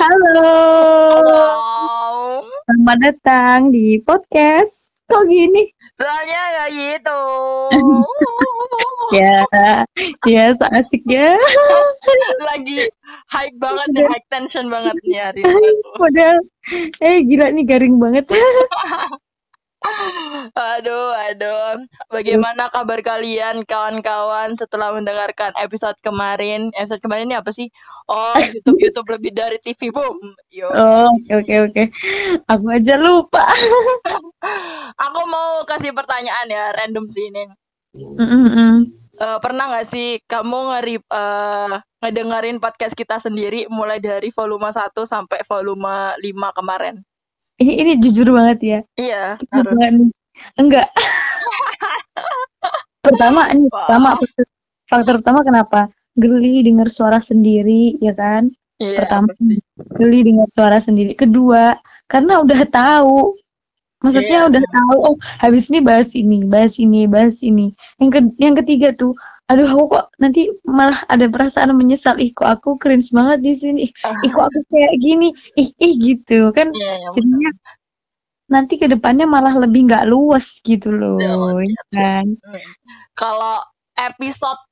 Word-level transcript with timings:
Halo. 0.00 0.32
Halo. 1.12 1.44
Selamat 2.64 2.98
datang 3.04 3.68
di 3.68 4.00
podcast. 4.00 4.96
Kok 5.12 5.28
gini? 5.28 5.68
Soalnya 5.92 6.42
ya 6.56 6.64
gitu. 6.72 7.22
Ya, 9.12 9.44
ya 10.24 10.44
so 10.56 10.64
asik 10.72 11.04
ya. 11.04 11.36
Lagi 12.48 12.88
hype 13.28 13.60
banget 13.60 13.88
nih, 13.92 14.06
high 14.08 14.26
tension 14.32 14.72
banget 14.72 14.96
nih 15.04 15.20
hari 15.20 15.44
ini. 15.44 15.68
Eh 17.04 17.20
gila 17.28 17.52
nih 17.52 17.64
garing 17.68 18.00
banget. 18.00 18.24
Aduh, 20.54 21.12
aduh. 21.16 21.80
Bagaimana 22.12 22.68
kabar 22.68 23.00
kalian 23.00 23.64
kawan-kawan 23.64 24.52
setelah 24.60 24.92
mendengarkan 24.92 25.56
episode 25.56 25.96
kemarin? 26.04 26.68
Episode 26.76 27.00
kemarin 27.00 27.32
ini 27.32 27.36
apa 27.36 27.48
sih? 27.48 27.72
Oh, 28.04 28.36
YouTube 28.52 28.78
YouTube 28.80 29.08
lebih 29.08 29.32
dari 29.32 29.56
TV 29.56 29.88
boom. 29.88 30.20
Yo. 30.52 30.68
Oh, 30.68 31.08
oke 31.16 31.32
oke 31.32 31.54
oke. 31.72 31.82
Aku 32.44 32.66
aja 32.68 32.94
lupa. 33.00 33.48
Aku 35.08 35.20
mau 35.32 35.64
kasih 35.64 35.96
pertanyaan 35.96 36.46
ya, 36.52 36.64
random 36.76 37.08
sih 37.08 37.32
ini. 37.32 37.44
Mm-mm. 37.96 39.00
Eh, 39.20 39.38
pernah 39.44 39.68
nggak 39.68 39.88
sih 39.88 40.16
kamu 40.24 40.58
ngeri 40.72 40.96
eh, 40.96 41.74
ngedengerin 42.00 42.56
podcast 42.56 42.96
kita 42.96 43.20
sendiri 43.20 43.68
mulai 43.68 44.00
dari 44.00 44.32
volume 44.32 44.72
1 44.72 44.96
sampai 45.04 45.44
volume 45.44 46.16
5 46.16 46.56
kemarin? 46.56 47.04
Ini 47.60 47.72
ini 47.76 47.92
jujur 48.00 48.32
banget 48.32 48.58
ya. 48.64 48.78
Iya, 48.96 49.36
harus. 49.52 49.76
Enggak. 50.56 50.88
Pertama 53.04 53.48
ini 53.52 53.64
Wah. 53.72 53.88
pertama 53.88 54.08
faktor, 54.20 54.44
faktor 54.88 55.14
pertama 55.24 55.40
kenapa? 55.40 55.80
Geli 56.20 56.60
dengar 56.64 56.92
suara 56.92 57.16
sendiri, 57.16 57.96
ya 58.00 58.12
kan? 58.12 58.52
Iya, 58.76 59.04
Pertama. 59.04 59.32
pasti. 59.32 59.56
geli 59.96 60.18
dengar 60.24 60.48
suara 60.52 60.78
sendiri. 60.80 61.12
Kedua, 61.16 61.76
karena 62.08 62.44
udah 62.44 62.60
tahu. 62.68 63.36
Maksudnya 64.00 64.44
Iya. 64.44 64.48
udah 64.48 64.62
tahu, 64.64 64.96
oh 65.12 65.16
habis 65.36 65.68
ini 65.68 65.84
bahas 65.84 66.16
ini, 66.16 66.40
bahas 66.48 66.80
ini, 66.80 67.04
bahas 67.04 67.36
ini. 67.44 67.76
Yang 68.00 68.08
ke 68.08 68.20
yang 68.40 68.54
ketiga 68.56 68.88
tuh, 68.96 69.12
aduh 69.50 69.66
aku 69.66 69.84
kok 69.90 70.14
nanti 70.16 70.46
malah 70.62 71.02
ada 71.04 71.26
perasaan 71.26 71.74
menyesal, 71.74 72.14
ih 72.16 72.30
kok 72.30 72.46
aku 72.46 72.78
cringe 72.78 73.10
banget 73.10 73.38
di 73.42 73.52
sini, 73.52 73.84
Ah. 74.00 74.14
ih 74.22 74.30
kok 74.30 74.46
aku 74.46 74.60
kayak 74.68 74.94
gini, 74.96 75.28
ih 75.54 75.74
ih 75.76 75.92
gitu 75.98 76.54
kan. 76.54 76.70
Iya, 76.70 76.94
iya, 76.94 77.08
Jadinya 77.10 77.50
nanti 78.46 78.74
ke 78.76 78.86
depannya 78.86 79.26
malah 79.26 79.54
lebih 79.56 79.86
nggak 79.86 80.06
luas 80.06 80.62
gitu 80.62 80.90
loh, 80.90 81.18
ya 81.18 81.34
siap, 81.34 81.86
siap. 81.90 81.98
kan? 81.98 82.26
Hmm. 82.30 82.70
Kalau 83.12 83.56
episode 83.96 84.62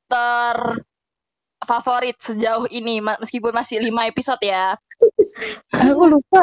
terfavorit 1.58 2.16
sejauh 2.18 2.66
ini, 2.70 2.98
meskipun 2.98 3.52
masih 3.52 3.78
5 3.78 4.06
episode 4.06 4.40
ya. 4.40 4.78
Aku 5.90 6.06
lupa, 6.08 6.42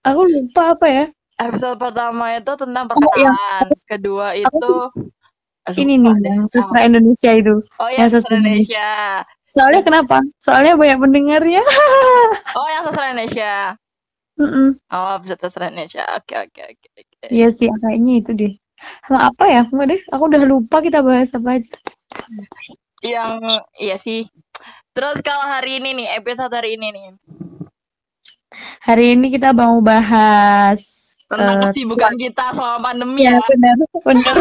aku 0.00 0.22
lupa 0.24 0.74
apa 0.74 0.86
ya? 0.86 1.04
Episode 1.36 1.76
pertama 1.76 2.32
itu 2.32 2.52
tentang 2.56 2.88
Oh, 2.88 2.96
yang- 3.14 3.30
perkenalan, 3.30 3.68
kedua 3.84 4.26
itu 4.32 4.72
Aduh, 5.66 5.82
Ini 5.82 5.94
nih 5.98 6.14
yang 6.22 6.46
sastra 6.50 6.80
Indonesia 6.86 7.30
itu. 7.34 7.54
Oh, 7.82 7.88
yang 7.90 8.06
yang 8.06 8.10
sastra 8.10 8.38
sastra 8.38 8.38
Indonesia. 8.38 8.90
Soalnya 9.50 9.82
kenapa? 9.82 10.16
Soalnya 10.38 10.74
banyak 10.78 10.98
pendengarnya. 11.02 11.62
Oh, 12.58 12.68
yang 12.70 12.82
sastra 12.86 13.10
Indonesia. 13.12 13.54
Mm-mm. 14.36 14.68
Oh, 14.92 15.08
episode 15.18 15.40
sastra 15.42 15.68
Indonesia. 15.68 16.04
Oke, 16.14 16.34
oke, 16.38 16.60
oke. 16.62 16.88
oke. 16.94 17.26
Iya 17.32 17.48
sih, 17.50 17.68
kayaknya 17.68 18.12
itu 18.22 18.30
deh. 18.36 18.52
Sama 19.08 19.32
apa 19.32 19.44
ya? 19.48 19.62
Enggak 19.66 19.86
deh, 19.96 20.00
aku 20.12 20.22
udah 20.28 20.42
lupa 20.46 20.76
kita 20.84 21.00
bahas 21.02 21.32
apa 21.34 21.58
aja. 21.58 21.72
Yang 23.02 23.32
iya 23.82 23.96
sih. 23.98 24.28
Terus 24.94 25.20
kalau 25.20 25.44
hari 25.50 25.82
ini 25.82 26.04
nih, 26.04 26.08
episode 26.20 26.52
hari 26.52 26.80
ini 26.80 26.94
nih, 26.94 27.04
Hari 28.80 29.18
ini 29.18 29.28
kita 29.28 29.52
mau 29.52 29.82
bahas 29.84 31.05
tentang 31.26 31.58
eh, 31.58 31.62
kesibukan 31.66 32.14
kita 32.14 32.44
selama 32.54 32.78
pandemi 32.90 33.26
ya 33.26 33.34
ya. 33.34 33.42
benar, 33.50 33.76
benar. 34.08 34.34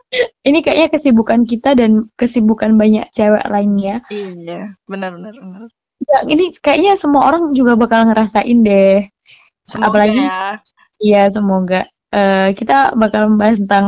Ini 0.48 0.58
kayaknya 0.60 0.88
kesibukan 0.90 1.40
kita 1.46 1.78
dan 1.78 2.10
kesibukan 2.18 2.74
banyak 2.74 3.06
cewek 3.14 3.46
lainnya. 3.46 4.02
Iya, 4.10 4.74
benar 4.90 5.14
benar 5.14 5.34
benar. 5.38 5.70
Ya, 6.02 6.18
ini 6.26 6.50
kayaknya 6.58 6.98
semua 6.98 7.30
orang 7.30 7.54
juga 7.54 7.78
bakal 7.78 8.10
ngerasain 8.10 8.58
deh. 8.66 9.06
Semoga 9.62 10.02
Apalagi- 10.02 10.26
ya. 10.26 10.58
Iya, 10.98 11.22
semoga. 11.30 11.80
Eh, 12.12 12.52
kita 12.58 12.92
bakal 12.98 13.30
membahas 13.32 13.62
tentang 13.62 13.86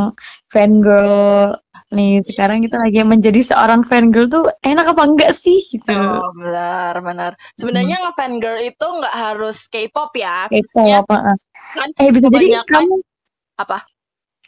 fangirl. 0.48 1.58
Nih, 1.94 2.22
sekarang 2.26 2.62
kita 2.64 2.80
lagi 2.80 3.02
menjadi 3.06 3.54
seorang 3.54 3.84
fangirl 3.84 4.26
tuh 4.30 4.46
enak 4.64 4.94
apa 4.94 5.02
enggak 5.04 5.30
sih 5.36 5.58
gitu. 5.68 5.92
Oh, 5.94 6.30
benar 6.38 6.98
benar. 7.04 7.30
Sebenarnya 7.58 8.00
ngefan 8.02 8.38
girl 8.42 8.58
itu 8.62 8.86
nggak 8.86 9.14
harus 9.14 9.66
K-pop 9.68 10.10
ya. 10.16 10.46
Ah. 10.48 11.36
Kan 11.74 11.88
Eh, 11.98 12.10
bisa 12.10 12.26
jadi 12.28 12.62
kamu 12.64 12.94
apa? 13.56 13.78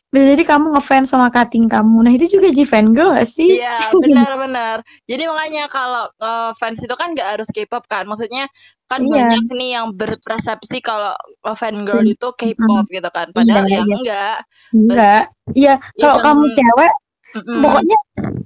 bisa 0.07 0.33
jadi 0.33 0.45
kamu 0.47 0.67
ngefans 0.73 1.11
sama 1.13 1.29
cutting 1.29 1.67
kamu. 1.67 1.99
Nah, 2.01 2.13
itu 2.15 2.39
juga 2.39 2.49
jadi 2.49 2.65
fangirl 2.65 3.13
gak 3.13 3.29
sih? 3.29 3.59
Iya, 3.59 3.91
benar-benar. 4.01 4.81
Jadi 5.05 5.23
makanya 5.27 5.67
kalau 5.69 6.09
eh, 6.17 6.51
fans 6.57 6.81
itu 6.81 6.95
kan 6.95 7.13
nggak 7.13 7.37
harus 7.37 7.51
K-pop 7.51 7.85
kan. 7.85 8.07
Maksudnya 8.07 8.47
kan 8.87 9.03
Iya. 9.03 9.11
banyak 9.27 9.45
nih 9.51 9.71
yang 9.77 9.87
berpersepsi 9.93 10.79
kalau 10.81 11.13
eh, 11.21 11.57
fan 11.59 11.83
girl 11.85 12.01
Hmm. 12.01 12.15
itu 12.15 12.29
K-pop 12.33 12.87
gitu 12.89 13.11
kan. 13.13 13.35
Padahal 13.35 13.67
Iya, 13.67 13.77
ya 13.77 13.83
iya. 13.83 13.97
enggak. 13.99 14.37
Enggak. 14.73 15.23
Iya, 15.53 15.75
kalau 15.95 16.17
Yang- 16.17 16.25
kamu 16.25 16.45
cewek, 16.55 16.93
Mm-mm. 17.37 17.61
pokoknya 17.61 17.99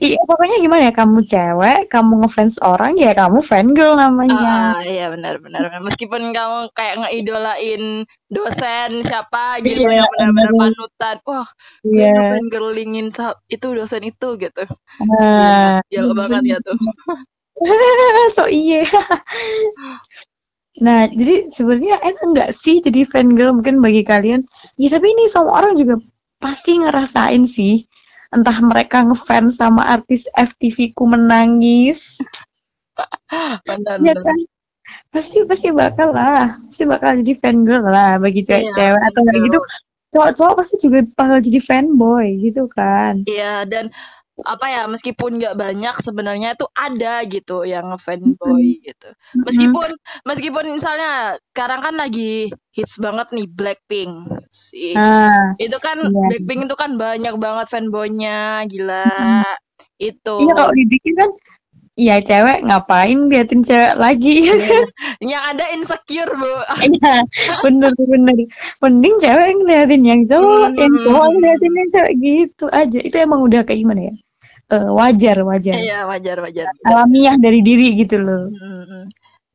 iya, 0.02 0.20
pokoknya 0.26 0.56
gimana 0.64 0.82
ya? 0.90 0.92
Kamu 0.96 1.18
cewek, 1.22 1.78
kamu 1.92 2.12
ngefans 2.26 2.56
orang 2.58 2.98
ya 2.98 3.14
kamu 3.14 3.38
fangirl 3.44 3.94
namanya. 3.94 4.74
Ah, 4.74 4.82
iya 4.82 5.06
benar 5.14 5.38
benar. 5.38 5.62
Meskipun 5.78 6.34
kamu 6.34 6.58
kayak 6.74 6.94
ngeidolain 7.06 7.82
dosen 8.30 8.90
siapa 9.06 9.62
gitu 9.62 9.86
Iya, 9.86 10.02
yang 10.02 10.10
benar-benar 10.10 10.50
benar. 10.50 10.60
panutan. 10.74 11.16
Wah, 11.26 11.48
gue 11.86 11.94
Iya. 11.94 12.12
sa- 13.14 13.38
itu 13.46 13.66
dosen 13.74 14.02
itu 14.06 14.28
gitu. 14.42 14.62
Nah, 15.06 15.78
Gila 15.90 16.12
banget 16.16 16.42
ya 16.54 16.58
tuh. 16.62 16.76
so 18.36 18.48
iya. 18.48 18.82
Nah, 20.80 21.04
jadi 21.12 21.52
sebenarnya 21.52 22.00
enak 22.00 22.22
enggak 22.24 22.50
sih 22.56 22.80
jadi 22.80 23.04
fangirl 23.04 23.52
mungkin 23.52 23.84
bagi 23.84 24.00
kalian? 24.00 24.48
Ya, 24.80 24.88
tapi 24.88 25.12
ini 25.12 25.28
semua 25.28 25.60
orang 25.60 25.76
juga 25.76 26.00
pasti 26.40 26.80
ngerasain 26.80 27.44
sih. 27.44 27.84
Entah 28.30 28.58
mereka 28.62 29.02
ngefans 29.02 29.58
sama 29.58 29.82
artis 29.82 30.30
FTV 30.38 30.94
ku 30.94 31.10
menangis, 31.10 32.22
Benar 33.66 33.98
ya 34.02 34.14
kan? 34.14 34.38
Pasti 35.10 35.42
pasti 35.46 35.74
bakal 35.74 36.14
lah, 36.14 36.58
pasti 36.70 36.86
bakal 36.86 37.18
jadi 37.22 37.34
fangirl 37.42 37.82
lah 37.82 38.18
bagi 38.22 38.46
Iya, 38.46 38.70
cewek-cewek 38.70 39.02
atau 39.10 39.20
kayak 39.26 39.42
gitu. 39.46 39.58
Cowok-cowok 40.10 40.54
pasti 40.58 40.74
juga 40.82 40.98
bakal 41.14 41.38
jadi 41.42 41.60
fanboy 41.62 42.26
gitu 42.42 42.66
kan? 42.70 43.22
Iya, 43.26 43.66
dan 43.66 43.90
apa 44.44 44.66
ya, 44.68 44.82
meskipun 44.86 45.40
nggak 45.40 45.56
banyak 45.56 45.94
sebenarnya 45.98 46.54
itu 46.54 46.66
ada 46.72 47.24
gitu 47.26 47.62
yang 47.64 47.90
ngefanboy 47.92 48.80
gitu. 48.80 49.08
Meskipun 49.34 49.88
meskipun 50.24 50.64
misalnya 50.74 51.36
sekarang 51.52 51.80
kan 51.82 51.94
lagi 51.96 52.48
hits 52.72 52.98
banget 52.98 53.30
nih 53.34 53.46
Blackpink 53.50 54.12
sih. 54.50 54.94
Nah, 54.94 55.54
Itu 55.56 55.76
kan 55.78 55.98
Iya. 56.00 56.26
Blackpink 56.32 56.60
itu 56.66 56.76
kan 56.78 56.96
banyak 56.96 57.34
banget 57.36 57.66
fanboynya, 57.68 58.64
gila. 58.66 59.42
Itu. 59.96 60.36
iya 60.44 60.52
kalau 60.56 60.72
dibikin 60.72 61.14
kan, 61.16 61.30
iya 61.96 62.16
cewek 62.20 62.64
ngapain 62.64 63.28
liatin 63.28 63.60
cewek 63.60 63.96
lagi? 63.96 64.44
Yang 65.20 65.44
ada 65.56 65.64
insecure, 65.76 66.32
Bu. 66.32 66.52
Iya, 66.80 67.14
bener 67.60 67.92
bener. 67.96 68.36
Mending 68.80 69.14
cewek 69.20 69.48
ngeliatin 69.60 70.02
yang 70.04 70.22
cowok, 70.24 70.68
yang 70.76 70.92
Hmm. 70.92 71.04
cowok 71.08 71.26
ngeliatin 71.36 71.72
yang 71.76 71.88
cewek 71.92 72.12
gitu 72.20 72.64
aja. 72.72 72.98
Itu 73.00 73.16
emang 73.20 73.40
udah 73.44 73.60
kayak 73.64 73.80
gimana 73.84 74.00
ya? 74.08 74.14
Eh, 74.70 74.88
wajar, 74.94 75.36
wajar. 75.42 75.74
Iya, 75.74 76.06
wajar, 76.06 76.38
wajar. 76.38 76.70
Alamiah 76.86 77.34
dari 77.42 77.58
diri 77.58 77.98
gitu 77.98 78.22
loh. 78.22 78.46
Hmm. 78.54 79.06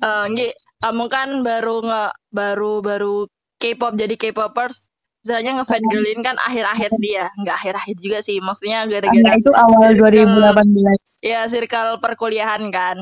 Eh, 0.03 0.25
Nggi, 0.27 0.47
kamu 0.83 1.05
kan 1.07 1.29
baru 1.39 1.79
nge 1.87 2.03
baru 2.35 2.73
baru 2.83 3.15
K-pop 3.55 3.95
jadi 3.95 4.15
K-popers. 4.19 4.91
Misalnya 5.23 5.57
ngefangirlin 5.57 6.21
kan 6.21 6.37
akhir-akhir 6.37 6.91
dia, 7.01 7.31
nggak 7.41 7.55
akhir-akhir 7.57 7.97
juga 7.97 8.21
sih, 8.21 8.37
maksudnya 8.37 8.85
gara-gara 8.85 9.33
itu 9.33 9.49
awal 9.57 9.97
circle- 9.97 10.29
2018. 10.29 11.01
ya 11.25 11.49
circle 11.49 11.97
perkuliahan 11.97 12.61
kan. 12.69 13.01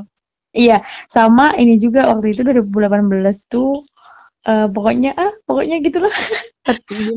Iya, 0.56 0.86
sama 1.12 1.52
ini 1.60 1.82
juga 1.82 2.08
waktu 2.14 2.32
itu 2.32 2.46
2018 2.48 3.44
tuh 3.52 3.84
eh, 4.48 4.68
pokoknya 4.72 5.12
ah, 5.18 5.34
pokoknya 5.44 5.84
gitulah. 5.84 6.14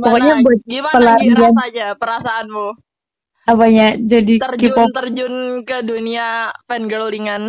Pokoknya 0.03 0.43
Gimana 0.43 0.43
buat 0.43 0.61
gimana 0.67 0.95
pelarian. 0.99 1.39
rasanya 1.39 1.87
perasaanmu 1.95 2.67
apanya 3.51 3.85
jadi 4.13 4.35
terjun 4.41 4.83
K-pop 4.83 4.93
terjun 4.97 5.35
ke 5.69 5.77
dunia 5.91 6.29
fangirlingan? 6.69 7.43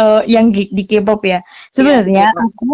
eh, 0.00 0.20
yang 0.34 0.46
di, 0.54 0.60
di 0.76 0.82
K-pop 0.90 1.20
ya. 1.32 1.38
Sebenarnya 1.76 2.24
K-pop. 2.32 2.44
aku 2.44 2.64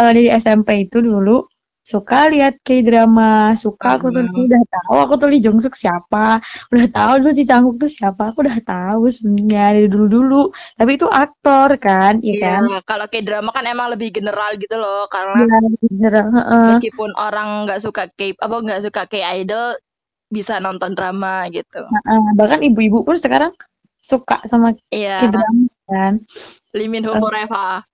eh, 0.00 0.10
dari 0.16 0.28
SMP 0.42 0.68
itu 0.86 0.98
dulu 1.02 1.46
suka 1.92 2.30
lihat 2.32 2.54
K-drama, 2.66 3.58
suka 3.58 3.98
aku 3.98 4.06
tuh 4.14 4.22
Hmm. 4.22 4.46
udah 4.46 4.62
tahu 4.74 4.96
aku 5.04 5.14
tuh 5.20 5.28
Lee 5.32 5.42
Jong 5.44 5.58
Suk 5.64 5.74
siapa, 5.74 6.38
udah 6.72 6.86
tahu 6.94 7.12
dulu 7.26 7.32
si 7.38 7.42
Changguk 7.50 7.74
tuh 7.82 7.90
siapa, 7.90 8.22
aku 8.30 8.38
udah 8.46 8.58
tahu 8.62 9.02
sebenarnya 9.10 9.62
dari 9.74 9.86
dulu-dulu. 9.92 10.54
Tapi 10.78 10.90
itu 10.96 11.06
aktor 11.10 11.68
kan, 11.82 12.14
iya 12.22 12.36
kan? 12.38 12.62
Iya, 12.62 12.80
kalau 12.88 13.06
kayak 13.10 13.24
drama 13.28 13.50
kan 13.56 13.64
emang 13.72 13.88
lebih 13.92 14.08
general 14.16 14.50
gitu 14.62 14.74
loh, 14.82 14.98
karena 15.14 15.38
Iya, 15.38 15.54
bener, 15.82 16.12
heeh. 16.34 16.68
meskipun 16.68 17.10
orang 17.18 17.48
nggak 17.66 17.80
suka 17.84 18.02
K 18.18 18.20
apa 18.44 18.56
nggak 18.64 18.82
suka 18.86 19.02
K-idol 19.10 19.68
bisa 20.32 20.56
nonton 20.64 20.96
drama 20.96 21.44
gitu. 21.52 21.84
Heeh, 21.84 22.22
bahkan 22.40 22.64
ibu-ibu 22.64 23.04
pun 23.04 23.20
sekarang 23.20 23.52
suka 24.00 24.40
sama 24.48 24.72
Iya, 24.88 25.28
K-drama 25.28 25.68
kan. 25.86 26.14
Lee 26.72 26.88
Min 26.88 27.04
Ho 27.04 27.20
forever. 27.20 27.84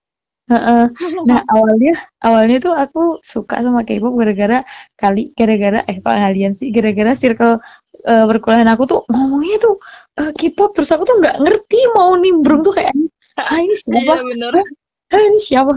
Heeh. 0.48 0.84
Nah, 1.28 1.40
awalnya 1.52 1.92
awalnya 2.24 2.56
tuh 2.62 2.72
aku 2.72 3.02
suka 3.20 3.60
sama 3.60 3.84
K-pop 3.84 4.16
gara-gara 4.16 4.64
kali 4.96 5.36
gara-gara 5.36 5.84
eh 5.84 6.00
kok 6.00 6.08
kalian 6.08 6.56
sih 6.56 6.72
gara-gara 6.72 7.12
circle 7.12 7.60
eh, 8.08 8.24
perkuliahan 8.24 8.70
aku 8.72 8.84
tuh 8.88 9.00
ngomongnya 9.12 9.60
tuh 9.60 9.76
eh, 10.16 10.32
K-pop 10.32 10.72
terus 10.72 10.88
aku 10.88 11.04
tuh 11.04 11.20
nggak 11.20 11.36
ngerti 11.44 11.78
mau 11.92 12.16
nimbrung 12.16 12.64
tuh 12.64 12.72
kayak 12.72 12.96
ah 13.36 13.58
ini 13.64 13.76
siapa? 13.76 14.14
Iya 14.16 14.24
bener. 14.24 14.54
Ah, 15.08 15.24
ini 15.24 15.40
siapa? 15.40 15.72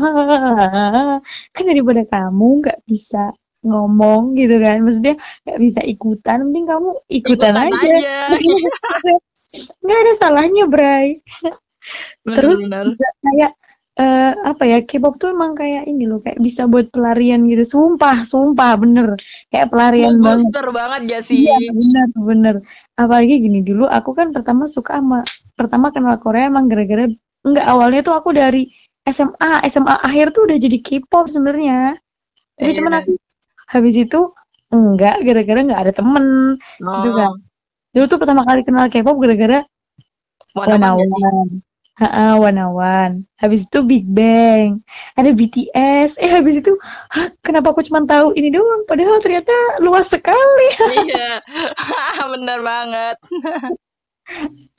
Kan 1.56 1.64
daripada 1.64 2.04
kamu 2.04 2.48
nggak 2.68 2.84
bisa 2.84 3.32
ngomong 3.62 4.34
gitu 4.36 4.58
kan. 4.58 4.82
Maksudnya 4.82 5.16
nggak 5.46 5.60
bisa 5.62 5.82
ikutan, 5.84 6.38
mending 6.46 6.66
kamu 6.68 6.90
ikutan, 7.10 7.54
Ikutan 7.54 7.56
aja. 7.70 7.94
aja. 7.98 8.16
Nggak 9.84 10.00
ada 10.00 10.14
salahnya, 10.16 10.64
Bray. 10.64 11.20
Terus 12.24 12.72
kayak 13.20 13.52
eh, 14.00 14.32
apa 14.48 14.64
ya 14.64 14.78
K-pop 14.88 15.20
tuh 15.20 15.36
emang 15.36 15.52
kayak 15.54 15.84
ini 15.86 16.08
loh 16.08 16.24
kayak 16.24 16.40
bisa 16.40 16.64
buat 16.66 16.88
pelarian 16.90 17.44
gitu 17.46 17.68
sumpah 17.68 18.24
sumpah 18.24 18.80
bener 18.80 19.20
kayak 19.52 19.68
pelarian 19.68 20.16
banget 20.24 20.48
booster 20.48 20.68
banget 20.72 21.02
gak 21.12 21.24
sih? 21.28 21.44
iya 21.44 21.58
bener 21.76 22.08
bener 22.16 22.56
apalagi 22.96 23.44
gini 23.44 23.60
dulu 23.60 23.86
aku 23.86 24.16
kan 24.16 24.32
pertama 24.32 24.72
suka 24.72 25.04
sama 25.04 25.28
pertama 25.60 25.92
kenal 25.92 26.16
Korea 26.24 26.48
emang 26.48 26.72
gara-gara 26.72 27.12
enggak 27.44 27.66
awalnya 27.68 28.02
tuh 28.02 28.16
aku 28.16 28.32
dari 28.32 28.72
SMA 29.04 29.68
SMA 29.68 29.96
akhir 30.00 30.32
tuh 30.32 30.48
udah 30.48 30.56
jadi 30.56 30.78
K-pop 30.80 31.28
sebenarnya 31.28 32.00
tapi 32.56 32.72
Iya. 32.72 32.78
cuman 32.80 32.94
aku 33.04 33.12
habis 33.72 33.96
itu 33.96 34.20
enggak 34.72 35.24
gara-gara 35.24 35.60
nggak 35.64 35.82
ada 35.88 35.94
temen 35.96 36.26
gitu 36.80 37.10
kan 37.16 37.32
Oh, 37.32 37.36
dulu 37.92 38.06
tuh 38.08 38.20
pertama 38.24 38.48
kali 38.48 38.64
kenal 38.64 38.88
K-pop 38.88 39.20
gara-gara. 39.20 39.68
Heeh, 42.02 42.34
One 42.40 42.64
One. 42.72 43.16
Habis 43.38 43.68
itu 43.68 43.84
Big 43.84 44.08
Bang. 44.08 44.80
Ada 45.20 45.36
BTS. 45.36 46.18
Eh, 46.18 46.32
habis 46.32 46.64
itu, 46.64 46.72
hah, 47.12 47.30
kenapa 47.44 47.76
aku 47.76 47.84
cuma 47.84 48.02
tahu 48.08 48.32
ini 48.34 48.50
doang? 48.50 48.88
Padahal 48.88 49.20
ternyata 49.20 49.54
luas 49.84 50.08
sekali. 50.08 50.68
Iya, 50.82 51.44
bener 52.34 52.60
banget. 52.64 53.18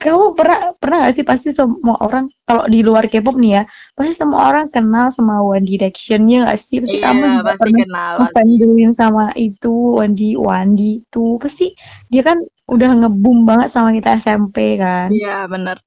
Kamu 0.03 0.35
pernah 0.35 0.75
pernah 0.75 1.07
gak 1.07 1.15
sih 1.15 1.23
pasti 1.23 1.55
semua 1.55 1.95
orang 2.03 2.27
kalau 2.43 2.67
di 2.67 2.83
luar 2.83 3.07
K-pop 3.07 3.39
nih 3.39 3.51
ya, 3.55 3.63
pasti 3.95 4.11
semua 4.19 4.51
orang 4.51 4.67
kenal 4.67 5.07
sama 5.15 5.39
One 5.39 5.63
Direction 5.63 6.27
ya 6.27 6.43
gak 6.43 6.59
sih? 6.59 6.83
Pasti 6.83 6.99
kamu 6.99 7.21
Iya, 7.23 7.29
juga 7.31 7.43
pasti 7.47 7.61
pernah 7.63 7.79
kenal. 7.87 8.13
ngefanboyin 8.19 8.91
sama 8.91 9.25
itu 9.39 9.73
Wandi 10.03 10.29
Wandi 10.35 10.91
itu 10.99 11.25
pasti 11.39 11.71
dia 12.11 12.19
kan 12.19 12.43
udah 12.67 12.89
ngebum 12.99 13.47
banget 13.47 13.71
sama 13.71 13.95
kita 13.95 14.19
SMP 14.19 14.75
kan. 14.75 15.07
Iya, 15.07 15.47
bener. 15.47 15.79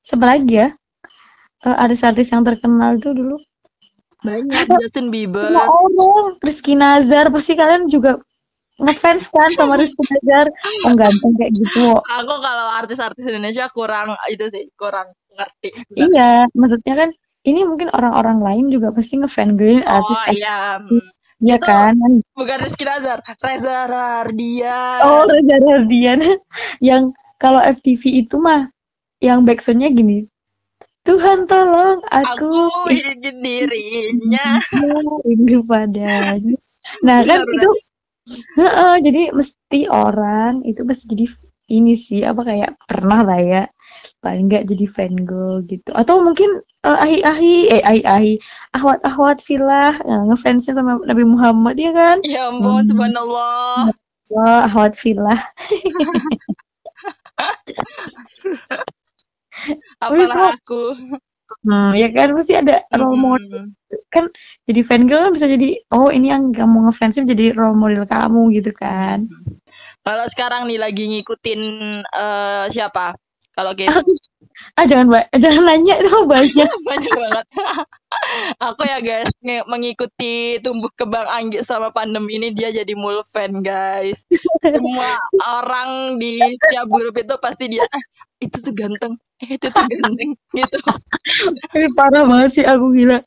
Siapa 0.00 0.24
lagi 0.24 0.54
ya? 0.56 0.68
Eh, 1.60 1.76
artis-artis 1.76 2.32
yang 2.32 2.48
terkenal 2.48 2.96
itu 2.96 3.12
dulu 3.12 3.36
Banyak 4.24 4.68
Justin 4.80 5.08
Bieber. 5.12 5.48
Semua 5.48 5.68
orang 5.68 6.40
Rizky 6.40 6.72
Nazar 6.76 7.28
pasti 7.28 7.52
kalian 7.56 7.88
juga 7.88 8.20
ngefans 8.80 9.28
kan 9.28 9.50
sama 9.52 9.76
Rizky 9.76 10.00
Nazar 10.08 10.46
oh 10.88 10.94
ganteng 10.96 11.32
kayak 11.36 11.52
gitu. 11.54 11.94
Aku 11.94 12.34
kalau 12.40 12.66
artis-artis 12.74 13.28
Indonesia 13.28 13.68
kurang 13.70 14.16
itu 14.26 14.48
sih, 14.48 14.72
kurang 14.74 15.12
ngerti. 15.30 15.70
iya 15.94 16.48
maksudnya 16.52 17.06
kan 17.06 17.10
ini 17.40 17.64
mungkin 17.64 17.88
orang-orang 17.88 18.40
lain 18.40 18.64
juga 18.68 18.92
pasti 18.92 19.16
ngefan 19.16 19.56
girlin 19.56 19.80
Oh 19.84 20.00
artis 20.02 20.36
iya, 20.36 20.76
Iya 21.40 21.56
Itu- 21.56 21.64
kan? 21.64 21.96
bukan 22.36 22.58
Rizky 22.60 22.84
Nazar, 22.84 23.24
Reza 23.40 23.88
Rardian. 23.88 25.00
oh 25.00 25.24
Reza 25.24 25.56
Radian 25.56 26.20
yang 26.88 27.16
kalau 27.40 27.64
FTV 27.64 28.24
itu 28.24 28.36
mah 28.36 28.68
yang 29.20 29.44
backsoundnya 29.44 29.88
gini. 29.88 30.28
Tuhan 31.00 31.48
tolong 31.48 32.04
aku. 32.04 32.68
Aku 32.68 32.92
ingin 32.92 33.40
dirinya. 33.40 34.60
rindu 35.24 35.64
padanya. 35.64 36.36
Nah 37.00 37.24
kan 37.24 37.40
Benar, 37.40 37.56
itu 37.56 37.70
Heeh, 38.58 38.94
jadi 39.02 39.22
mesti 39.34 39.80
orang 39.90 40.62
itu 40.64 40.80
mesti 40.84 41.04
jadi 41.08 41.26
ini 41.70 41.94
sih 41.94 42.26
apa 42.26 42.42
kayak 42.42 42.70
pernah 42.90 43.22
lah 43.22 43.38
ya 43.38 43.62
paling 44.24 44.48
nggak 44.50 44.66
jadi 44.70 44.86
fan 44.90 45.14
girl 45.28 45.62
gitu 45.66 45.90
atau 45.94 46.18
mungkin 46.22 46.62
eh, 46.82 46.98
ahi-ahi 46.98 47.56
eh 47.70 47.82
ahi-ahi 47.84 48.34
ahwat-ahwat 48.74 49.38
filah 49.38 49.94
eh, 50.02 50.22
ngefansnya 50.30 50.74
sama 50.74 50.98
Nabi 51.06 51.24
Muhammad 51.26 51.78
ya 51.78 51.92
kan 51.94 52.18
Ya 52.26 52.50
ampun, 52.50 52.82
Hmm. 52.82 52.88
subhanallah. 52.90 53.90
wah 54.30 54.66
ahwat 54.66 54.94
filah 54.94 55.40
Apalah 60.00 60.56
aku. 60.56 60.96
Hmm, 61.66 61.90
ya 61.98 62.08
kan? 62.14 62.28
Pasti 62.36 62.54
ada 62.56 62.84
role 62.94 63.18
model. 63.18 63.70
Hmm. 64.10 64.30
jadi 64.70 64.80
fan 64.86 65.10
girl 65.10 65.26
kan 65.26 65.32
bisa 65.34 65.50
jadi 65.50 65.82
oh 65.90 66.14
ini 66.14 66.30
yang 66.30 66.54
kamu 66.54 66.86
ngefansin 66.86 67.26
jadi 67.26 67.54
role 67.54 67.74
model 67.74 68.06
kamu 68.06 68.54
gitu 68.54 68.70
kan. 68.74 69.26
Kalau 70.06 70.26
sekarang 70.30 70.70
nih 70.70 70.78
lagi 70.78 71.10
ngikutin 71.10 71.60
eh, 72.06 72.64
siapa? 72.70 73.18
Kalau 73.54 73.74
game 73.74 73.90
ah 74.78 74.84
jangan 74.86 75.06
jangan 75.42 75.64
nanya 75.66 75.94
itu 76.02 76.18
banyak 76.26 76.70
banyak 76.88 77.12
banget. 77.14 77.46
Aku 78.70 78.82
ya 78.82 78.98
guys 78.98 79.30
mengikuti 79.70 80.58
tumbuh 80.60 80.90
kembang 80.98 81.30
Anggi 81.30 81.62
selama 81.62 81.94
pandemi 81.94 82.42
ini 82.42 82.50
dia 82.50 82.74
jadi 82.74 82.92
mul 82.98 83.22
fan 83.26 83.62
guys. 83.62 84.26
Semua 84.62 85.14
orang 85.62 86.18
di 86.18 86.42
tiap 86.42 86.86
grup 86.90 87.14
itu 87.14 87.34
pasti 87.38 87.70
dia 87.70 87.86
eh, 87.86 88.02
itu 88.42 88.56
tuh 88.58 88.74
ganteng, 88.74 89.14
eh, 89.46 89.54
itu 89.56 89.66
tuh 89.70 89.84
ganteng 89.86 90.30
gitu. 90.54 90.78
Ini 91.76 91.88
parah 91.94 92.26
banget 92.26 92.50
sih 92.60 92.64
aku 92.66 92.92
gila. 92.94 93.22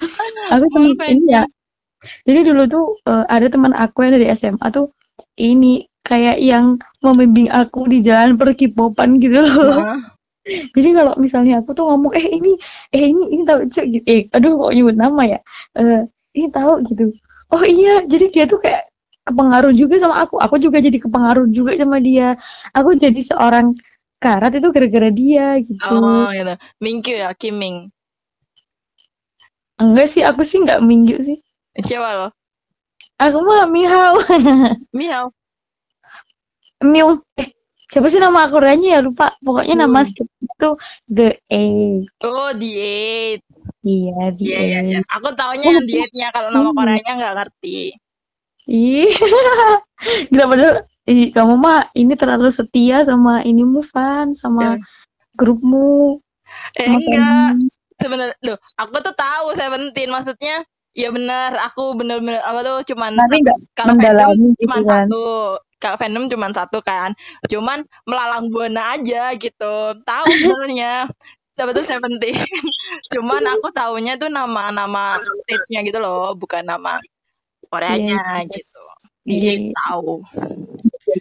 Aku 0.51 0.65
temen 0.71 0.93
ini 1.07 1.25
ya. 1.31 1.43
Jadi 2.27 2.39
dulu 2.43 2.63
tuh 2.67 2.85
eh, 3.07 3.25
ada 3.31 3.47
teman 3.47 3.71
aku 3.71 4.03
yang 4.03 4.19
dari 4.19 4.27
SMA 4.35 4.67
tuh 4.69 4.91
ini 5.39 5.87
kayak 6.03 6.37
yang 6.43 6.77
membimbing 6.99 7.47
aku 7.47 7.87
di 7.87 8.03
jalan 8.03 8.35
perkipopan 8.35 9.17
gitu 9.23 9.39
loh. 9.39 9.79
Nah, 9.79 9.99
Jadi 10.45 10.89
kalau 10.91 11.13
misalnya 11.15 11.63
aku 11.63 11.71
tuh 11.71 11.87
ngomong 11.87 12.11
eh 12.19 12.27
ini 12.27 12.59
eh 12.91 13.03
ini 13.11 13.23
ini 13.31 13.43
tahu 13.47 13.63
cek 13.71 13.85
gitu. 13.87 14.05
Eh 14.07 14.21
aduh 14.35 14.59
kok 14.59 14.71
nyebut 14.75 14.95
nama 14.99 15.21
ya. 15.23 15.39
Eh 15.79 16.03
ini 16.35 16.47
tahu 16.51 16.83
gitu. 16.87 17.15
Oh 17.53 17.63
iya, 17.63 18.03
jadi 18.09 18.25
dia 18.33 18.45
tuh 18.49 18.59
kayak 18.59 18.89
kepengaruh 19.23 19.71
juga 19.71 19.95
sama 20.03 20.25
aku. 20.25 20.41
Aku 20.41 20.59
juga 20.59 20.83
jadi 20.83 20.97
kepengaruh 20.99 21.47
juga 21.53 21.77
sama 21.79 22.01
dia. 22.03 22.35
Aku 22.75 22.97
jadi 22.97 23.21
seorang 23.23 23.77
karat 24.19 24.57
itu 24.57 24.67
gara-gara 24.73 25.09
dia 25.13 25.59
gitu. 25.63 25.79
oh 25.79 26.27
gitu. 26.33 26.53
Mingkyu 26.83 27.15
ya, 27.19 27.31
Kiming. 27.37 27.91
Enggak 29.79 30.07
sih, 30.11 30.23
aku 30.23 30.41
sih 30.43 30.59
nggak 30.63 30.83
minggu 30.83 31.17
sih. 31.23 31.37
Siapa 31.79 32.09
lo? 32.19 32.27
Aku 33.21 33.37
mah 33.45 33.69
Mihao. 33.69 34.19
Miao. 34.91 35.31
Myung 36.83 37.23
eh 37.39 37.47
siapa 37.87 38.11
sih 38.11 38.19
nama 38.19 38.51
Koreanya 38.51 38.97
ya 38.97 39.01
lupa 39.05 39.31
pokoknya 39.39 39.87
nama 39.87 40.03
Hmm. 40.03 40.11
Itu 40.43 40.69
The 41.07 41.29
Eight 41.47 42.05
Oh, 42.21 42.51
diet. 42.53 43.39
iya 43.81 44.19
The 44.35 44.43
Iya, 44.43 44.59
iya, 44.59 44.79
iya. 44.83 44.99
Eight 44.99 45.07
Aku 45.15 45.29
taunya 45.33 45.67
yang 45.71 45.87
dietnya 45.87 46.27
kalau 46.35 46.51
nama 46.51 46.69
Hmm. 46.69 46.75
Koreanya 46.77 47.13
nggak 47.19 47.35
ngerti. 47.39 47.95
ih 48.63 49.11
gila 50.31 50.45
padahal 50.47 50.75
ih, 51.03 51.35
kamu 51.35 51.53
mah 51.59 51.91
ini 51.95 52.15
terlalu 52.15 52.47
setia 52.47 53.03
sama 53.03 53.43
inimu 53.43 53.83
fan 53.83 54.31
sama 54.35 54.79
Ya. 54.79 54.83
grupmu 55.35 56.19
Eh, 56.79 56.87
sama 56.87 56.97
enggak. 56.99 57.51
Sebenarnya, 57.93 58.35
loh, 58.43 58.57
aku 58.75 58.99
tuh 58.99 59.15
tahu 59.15 59.47
Seventeen 59.55 60.11
maksudnya. 60.11 60.63
Ya 60.93 61.09
benar, 61.09 61.57
aku 61.57 61.97
bener-bener 61.97 62.37
apa 62.45 62.61
tuh 62.61 62.77
cuman 62.93 63.17
tapi 63.17 63.41
kalau 63.73 63.97
fandom 63.97 64.13
mendalami 64.13 64.45
gitu 64.53 64.61
cuma 64.69 64.77
kan 64.85 64.85
satu. 65.09 65.25
Kalau 65.83 65.99
fandom 65.99 66.31
cuma 66.31 66.47
satu 66.55 66.79
kan. 66.79 67.11
Cuman 67.51 67.83
melalang 68.07 68.47
buana 68.47 68.95
aja 68.95 69.35
gitu. 69.35 69.75
Tahu 69.99 70.25
sebenarnya. 70.31 71.03
Siapa 71.53 71.75
tuh 71.75 71.83
Seventeen. 71.83 72.33
cuman 73.13 73.43
aku 73.51 73.67
taunya 73.75 74.15
tuh 74.15 74.31
nama-nama 74.31 75.19
stage-nya 75.43 75.83
gitu 75.83 75.99
loh, 75.99 76.31
bukan 76.33 76.63
nama 76.63 76.97
Koreanya 77.67 78.47
gitu. 78.47 78.83
Iya, 79.23 79.35
Iya, 79.35 79.53
iya. 79.59 79.71
tahu. 79.75 80.19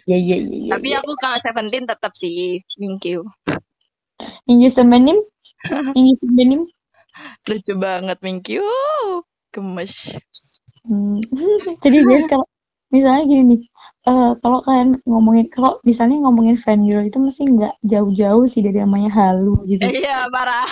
iya 0.09 0.17
iya 0.17 0.37
iya 0.41 0.57
iya 0.67 0.71
Tapi 0.73 0.89
aku 0.95 1.11
kalau 1.19 1.37
Seventeen 1.37 1.85
tetap 1.85 2.15
sih 2.15 2.63
Minkyu. 2.79 3.21
ini 4.47 4.71
semenim 4.71 5.19
ini 5.99 6.15
semenim 6.15 6.63
Lucu 7.45 7.73
banget 7.77 8.17
Minkyu. 8.19 8.65
Gemes. 9.53 10.17
Hmm. 10.83 11.21
Jadi 11.79 11.97
guys 12.03 12.25
kalau 12.25 12.47
misalnya 12.89 13.23
gini 13.23 13.43
nih, 13.53 13.59
uh, 14.07 14.31
kalau 14.39 14.59
kalian 14.63 14.99
ngomongin 15.07 15.47
kalau 15.51 15.79
misalnya 15.83 16.19
ngomongin 16.23 16.55
fan 16.59 16.83
girl 16.83 17.03
itu 17.03 17.17
mesti 17.19 17.43
nggak 17.47 17.73
jauh-jauh 17.83 18.45
sih 18.47 18.61
dari 18.63 18.79
namanya 18.83 19.11
halu 19.11 19.63
gitu. 19.67 19.83
Iya, 19.83 20.27
parah. 20.31 20.67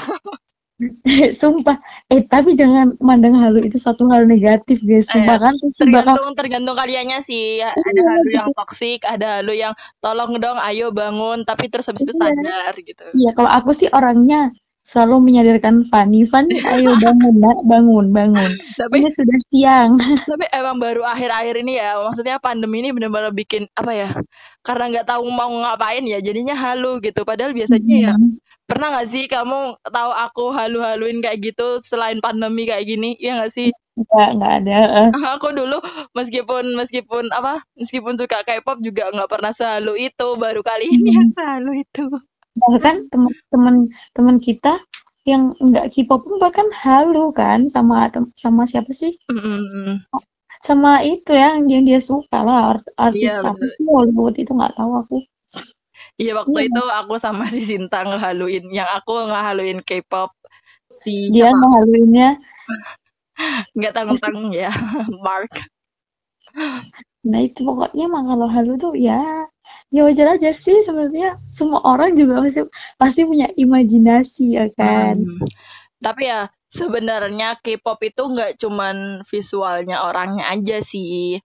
Sumpah. 1.41 1.77
Eh, 2.09 2.25
tapi 2.25 2.57
jangan 2.57 2.97
mandang 2.97 3.37
halu 3.37 3.61
itu 3.61 3.77
suatu 3.77 4.09
hal 4.09 4.25
negatif, 4.25 4.81
guys. 4.81 5.05
Sumpah 5.13 5.37
Eh, 5.37 5.41
kan 5.41 5.53
pasti 5.61 5.77
tergantung 5.77 6.17
bakal 6.17 6.33
tergantung 6.33 6.75
kaliannya 6.77 7.19
sih. 7.21 7.61
Ada 7.61 7.77
Iya, 7.93 8.03
halu 8.17 8.29
yang 8.33 8.49
gitu. 8.49 8.57
toksik, 8.57 9.01
ada 9.05 9.27
halu 9.39 9.53
yang 9.53 9.73
tolong 10.01 10.41
dong, 10.41 10.57
ayo 10.57 10.89
bangun, 10.89 11.45
tapi 11.45 11.69
terus 11.69 11.85
habis 11.85 12.01
itu 12.01 12.17
Iya. 12.17 12.33
sadar 12.33 12.73
gitu. 12.81 13.05
Iya, 13.13 13.29
kalau 13.37 13.51
aku 13.53 13.69
sih 13.77 13.87
orangnya 13.93 14.49
selalu 14.83 15.15
menyadarkan 15.23 15.87
Fanny, 15.87 16.25
Fanny, 16.27 16.57
ayo 16.73 16.93
bangun, 16.99 17.35
nak, 17.39 17.59
bangun, 17.65 18.05
bangun. 18.11 18.51
Tapi 18.75 18.95
Ini 19.01 19.09
sudah 19.13 19.37
siang. 19.49 19.91
tapi 20.31 20.45
emang 20.51 20.77
baru 20.81 21.01
akhir-akhir 21.05 21.55
ini 21.63 21.79
ya, 21.79 21.95
maksudnya 22.01 22.37
pandemi 22.41 22.81
ini 22.83 22.89
benar-benar 22.91 23.31
bikin 23.31 23.69
apa 23.77 23.91
ya? 23.93 24.09
Karena 24.61 24.91
nggak 24.91 25.07
tahu 25.07 25.23
mau 25.31 25.49
ngapain 25.49 26.03
ya, 26.03 26.19
jadinya 26.19 26.53
halu 26.57 26.99
gitu. 26.99 27.23
Padahal 27.23 27.53
biasanya 27.55 27.97
ya 27.97 28.13
Hmm. 28.17 28.37
pernah 28.65 28.87
nggak 28.95 29.07
sih 29.09 29.27
kamu 29.27 29.75
tahu 29.83 30.11
aku 30.15 30.43
halu-haluin 30.55 31.19
kayak 31.19 31.43
gitu 31.43 31.83
selain 31.83 32.19
pandemi 32.23 32.63
kayak 32.63 32.87
gini? 32.87 33.19
Iya 33.19 33.41
nggak 33.43 33.51
sih? 33.51 33.69
Enggak, 33.99 34.27
enggak 34.39 34.53
ada. 34.63 34.77
eh. 35.03 35.09
Aku 35.35 35.51
dulu 35.51 35.75
meskipun 36.15 36.79
meskipun 36.79 37.27
apa? 37.35 37.59
Meskipun 37.75 38.15
suka 38.15 38.39
K-pop 38.47 38.79
juga 38.79 39.11
nggak 39.11 39.27
pernah 39.27 39.51
sehalu 39.51 40.07
itu. 40.07 40.27
Baru 40.39 40.63
kali 40.63 40.87
ini 40.87 41.09
yang 41.11 41.27
Hmm. 41.27 41.35
sehalu 41.35 41.71
itu. 41.83 42.05
Bahkan 42.59 42.95
teman-teman 43.11 43.75
teman 44.15 44.37
kita 44.43 44.83
yang 45.23 45.53
enggak 45.61 45.93
K-pop 45.93 46.25
pun 46.25 46.35
bahkan 46.41 46.67
halu 46.73 47.29
kan 47.31 47.69
sama 47.69 48.09
sama 48.35 48.63
siapa 48.65 48.91
sih? 48.91 49.13
Mm-mm. 49.31 50.01
Sama 50.67 51.01
itu 51.05 51.31
ya 51.33 51.57
yang 51.57 51.85
dia, 51.89 51.99
suka 52.09 52.37
lah 52.47 52.59
art- 52.77 52.93
artis 52.97 53.33
Iya 53.33 53.41
apa 53.49 53.61
bener. 53.61 53.75
sih 53.75 53.85
Hollywood 53.93 54.35
itu 54.41 54.51
nggak 54.57 54.73
tahu 54.77 54.91
aku. 55.01 55.15
Iya 56.21 56.31
waktu 56.39 56.57
Iya, 56.57 56.67
itu 56.71 56.81
aku 56.99 57.13
sama 57.25 57.43
si 57.53 57.59
Sinta 57.69 57.97
ngehaluin, 58.07 58.63
yang 58.77 58.89
aku 58.97 59.11
ngehaluin 59.29 59.79
K-pop 59.87 60.31
si 61.03 61.11
dia 61.31 61.49
siapa? 61.49 61.57
ngehaluinnya 61.57 62.27
Nggak 63.77 63.93
tanggung-tanggung 63.95 64.51
ya, 64.53 64.69
Mark. 65.25 65.51
Nah 67.29 67.39
itu 67.47 67.59
pokoknya 67.67 68.03
mah 68.13 68.23
kalau 68.29 68.47
halu 68.55 68.71
tuh 68.83 68.93
ya 69.07 69.13
ya 69.91 70.07
wajar 70.07 70.39
aja 70.39 70.55
sih 70.55 70.87
sebenarnya 70.87 71.35
semua 71.51 71.83
orang 71.83 72.15
juga 72.15 72.39
pasti 72.39 72.61
pasti 72.95 73.21
punya 73.27 73.51
imajinasi 73.51 74.55
ya 74.55 74.65
kan. 74.71 75.19
Hmm. 75.19 75.43
Tapi 75.99 76.31
ya 76.31 76.47
sebenarnya 76.71 77.59
K-pop 77.59 77.99
itu 78.07 78.23
nggak 78.23 78.55
cuman 78.57 79.21
visualnya 79.27 80.07
orangnya 80.07 80.47
aja 80.49 80.79
sih, 80.79 81.37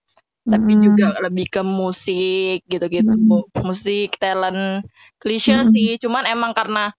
tapi 0.47 0.79
Mm-mm. 0.79 0.81
juga 0.81 1.19
lebih 1.27 1.51
ke 1.51 1.61
musik 1.61 2.63
gitu-gitu. 2.65 3.11
Mm-mm. 3.11 3.43
Musik, 3.67 4.15
talent, 4.15 4.87
klise 5.19 5.51
Mm-mm. 5.51 5.69
sih. 5.75 5.99
Cuman 5.99 6.23
emang 6.31 6.55
karena 6.55 6.89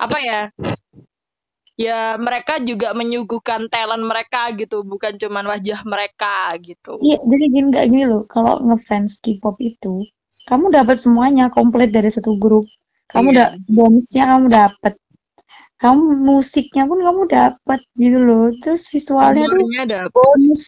apa 0.00 0.18
ya? 0.24 0.40
Ya 1.74 2.14
mereka 2.16 2.62
juga 2.62 2.94
menyuguhkan 2.94 3.66
talent 3.66 4.06
mereka 4.06 4.46
gitu, 4.54 4.86
bukan 4.86 5.18
cuman 5.18 5.44
wajah 5.52 5.82
mereka 5.84 6.54
gitu. 6.62 6.96
Iya 7.02 7.18
jadi 7.26 7.44
gini 7.50 7.66
nggak 7.68 7.86
gini 7.92 8.04
loh 8.08 8.22
kalau 8.30 8.62
ngefans 8.62 9.18
K-pop 9.20 9.58
itu 9.58 10.06
kamu 10.44 10.70
dapat 10.72 10.96
semuanya 11.00 11.48
komplit 11.48 11.88
dari 11.90 12.12
satu 12.12 12.36
grup. 12.36 12.68
Kamu 13.08 13.30
Iya. 13.30 13.34
udah 13.34 13.48
dance-nya 13.68 14.24
kamu 14.28 14.46
dapat. 14.48 14.94
Kamu 15.80 16.02
musiknya 16.24 16.84
pun 16.88 16.98
kamu 17.00 17.22
dapat 17.28 17.80
gitu 17.96 18.18
loh. 18.20 18.44
Terus 18.60 18.88
visualnya 18.88 19.44
tuh 19.44 19.60
Humornya 19.60 19.84
dapet. 19.84 20.12
bonus 20.12 20.62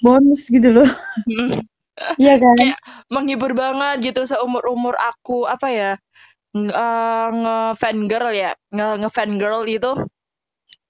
bonus 0.00 0.42
gitu 0.48 0.68
loh. 0.72 0.88
Iya 2.20 2.36
kan? 2.36 2.56
kayak 2.60 2.76
menghibur 3.08 3.56
banget 3.56 4.12
gitu 4.12 4.28
seumur 4.28 4.60
umur 4.68 4.92
aku 5.00 5.48
apa 5.48 5.68
ya 5.72 5.90
nge 6.52 6.68
eh, 6.68 7.28
nge-fan 7.32 8.04
girl 8.04 8.28
ya 8.36 8.52
nge 8.68 9.00
nge-fan 9.00 9.40
girl 9.40 9.64
itu 9.64 10.04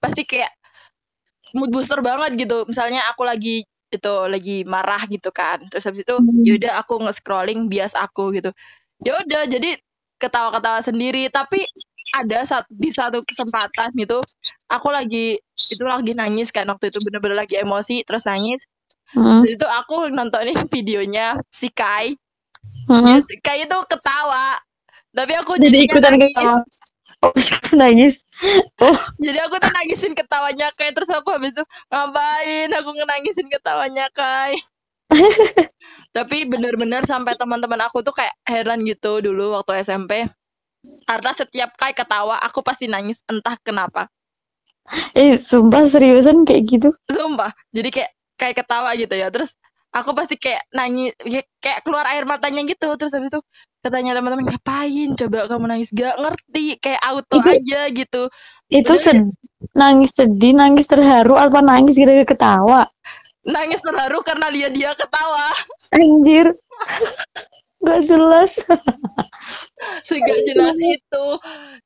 pasti 0.03 0.27
kayak 0.27 0.51
mood 1.55 1.71
booster 1.71 2.03
banget 2.03 2.35
gitu 2.35 2.67
misalnya 2.67 2.99
aku 3.07 3.23
lagi 3.23 3.63
itu 3.87 4.13
lagi 4.27 4.67
marah 4.67 4.99
gitu 5.07 5.31
kan 5.31 5.63
terus 5.71 5.87
habis 5.87 6.03
itu 6.03 6.15
Hmm. 6.19 6.43
yaudah 6.43 6.79
aku 6.83 6.99
nge-scrolling 7.07 7.71
bias 7.71 7.95
aku 7.95 8.35
gitu 8.35 8.51
ya 8.99 9.15
udah 9.23 9.47
jadi 9.47 9.79
ketawa-ketawa 10.19 10.81
sendiri 10.83 11.29
tapi 11.31 11.63
ada 12.11 12.43
saat 12.43 12.65
di 12.71 12.89
satu 12.89 13.21
kesempatan 13.23 13.93
gitu 13.95 14.19
aku 14.67 14.87
lagi 14.91 15.37
itu 15.55 15.83
lagi 15.85 16.17
nangis 16.17 16.51
kan 16.51 16.67
waktu 16.67 16.89
itu 16.91 16.99
bener-bener 17.03 17.37
lagi 17.37 17.55
emosi 17.59 18.03
terus 18.03 18.27
nangis 18.27 18.59
Hmm. 19.15 19.39
Terus 19.39 19.55
itu 19.55 19.63
aku 19.63 20.11
nontonin 20.11 20.67
videonya 20.67 21.39
si 21.47 21.71
Kai 21.71 22.11
Hmm. 22.91 23.07
Ya, 23.07 23.23
Kai 23.39 23.63
itu 23.63 23.77
ketawa 23.87 24.59
tapi 25.15 25.31
aku 25.39 25.55
Jadi 25.55 25.87
ikutan 25.87 26.19
nangis 26.19 26.35
ketawa. 26.35 26.59
Oh, 27.25 27.33
nangis. 27.79 28.21
Oh, 28.77 28.99
jadi 29.17 29.41
aku 29.49 29.57
tuh 29.57 29.73
nangisin 29.73 30.13
ketawanya 30.13 30.69
Kai 30.77 30.93
terus 30.93 31.09
aku 31.09 31.33
habis 31.33 31.57
itu 31.57 31.63
ngapain? 31.89 32.69
Aku 32.77 32.89
ngenangisin 32.93 33.49
ketawanya 33.49 34.05
Kai. 34.13 34.53
Tapi 36.15 36.37
bener-bener 36.45 37.07
sampai 37.09 37.33
teman-teman 37.33 37.79
aku 37.81 38.05
tuh 38.05 38.13
kayak 38.13 38.35
heran 38.45 38.85
gitu 38.85 39.23
dulu 39.23 39.55
waktu 39.57 39.81
SMP 39.81 40.29
karena 41.07 41.31
setiap 41.33 41.73
Kai 41.73 41.97
ketawa 41.97 42.37
aku 42.43 42.61
pasti 42.61 42.85
nangis 42.85 43.25
entah 43.25 43.57
kenapa. 43.65 44.11
Eh 45.17 45.35
sumpah 45.35 45.83
seriusan 45.89 46.47
kayak 46.47 46.63
gitu. 46.69 46.89
sumpah. 47.09 47.51
Jadi 47.75 47.89
kayak 47.91 48.11
kayak 48.39 48.55
ketawa 48.63 48.93
gitu 48.95 49.15
ya. 49.17 49.27
Terus 49.33 49.57
aku 49.93 50.11
pasti 50.13 50.35
kayak 50.35 50.63
nangis 50.73 51.13
ya, 51.23 51.41
kayak 51.61 51.83
keluar 51.83 52.05
air 52.11 52.27
matanya 52.27 52.63
gitu. 52.67 52.93
Terus 52.99 53.13
habis 53.15 53.31
itu 53.31 53.41
katanya 53.81 54.17
teman-teman 54.17 54.47
ngapain? 54.47 55.09
Coba 55.15 55.47
kamu 55.47 55.65
nangis. 55.69 55.89
Gak 55.95 56.15
ngerti 56.19 56.79
kayak 56.79 57.01
auto 57.03 57.37
Itu- 57.39 57.51
aja 57.51 57.81
gitu. 57.91 58.21
Itu 58.67 58.93
sed 58.99 59.31
nangis 59.73 60.11
sedih, 60.11 60.53
nangis 60.53 60.85
terharu, 60.85 61.39
apa 61.39 61.63
nangis 61.63 61.95
gara-gara 61.95 62.27
ketawa? 62.27 62.81
nangis 63.47 63.79
terharu 63.79 64.19
karena 64.27 64.51
lihat 64.51 64.75
dia 64.75 64.91
ketawa. 64.91 65.55
Anjir. 65.95 66.51
Gak 67.79 68.01
jelas. 68.03 68.51
Gak 70.11 70.39
jelas 70.51 70.75
itu. 70.75 71.25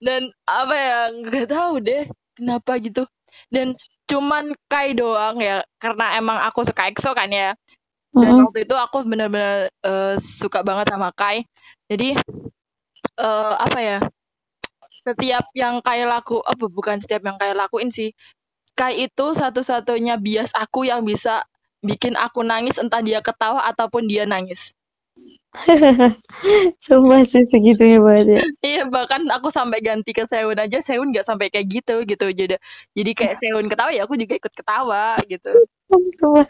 Dan 0.02 0.26
apa 0.50 0.74
ya 0.74 1.00
nggak 1.14 1.48
tahu 1.54 1.86
deh 1.86 2.10
kenapa 2.34 2.82
gitu. 2.82 3.06
Dan 3.54 3.78
cuman 4.10 4.52
Kai 4.68 4.98
doang 4.98 5.38
ya 5.40 5.62
karena 5.78 6.18
emang 6.20 6.42
aku 6.44 6.66
suka 6.66 6.90
EXO 6.90 7.16
kan 7.16 7.30
ya 7.32 7.54
dan 8.18 8.34
Mm-mm. 8.34 8.44
waktu 8.44 8.68
itu 8.68 8.76
aku 8.76 9.08
benar-benar 9.08 9.72
eh, 9.72 10.16
suka 10.20 10.62
banget 10.68 10.92
sama 10.92 11.10
Kai. 11.16 11.46
Jadi 11.92 12.16
eh, 13.20 13.54
apa 13.66 13.80
ya 13.80 14.00
setiap 15.08 15.46
yang 15.58 15.82
Kai 15.86 16.02
laku 16.06 16.38
apa 16.46 16.66
bukan 16.70 16.98
setiap 17.02 17.22
yang 17.26 17.38
Kai 17.42 17.54
lakuin 17.58 17.90
sih. 17.94 18.14
Kai 18.80 19.08
itu 19.08 19.26
satu-satunya 19.36 20.16
bias 20.22 20.52
aku 20.58 20.88
yang 20.90 21.02
bisa 21.06 21.44
bikin 21.86 22.14
aku 22.18 22.42
nangis 22.46 22.78
entah 22.84 23.02
dia 23.02 23.20
ketawa 23.22 23.62
ataupun 23.72 24.06
dia 24.12 24.24
nangis 24.30 24.74
Sumpah 26.88 27.28
sih 27.28 27.44
segitunya 27.44 28.00
banget 28.00 28.28
ya. 28.40 28.42
Iya 28.64 28.82
bahkan 28.88 29.20
aku 29.28 29.52
sampai 29.52 29.84
ganti 29.84 30.16
ke 30.16 30.24
Sehun 30.24 30.56
aja 30.56 30.80
Sehun 30.80 31.12
nggak 31.12 31.28
sampai 31.28 31.52
kayak 31.52 31.68
gitu 31.68 32.08
gitu 32.08 32.32
jadi 32.32 32.56
jadi 32.96 33.12
kayak 33.12 33.36
Sehun 33.36 33.68
ketawa 33.68 33.92
ya 33.92 34.08
aku 34.08 34.16
juga 34.16 34.40
ikut 34.40 34.54
ketawa 34.56 35.20
gitu 35.28 35.52
Sumpah. 35.92 36.48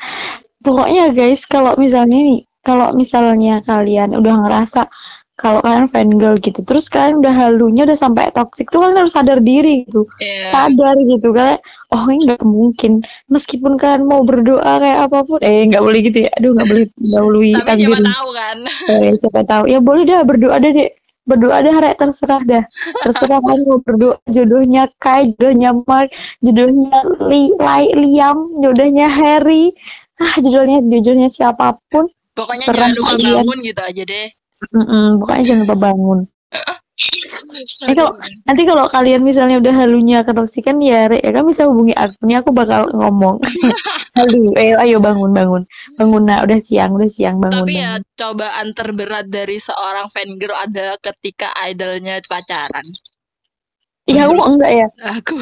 Pokoknya 0.62 1.10
guys, 1.10 1.50
kalau 1.50 1.74
misalnya 1.74 2.22
nih, 2.22 2.46
kalau 2.62 2.94
misalnya 2.94 3.66
kalian 3.66 4.14
udah 4.14 4.36
ngerasa 4.46 4.86
kalau 5.36 5.60
kalian 5.62 5.88
fangirl 5.90 6.38
gitu, 6.38 6.62
terus 6.62 6.86
kalian 6.86 7.20
udah 7.20 7.34
halunya 7.34 7.84
udah 7.84 7.98
sampai 7.98 8.30
toxic 8.32 8.70
tuh 8.70 8.84
kalian 8.84 9.02
harus 9.02 9.14
sadar 9.16 9.42
diri 9.42 9.88
gitu. 9.90 10.06
Iya 10.22 10.54
Sadar 10.54 10.96
gitu 11.02 11.34
kayak 11.34 11.60
oh 11.90 12.06
ini 12.08 12.30
nggak 12.30 12.46
mungkin. 12.46 12.92
Meskipun 13.26 13.74
kalian 13.76 14.06
mau 14.06 14.22
berdoa 14.22 14.78
kayak 14.78 15.10
apa 15.10 15.26
pun, 15.26 15.40
eh 15.42 15.66
nggak 15.66 15.82
boleh 15.82 16.00
gitu 16.06 16.18
ya. 16.26 16.30
Aduh 16.38 16.52
nggak 16.54 16.70
boleh 16.70 16.86
dahului 16.94 17.52
tapi 17.58 17.80
siapa 17.82 17.98
tahu 18.06 18.30
kan 18.34 18.58
Eh, 18.92 19.12
siapa 19.18 19.42
tahu. 19.44 19.64
Ya 19.66 19.80
boleh 19.82 20.04
dah 20.06 20.22
berdoa 20.22 20.56
deh, 20.62 20.72
Dek. 20.72 20.90
Berdoa 21.22 21.58
deh, 21.62 21.74
Rek. 21.74 21.96
Terserah 21.98 22.42
dah. 22.46 22.64
Terserah 23.02 23.40
kalian 23.46 23.62
mau 23.66 23.80
berdoa. 23.82 24.16
Jodohnya 24.30 24.84
Kai, 24.98 25.32
jodohnya 25.38 25.74
Mark, 25.74 26.14
jodohnya 26.40 26.98
Li, 27.26 27.50
Lai, 27.58 27.90
Liam, 27.94 28.38
jodohnya 28.62 29.10
Harry. 29.10 29.74
Ah, 30.18 30.38
jodohnya 30.38 30.86
jodohnya 30.86 31.30
siapa 31.30 31.82
pun. 31.90 32.06
pokoknya 32.32 32.70
jangan 32.72 32.94
lupa 32.96 33.12
kalian. 33.12 33.36
bangun 33.44 33.60
gitu 33.60 33.82
aja 33.84 34.04
deh 34.08 34.28
Mm-mm, 34.70 35.18
pokoknya 35.20 35.44
jangan 35.50 35.62
lupa 35.66 35.78
bangun. 35.90 36.20
Nanti 37.82 37.94
kalau, 37.98 38.14
nanti 38.46 38.62
kalau 38.70 38.86
kalian 38.86 39.26
misalnya 39.26 39.58
udah 39.58 39.74
halunya 39.74 40.22
ketoksikan 40.22 40.78
ya, 40.78 41.10
Rek, 41.10 41.26
ya 41.26 41.32
kan 41.34 41.44
bisa 41.50 41.66
hubungi 41.66 41.98
aku. 41.98 42.14
Nih 42.30 42.38
aku 42.38 42.54
bakal 42.54 42.94
ngomong. 42.94 43.42
Halu, 44.18 44.54
eh, 44.54 44.78
ayo 44.86 45.02
bangun, 45.02 45.32
bangun. 45.34 45.64
Bangun, 45.98 46.24
nah. 46.30 46.46
Udah 46.46 46.60
siang, 46.62 46.94
udah 46.94 47.10
siang, 47.10 47.42
bangun. 47.42 47.66
tapi 47.66 47.74
ya 47.82 47.98
bangun. 47.98 48.04
cobaan 48.22 48.68
terberat 48.78 49.26
dari 49.34 49.58
seorang 49.58 50.08
fangirl 50.14 50.54
adalah 50.54 50.98
ketika 51.02 51.50
idolnya 51.66 52.22
pacaran 52.22 52.86
Iya, 54.06 54.28
aku 54.30 54.34
enggak 54.46 54.72
ya. 54.74 54.88
aku 55.02 55.36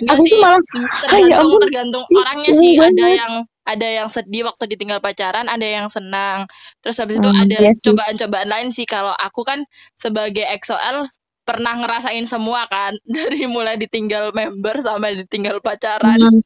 Enggak 0.00 0.16
Aku 0.16 0.22
sih 0.28 0.36
malah, 0.40 0.60
ah, 0.60 1.18
ya 1.20 1.36
tergantung 1.36 1.48
ampun. 1.48 1.60
tergantung 1.64 2.04
orangnya 2.12 2.50
sih 2.56 2.72
ada 2.76 3.06
yang 3.08 3.34
ada 3.62 3.86
yang 3.86 4.08
sedih 4.10 4.46
waktu 4.48 4.74
ditinggal 4.74 4.98
pacaran, 4.98 5.46
ada 5.46 5.62
yang 5.66 5.86
senang. 5.86 6.50
Terus 6.82 6.98
habis 6.98 7.22
itu 7.22 7.30
Hmm, 7.30 7.42
ada 7.46 7.56
iya 7.62 7.72
cobaan-cobaan 7.78 8.48
lain 8.50 8.68
sih. 8.74 8.86
Kalau 8.86 9.14
aku 9.14 9.46
kan 9.46 9.62
sebagai 9.94 10.42
EXO-L 10.42 11.06
pernah 11.46 11.74
ngerasain 11.78 12.26
semua 12.26 12.66
kan, 12.66 12.94
dari 13.06 13.46
mulai 13.46 13.78
ditinggal 13.78 14.34
member 14.34 14.82
sampai 14.82 15.22
ditinggal 15.26 15.62
pacaran. 15.62 16.18
Hmm. 16.18 16.42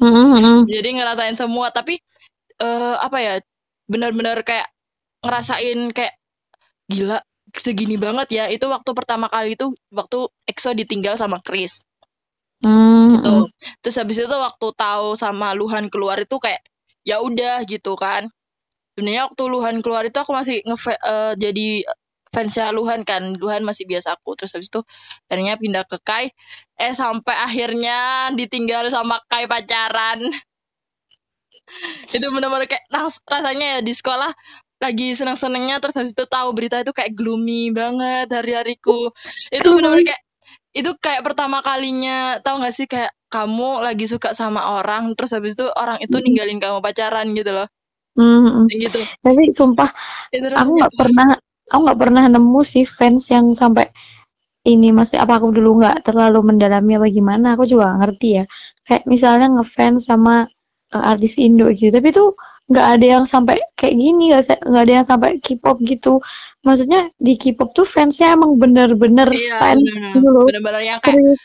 Hmm, 0.00 0.12
hmm, 0.16 0.28
hmm. 0.32 0.60
Jadi 0.66 0.88
ngerasain 0.96 1.36
semua, 1.36 1.68
tapi 1.70 2.00
eh 2.60 2.96
apa 2.98 3.18
ya? 3.20 3.34
Benar-benar 3.90 4.42
kayak 4.46 4.66
ngerasain 5.22 5.92
kayak 5.92 6.14
gila 6.90 7.18
segini 7.54 7.94
banget 8.00 8.28
ya. 8.32 8.44
Itu 8.50 8.66
waktu 8.70 8.90
pertama 8.96 9.30
kali 9.30 9.54
itu 9.54 9.70
waktu 9.94 10.26
EXO 10.50 10.74
ditinggal 10.74 11.14
sama 11.14 11.38
Chris. 11.42 11.86
Hmm, 12.60 13.16
gitu. 13.16 13.32
hmm. 13.32 13.46
Terus 13.80 13.96
habis 14.00 14.16
itu 14.20 14.36
waktu 14.36 14.66
tahu 14.76 15.08
sama 15.16 15.56
Luhan 15.56 15.88
keluar 15.92 16.16
itu 16.20 16.36
kayak 16.36 16.60
ya 17.08 17.16
udah 17.24 17.64
gitu 17.64 17.96
kan. 17.96 18.28
Sebenarnya 18.94 19.22
waktu 19.32 19.44
Luhan 19.48 19.76
keluar 19.84 20.04
itu 20.08 20.18
aku 20.20 20.32
masih 20.36 20.60
nge 20.68 20.78
eh, 21.12 21.32
jadi 21.40 21.66
fansnya 22.34 22.70
Luhan 22.76 23.02
kan. 23.08 23.22
Luhan 23.40 23.62
masih 23.68 23.84
biasa 23.90 24.16
aku. 24.20 24.36
Terus 24.38 24.52
habis 24.56 24.68
itu 24.72 24.80
akhirnya 25.30 25.56
pindah 25.62 25.84
ke 25.88 25.98
Kai. 26.04 26.26
Eh 26.80 26.92
sampai 26.94 27.36
akhirnya 27.48 28.30
ditinggal 28.36 28.88
sama 28.92 29.20
Kai 29.30 29.46
pacaran. 29.50 30.20
itu 32.16 32.26
benar-benar 32.34 32.66
kayak 32.66 32.84
ras- 32.90 33.22
rasanya 33.26 33.78
ya 33.78 33.80
di 33.84 33.92
sekolah 33.94 34.30
lagi 34.80 35.12
senang-senangnya 35.12 35.76
terus 35.82 35.92
habis 36.00 36.16
itu 36.16 36.24
tahu 36.24 36.56
berita 36.56 36.80
itu 36.80 36.92
kayak 36.96 37.12
gloomy 37.12 37.68
banget 37.70 38.32
hari-hariku. 38.32 39.12
Itu 39.52 39.76
benar-benar 39.76 40.04
kayak 40.08 40.22
itu 40.70 40.90
kayak 41.02 41.26
pertama 41.26 41.62
kalinya 41.62 42.38
tahu 42.42 42.62
gak 42.62 42.74
sih? 42.74 42.86
Kayak 42.86 43.10
kamu 43.30 43.82
lagi 43.82 44.06
suka 44.10 44.34
sama 44.34 44.78
orang 44.78 45.14
terus 45.14 45.34
habis 45.34 45.54
itu 45.54 45.66
orang 45.70 46.02
itu 46.02 46.16
ninggalin 46.18 46.58
kamu 46.58 46.82
pacaran 46.82 47.26
gitu 47.34 47.50
loh. 47.54 47.66
Hmm, 48.18 48.66
hmm. 48.66 48.66
gitu. 48.74 49.00
Tapi 49.22 49.54
sumpah 49.54 49.90
itu 50.34 50.46
aku 50.50 50.54
rasanya 50.54 50.78
nggak 50.82 50.94
pernah 50.98 51.28
aku 51.70 51.80
nggak 51.86 52.00
pernah 52.02 52.22
nemu 52.26 52.60
sih 52.66 52.84
fans 52.84 53.30
yang 53.30 53.54
sampai 53.54 53.86
ini. 54.66 54.90
Masih 54.90 55.22
apa 55.22 55.38
aku 55.38 55.54
dulu 55.54 55.78
nggak 55.78 56.02
terlalu 56.06 56.42
mendalami 56.54 56.98
apa 56.98 57.06
gimana 57.06 57.54
aku 57.54 57.70
juga 57.70 57.94
nggak 57.94 57.98
ngerti 58.02 58.28
ya. 58.42 58.44
Kayak 58.82 59.04
misalnya 59.06 59.46
ngefans 59.54 60.10
sama 60.10 60.50
uh, 60.94 61.04
artis 61.16 61.40
Indo 61.40 61.70
gitu. 61.74 61.90
Tapi 61.90 62.10
tuh 62.10 62.38
nggak 62.70 62.86
ada 62.86 63.06
yang 63.18 63.24
sampai 63.26 63.58
kayak 63.74 63.98
gini 63.98 64.30
nggak 64.30 64.82
ada 64.86 64.92
yang 65.02 65.06
sampai 65.06 65.42
K-pop 65.42 65.82
gitu. 65.82 66.22
Maksudnya 66.62 67.10
di 67.18 67.34
K-pop 67.34 67.74
tuh 67.74 67.82
fansnya 67.82 68.38
emang 68.38 68.54
bener-bener 68.54 69.26
iya 69.34 69.58
fans 69.58 69.82
bener 69.82 70.14
gitu 70.14 70.28
loh. 70.30 70.46
Bener-bener 70.46 70.82
yang 70.86 71.02
kayak 71.02 71.18
serius. 71.18 71.40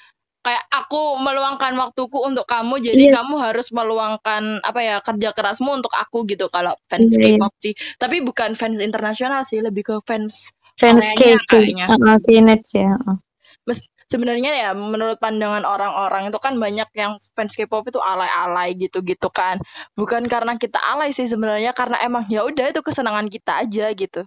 kayak 0.46 0.64
aku 0.70 1.18
meluangkan 1.26 1.74
waktuku 1.82 2.22
untuk 2.22 2.46
kamu 2.46 2.78
jadi 2.78 3.10
iya. 3.10 3.18
kamu 3.18 3.42
harus 3.42 3.74
meluangkan 3.74 4.62
apa 4.62 4.80
ya 4.86 4.96
kerja 5.02 5.34
kerasmu 5.34 5.74
untuk 5.74 5.90
aku 5.98 6.30
gitu 6.30 6.46
kalau 6.54 6.78
fans 6.86 7.18
iya, 7.18 7.34
iya. 7.34 7.42
K-pop 7.42 7.54
sih. 7.58 7.74
Tapi 7.98 8.22
bukan 8.22 8.54
fans 8.54 8.78
internasional 8.78 9.42
sih 9.42 9.66
lebih 9.66 9.82
ke 9.82 9.96
fans 10.06 10.54
fans 10.78 11.02
Koreanya 11.02 11.40
K 11.40 11.48
K 11.48 11.50
kayaknya 11.50 11.86
uh, 11.90 12.20
K-net 12.22 12.62
ya 12.76 12.94
uh. 13.02 13.18
Mes- 13.66 13.90
sebenarnya 14.08 14.52
ya 14.54 14.70
menurut 14.78 15.18
pandangan 15.18 15.66
orang-orang 15.66 16.30
itu 16.30 16.40
kan 16.40 16.56
banyak 16.56 16.90
yang 16.94 17.18
fans 17.34 17.58
K-pop 17.58 17.90
itu 17.90 18.00
alay-alay 18.00 18.78
gitu-gitu 18.78 19.28
kan. 19.34 19.58
Bukan 19.98 20.30
karena 20.30 20.56
kita 20.62 20.78
alay 20.78 21.12
sih 21.12 21.26
sebenarnya 21.26 21.74
karena 21.74 22.00
emang 22.06 22.26
ya 22.30 22.46
udah 22.46 22.70
itu 22.70 22.82
kesenangan 22.86 23.28
kita 23.28 23.66
aja 23.66 23.90
gitu. 23.94 24.24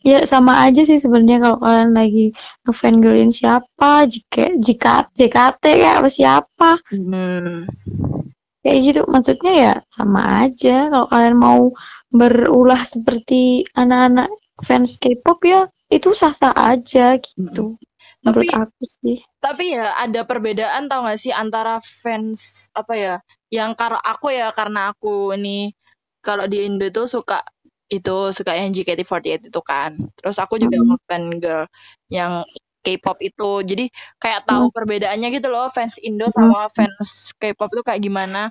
Ya 0.00 0.24
sama 0.24 0.64
aja 0.64 0.88
sih 0.88 0.98
sebenarnya 1.04 1.44
kalau 1.44 1.58
kalian 1.60 1.92
lagi 1.92 2.26
ngefangirlin 2.64 3.28
siapa, 3.28 4.08
jika 4.08 4.56
jika 4.56 4.92
JKT 5.12 5.62
kayak 5.62 5.96
apa 6.00 6.08
siapa, 6.08 6.70
Hmm. 6.88 7.68
kayak 8.64 8.78
gitu. 8.80 9.00
Maksudnya 9.04 9.52
ya 9.52 9.72
sama 9.92 10.48
aja. 10.48 10.88
Kalau 10.88 11.06
kalian 11.12 11.36
mau 11.36 11.62
berulah 12.08 12.80
seperti 12.88 13.68
anak-anak 13.76 14.32
fans 14.64 14.96
K-pop 14.96 15.44
ya 15.44 15.68
itu 15.92 16.16
sah-sah 16.16 16.56
aja 16.56 17.20
gitu. 17.20 17.76
Menurut 18.22 18.46
Tapi 18.46 18.54
aku 18.54 18.82
sih. 19.02 19.18
tapi 19.42 19.64
ya 19.74 19.98
ada 19.98 20.22
perbedaan 20.22 20.86
tau 20.86 21.02
gak 21.06 21.18
sih 21.18 21.34
antara 21.34 21.82
fans 21.82 22.70
apa 22.78 22.94
ya 22.94 23.14
yang 23.50 23.74
kalau 23.74 23.98
aku 23.98 24.30
ya 24.30 24.54
karena 24.54 24.94
aku 24.94 25.34
ini 25.34 25.74
kalau 26.22 26.46
di 26.46 26.62
Indo 26.66 26.86
tuh 26.94 27.10
suka 27.10 27.42
itu 27.90 28.30
suka 28.32 28.54
yang 28.56 28.70
JKT48 28.72 29.50
itu 29.52 29.60
kan. 29.60 29.92
Terus 30.18 30.36
aku 30.40 30.56
juga 30.62 30.78
Mm, 30.78 30.86
ngefan 30.86 31.24
girl 31.42 31.64
yang 32.08 32.32
K-pop 32.86 33.18
itu. 33.20 33.50
Jadi 33.66 33.84
kayak 34.22 34.46
tahu 34.48 34.64
mm, 34.64 34.72
perbedaannya 34.72 35.28
gitu 35.34 35.48
loh 35.52 35.68
fans 35.74 35.98
Indo 36.00 36.26
mm, 36.26 36.32
sama 36.32 36.70
fans 36.72 37.34
K-pop 37.40 37.68
tuh 37.74 37.84
kayak 37.86 38.00
gimana. 38.02 38.48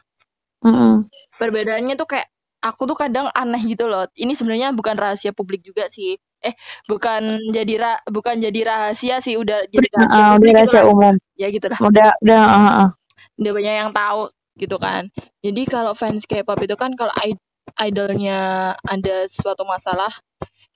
mm. 0.64 1.10
perbedaannya 1.40 1.96
tuh 2.00 2.08
kayak 2.12 2.28
aku 2.62 2.82
tuh 2.90 2.98
kadang 3.00 3.28
aneh 3.34 3.62
gitu 3.66 3.86
loh. 3.92 4.06
Ini 4.14 4.34
sebenarnya 4.38 4.70
bukan 4.76 4.96
rahasia 5.00 5.32
publik 5.34 5.62
juga 5.66 5.88
sih. 5.90 6.18
Eh, 6.42 6.54
bukan 6.90 7.22
jadi 7.54 7.74
ra 7.78 7.94
bukan 8.10 8.42
jadi 8.42 8.60
rahasia 8.66 9.22
sih, 9.22 9.38
udah 9.38 9.62
jadi 9.70 9.88
uh, 9.94 10.38
udah 10.42 10.52
gitu 10.58 10.58
rahasia 10.58 10.82
lah. 10.82 10.86
umum. 10.90 11.16
Ya 11.38 11.48
gitu 11.54 11.68
lah. 11.70 11.80
Udah 11.82 12.10
udah 12.22 12.42
uh, 12.42 12.70
uh. 12.86 12.90
Udah 13.38 13.52
banyak 13.54 13.76
yang 13.86 13.92
tahu 13.94 14.24
gitu 14.58 14.78
kan. 14.82 15.08
Jadi 15.46 15.62
kalau 15.70 15.94
fans 15.94 16.26
K-pop 16.26 16.60
itu 16.66 16.76
kan 16.78 16.94
kalau 16.98 17.14
id- 17.26 17.42
idolnya 17.82 18.74
ada 18.86 19.16
suatu 19.30 19.64
masalah, 19.66 20.12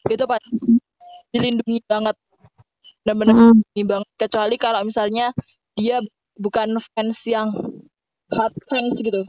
itu 0.09 0.23
pasti 0.25 0.49
dilindungi 1.33 1.81
banget. 1.85 2.15
Benar-benar 3.05 3.35
Mm, 3.35 3.53
dilindungi 3.61 3.83
banget. 3.89 4.09
Kecuali 4.21 4.55
kalau 4.61 4.81
misalnya 4.85 5.33
dia 5.77 6.01
bukan 6.37 6.77
fans 6.93 7.19
yang 7.25 7.49
hard 8.33 8.53
fans 8.69 8.95
gitu. 9.01 9.21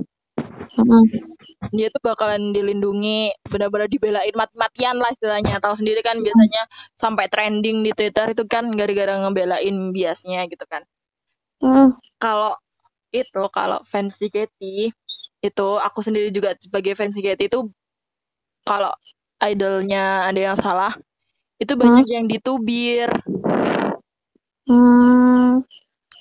Dia 1.73 1.89
tuh 1.89 2.03
bakalan 2.05 2.53
dilindungi 2.53 3.33
benar-benar 3.49 3.89
dibelain 3.89 4.35
mati-matian 4.37 4.97
lah 5.01 5.11
istilahnya. 5.17 5.59
Tahu 5.59 5.75
sendiri 5.75 6.05
kan 6.05 6.21
biasanya 6.21 6.63
sampai 7.01 7.27
trending 7.33 7.83
di 7.83 7.91
Twitter 7.97 8.37
itu 8.37 8.45
kan 8.45 8.69
gara-gara 8.77 9.17
ngebelain 9.25 9.77
biasnya 9.91 10.45
gitu 10.47 10.65
kan. 10.69 10.85
Mm, 11.65 11.97
kalau 12.21 12.55
itu 13.11 13.43
kalau 13.49 13.81
fans 13.89 14.21
JKT 14.21 14.93
itu 15.41 15.69
aku 15.81 16.01
sendiri 16.05 16.29
juga 16.29 16.53
sebagai 16.61 16.93
fans 16.93 17.17
JKT 17.17 17.49
itu 17.49 17.61
kalau 18.67 18.93
idolnya 19.41 20.29
ada 20.29 20.41
yang 20.53 20.59
salah 20.59 20.93
itu 21.57 21.73
mm, 21.73 21.81
banyak 21.81 22.07
yang 22.13 22.27
ditubir. 22.29 23.09
Mm, 24.69 25.65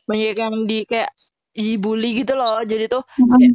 banyak 0.05 0.35
yang 0.37 0.55
di 0.69 0.85
kayak 0.87 1.11
dibully 1.55 2.21
gitu 2.21 2.35
loh. 2.37 2.61
Jadi 2.67 2.85
tuh 2.91 3.03
mm, 3.17 3.25
mm. 3.25 3.51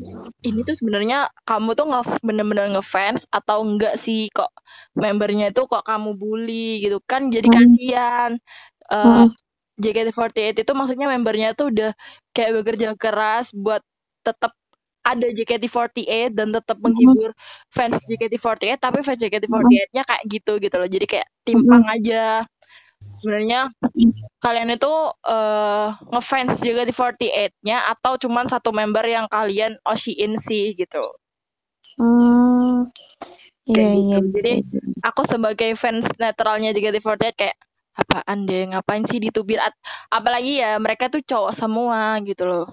ini 0.49 0.61
tuh 0.65 0.75
sebenarnya 0.75 1.29
kamu 1.45 1.77
tuh 1.77 1.87
nge 1.93 2.03
bener-bener 2.25 2.67
ngefans 2.75 3.29
atau 3.29 3.61
enggak 3.63 3.95
sih 4.01 4.33
kok 4.33 4.51
membernya 4.97 5.53
itu 5.53 5.63
kok 5.69 5.85
kamu 5.85 6.17
bully 6.17 6.81
gitu. 6.85 6.99
Kan 7.05 7.29
jadi 7.29 7.47
Mm, 7.47 7.53
kasihan. 7.53 8.33
Eh, 8.91 9.25
mm, 9.25 9.29
JKT48 9.81 10.61
itu 10.61 10.73
maksudnya 10.77 11.09
membernya 11.09 11.57
tuh 11.57 11.73
udah 11.73 11.91
kayak 12.37 12.53
bekerja 12.61 12.93
keras 13.01 13.53
buat 13.57 13.81
tetap 14.21 14.53
ada 15.01 15.27
JKT48 15.33 16.37
dan 16.37 16.53
tetap 16.53 16.77
mm, 16.77 16.85
menghibur 16.85 17.33
fans 17.73 18.05
JKT48 18.05 18.77
tapi 18.77 19.01
fans 19.01 19.17
mm, 19.17 19.25
JKT48-nya 19.25 20.03
kayak 20.05 20.25
gitu 20.29 20.53
gitu 20.61 20.77
loh. 20.77 20.89
Jadi 20.89 21.07
kayak 21.09 21.29
timpang 21.49 21.85
aja 21.89 22.45
sebenarnya 23.21 23.69
kalian 24.41 24.73
itu 24.73 24.93
eh 25.29 25.89
ngefans 26.13 26.57
JKT48-nya 26.65 27.79
atau 27.93 28.17
cuman 28.17 28.49
satu 28.49 28.73
member 28.73 29.05
yang 29.05 29.29
kalian 29.29 29.77
oshiin 29.85 30.37
sih 30.41 30.73
gitu. 30.77 31.05
Hmm, 32.01 32.89
iya 33.69 33.77
Kayak 33.77 33.97
iya 34.01 34.17
gitu. 34.25 34.29
Jadi 34.41 34.53
iya. 34.65 34.81
aku 35.05 35.23
sebagai 35.29 35.71
fans 35.77 36.07
netralnya 36.17 36.73
JKT48 36.73 37.35
kayak 37.37 37.57
apaan 38.01 38.49
deh 38.49 38.71
ngapain 38.73 39.05
sih 39.05 39.21
ditubir 39.21 39.61
At- 39.61 39.77
apalagi 40.09 40.63
ya 40.63 40.79
mereka 40.81 41.13
tuh 41.13 41.21
cowok 41.21 41.53
semua 41.53 42.17
gitu 42.25 42.49
loh. 42.49 42.67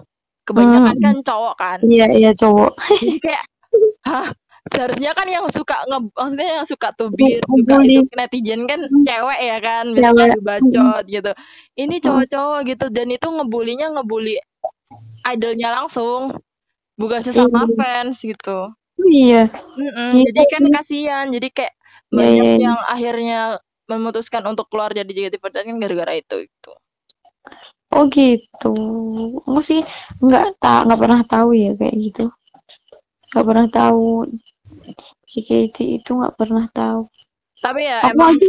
Kebanyakan 0.48 0.96
Hmm, 0.96 1.04
kan 1.04 1.16
cowok 1.28 1.54
kan. 1.60 1.78
iya 1.84 2.06
iya 2.08 2.30
cowok. 2.32 2.72
Jadi 3.04 3.18
kayak 3.20 3.44
hah 4.08 4.26
seharusnya 4.72 5.10
kan 5.18 5.26
yang 5.30 5.46
suka 5.50 5.76
nge 5.88 5.98
maksudnya 6.16 6.48
yang 6.62 6.66
suka 6.68 6.88
tubir 6.98 7.42
suka 7.56 7.76
Ngebully 7.78 7.90
itu 7.90 8.00
netizen 8.18 8.60
kan 8.70 8.80
cewek 9.06 9.40
ya 9.50 9.56
kan 9.62 9.84
misalnya 9.96 10.36
Hmm, 10.60 10.88
bacot 10.88 11.04
gitu. 11.08 11.30
Ini 11.82 11.96
hmm, 12.02 12.02
cowok-cowok 12.04 12.60
gitu 12.70 12.86
dan 12.96 13.08
itu 13.16 13.26
ngebulinya 13.30 13.86
ngebully 13.94 14.36
idolnya 15.32 15.68
langsung 15.76 16.34
bukan 17.00 17.22
Iya 17.36 17.44
sesama 17.46 17.68
fans 17.78 18.16
gitu. 18.24 18.58
iya 19.14 19.42
Mm-mm, 19.80 20.12
iya 20.16 20.26
jadi 20.26 20.42
kan 20.52 20.64
iya 20.64 20.74
kasihan. 20.74 21.26
Jadi 21.34 21.48
kayak 21.56 21.74
iya 22.12 22.18
banyak 22.18 22.48
iya. 22.58 22.58
yang 22.64 22.78
akhirnya 22.94 23.40
memutuskan 23.90 24.44
untuk 24.50 24.66
keluar 24.72 24.90
dari 24.96 25.08
JKT48 25.16 25.64
kan 25.68 25.76
gara-gara 25.82 26.12
itu 26.22 26.36
gitu. 26.44 26.72
Oh 27.96 28.04
gitu. 28.16 28.68
Aku 29.48 29.60
sih 29.70 29.80
nggak 30.24 30.44
tak 30.62 30.78
nggak 30.86 31.00
pernah 31.02 31.20
tahu 31.32 31.48
ya 31.62 31.70
kayak 31.78 31.96
gitu. 32.04 32.22
Nggak 33.32 33.46
pernah 33.48 33.66
tahu 33.78 34.04
JKT 35.30 35.76
itu 36.00 36.10
nggak 36.18 36.36
pernah 36.40 36.64
tahu. 36.72 37.00
Tapi 37.64 37.80
ya 37.90 37.98
Aku 38.02 38.10
emang 38.14 38.32
aja. 38.34 38.48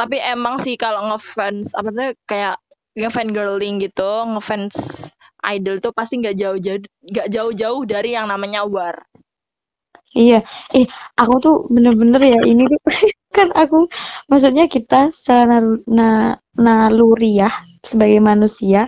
tapi 0.00 0.16
emang 0.34 0.54
sih 0.64 0.74
kalau 0.84 1.00
ngefans 1.10 1.68
apa 1.78 1.90
sih 1.96 2.08
kayak 2.30 2.56
ngefan 2.98 3.28
girling 3.36 3.76
gitu, 3.84 4.10
ngefans 4.32 4.76
idol 5.54 5.76
tuh 5.84 5.92
pasti 5.98 6.14
nggak 6.22 6.36
jauh-jauh 6.42 6.80
nggak 7.12 7.28
jauh-jauh 7.34 7.82
dari 7.92 8.10
yang 8.16 8.26
namanya 8.32 8.60
war. 8.74 8.96
Iya, 10.16 10.36
eh 10.76 10.86
aku 11.20 11.34
tuh 11.44 11.54
bener-bener 11.74 12.20
ya 12.32 12.38
ini 12.50 12.62
tuh 12.72 12.80
kan 13.36 13.48
aku 13.62 13.76
maksudnya 14.30 14.64
kita 14.74 15.12
secara 15.18 15.54
na 15.96 16.08
naluriah 16.64 17.52
sebagai 17.90 18.20
manusia, 18.30 18.80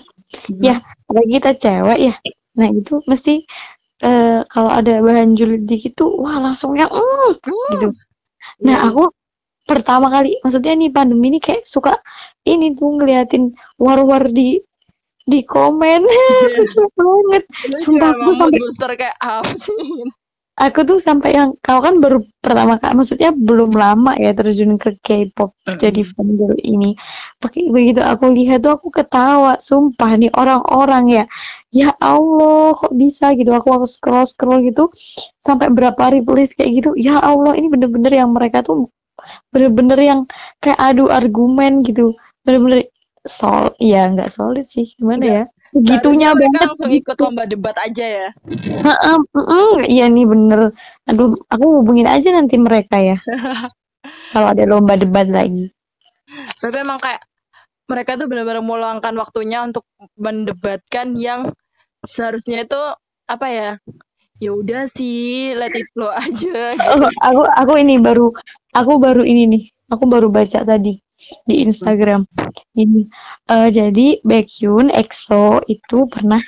Hmm. 0.47 0.63
ya 0.63 0.75
apalagi 1.11 1.31
kita 1.43 1.51
cewek 1.63 1.99
ya. 2.07 2.15
Nah 2.59 2.69
itu 2.71 3.03
mesti 3.11 3.33
eh, 4.01 4.41
kalau 4.47 4.71
ada 4.71 4.99
bahan 4.99 5.35
julid 5.35 5.65
dikit 5.65 5.97
tuh 5.97 6.11
wah 6.17 6.37
langsung 6.39 6.75
yang 6.75 6.89
mm, 6.89 7.31
gitu. 7.75 7.89
Nah 8.65 8.77
Iya. 8.81 8.89
aku 8.89 9.13
pertama 9.65 10.11
kali 10.11 10.41
maksudnya 10.43 10.75
nih 10.75 10.91
pandemi 10.91 11.31
ini 11.31 11.39
kayak 11.39 11.63
suka 11.63 12.01
ini 12.43 12.75
tuh 12.75 12.99
ngeliatin 12.99 13.55
war-war 13.77 14.27
di 14.27 14.59
di 15.23 15.41
komen 15.45 16.03
Lucu 16.59 16.83
banget. 16.91 17.43
Sumpah, 17.79 18.11
aku 18.11 18.31
sampai- 18.35 18.59
booster 18.59 18.91
kayak 18.99 19.17
apa 19.17 19.53
sih? 19.55 19.79
Aku 20.61 20.85
tuh 20.85 21.01
sampai 21.01 21.33
yang 21.41 21.57
kau 21.65 21.81
kan 21.81 22.05
baru 22.05 22.21
pertama 22.45 22.77
kali 22.77 22.93
maksudnya 23.01 23.33
belum 23.33 23.73
lama 23.73 24.13
ya 24.21 24.37
terjun 24.37 24.77
ke 24.77 24.93
K-pop 25.01 25.57
jadi 25.81 26.05
fangirl 26.05 26.61
ini. 26.61 26.93
Pakai 27.41 27.73
begitu 27.73 28.05
aku 28.05 28.29
lihat 28.37 28.69
tuh 28.69 28.77
aku 28.77 28.93
ketawa, 28.93 29.57
sumpah 29.57 30.21
nih 30.21 30.29
orang-orang 30.37 31.05
ya. 31.09 31.25
Ya 31.73 31.97
Allah, 31.97 32.77
kok 32.77 32.93
bisa 32.93 33.33
gitu. 33.41 33.57
Aku 33.57 33.73
harus 33.73 33.97
scroll-scroll 33.97 34.61
gitu 34.69 34.93
sampai 35.41 35.73
berapa 35.73 36.13
replays 36.13 36.53
kayak 36.53 36.71
gitu. 36.85 36.91
Ya 36.93 37.17
Allah, 37.25 37.57
ini 37.57 37.73
bener-bener 37.73 38.13
yang 38.21 38.37
mereka 38.37 38.61
tuh 38.61 38.93
bener-bener 39.49 39.97
yang 39.97 40.21
kayak 40.61 40.77
adu 40.77 41.09
argumen 41.09 41.81
gitu. 41.89 42.13
Bener-bener 42.45 42.93
sol, 43.25 43.73
ya 43.81 44.13
nggak 44.13 44.29
solid 44.29 44.69
sih. 44.69 44.93
Gimana 45.01 45.25
ya? 45.25 45.43
Seharusnya 45.71 46.35
mereka 46.35 46.51
banget. 46.51 46.67
langsung 46.67 46.91
ikut 46.91 47.17
lomba 47.23 47.43
debat 47.47 47.77
aja 47.79 48.07
ya. 48.07 48.29
Heeh, 48.67 49.17
mm, 49.31 49.77
iya 49.87 50.05
nih 50.11 50.27
bener. 50.27 50.75
Aduh, 51.07 51.31
aku 51.47 51.65
hubungin 51.83 52.11
aja 52.11 52.35
nanti 52.35 52.59
mereka 52.59 52.99
ya. 52.99 53.17
Kalau 54.35 54.51
ada 54.51 54.65
lomba 54.67 54.99
debat 54.99 55.31
lagi. 55.31 55.71
Tapi 56.59 56.77
emang 56.83 56.99
kayak 56.99 57.23
mereka 57.87 58.19
tuh 58.19 58.27
benar-benar 58.31 58.63
meluangkan 58.63 59.15
waktunya 59.19 59.63
untuk 59.63 59.87
mendebatkan 60.19 61.15
yang 61.19 61.51
seharusnya 62.03 62.67
itu 62.67 62.81
apa 63.31 63.47
ya? 63.51 63.71
Ya 64.41 64.51
udah 64.57 64.91
sih, 64.91 65.53
let 65.55 65.75
it 65.75 65.87
flow 65.95 66.11
aja. 66.11 66.75
gitu. 66.75 66.95
Oh, 66.99 67.11
aku 67.23 67.43
aku 67.47 67.73
ini 67.79 68.01
baru 68.01 68.35
aku 68.75 68.93
baru 68.99 69.23
ini 69.23 69.43
nih. 69.47 69.63
Aku 69.91 70.07
baru 70.07 70.31
baca 70.31 70.63
tadi 70.63 71.03
di 71.45 71.65
Instagram. 71.65 72.25
Ini 72.77 73.07
eh, 73.51 73.69
jadi 73.69 74.07
Baekhyun 74.25 74.89
EXO 74.93 75.65
itu 75.69 76.09
pernah 76.09 76.41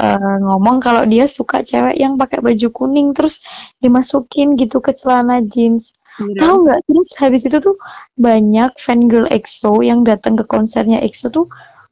eh, 0.00 0.36
ngomong 0.42 0.78
kalau 0.78 1.02
dia 1.04 1.26
suka 1.26 1.62
cewek 1.66 1.98
yang 1.98 2.14
pakai 2.14 2.40
baju 2.40 2.68
kuning 2.70 3.12
terus 3.16 3.42
dimasukin 3.82 4.54
gitu 4.54 4.78
ke 4.78 4.94
celana 4.94 5.42
jeans. 5.44 5.94
Gitu. 6.18 6.38
Tahu 6.38 6.66
nggak? 6.66 6.80
Terus 6.90 7.08
habis 7.22 7.42
itu 7.46 7.58
tuh 7.62 7.76
banyak 8.18 8.74
fangirl 8.78 9.30
EXO 9.30 9.86
yang 9.86 10.02
datang 10.02 10.34
ke 10.34 10.42
konsernya 10.50 10.98
EXO 10.98 11.30
tuh 11.30 11.46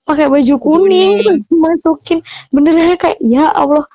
pakai 0.07 0.27
baju 0.31 0.55
kuning 0.59 0.63
Kuning. 0.63 1.11
terus 1.23 1.41
dimasukin. 1.51 2.19
Bener 2.55 2.99
kayak 2.99 3.19
ya 3.23 3.51
Allah. 3.55 3.87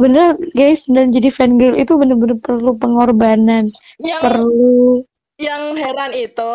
Bener 0.00 0.34
guys, 0.56 0.88
dan 0.88 1.12
jadi 1.12 1.28
fangirl 1.28 1.78
itu 1.78 1.94
bener-bener 1.94 2.40
perlu 2.40 2.74
pengorbanan. 2.80 3.68
Yang 4.00 4.22
Perlu 4.24 5.04
yang 5.42 5.74
heran 5.74 6.12
itu 6.14 6.54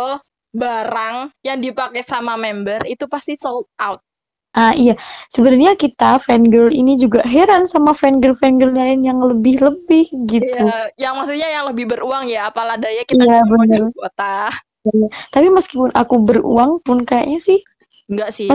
barang 0.58 1.30
yang 1.46 1.62
dipakai 1.62 2.02
sama 2.02 2.34
member 2.34 2.82
itu 2.90 3.06
pasti 3.06 3.38
sold 3.38 3.70
out. 3.78 4.02
Ah 4.58 4.74
iya, 4.74 4.98
sebenarnya 5.30 5.78
kita 5.78 6.18
fangirl 6.18 6.74
ini 6.74 6.98
juga 6.98 7.22
heran 7.22 7.70
sama 7.70 7.94
fangirl-fangirl 7.94 8.74
lain 8.74 9.06
yang 9.06 9.22
lebih-lebih 9.22 10.10
gitu. 10.26 10.50
Iya, 10.50 10.90
yang 10.98 11.14
maksudnya 11.14 11.46
yang 11.46 11.70
lebih 11.70 11.86
beruang 11.86 12.26
ya, 12.26 12.50
apalah 12.50 12.74
daya 12.74 13.06
kita 13.06 13.22
Iya, 13.22 13.46
bener. 13.46 13.94
kuota. 13.94 14.50
Tapi 15.30 15.48
meskipun 15.54 15.94
aku 15.94 16.16
beruang 16.26 16.82
pun 16.82 17.06
kayaknya 17.06 17.38
sih, 17.38 17.62
Enggak 18.08 18.32
sih. 18.32 18.48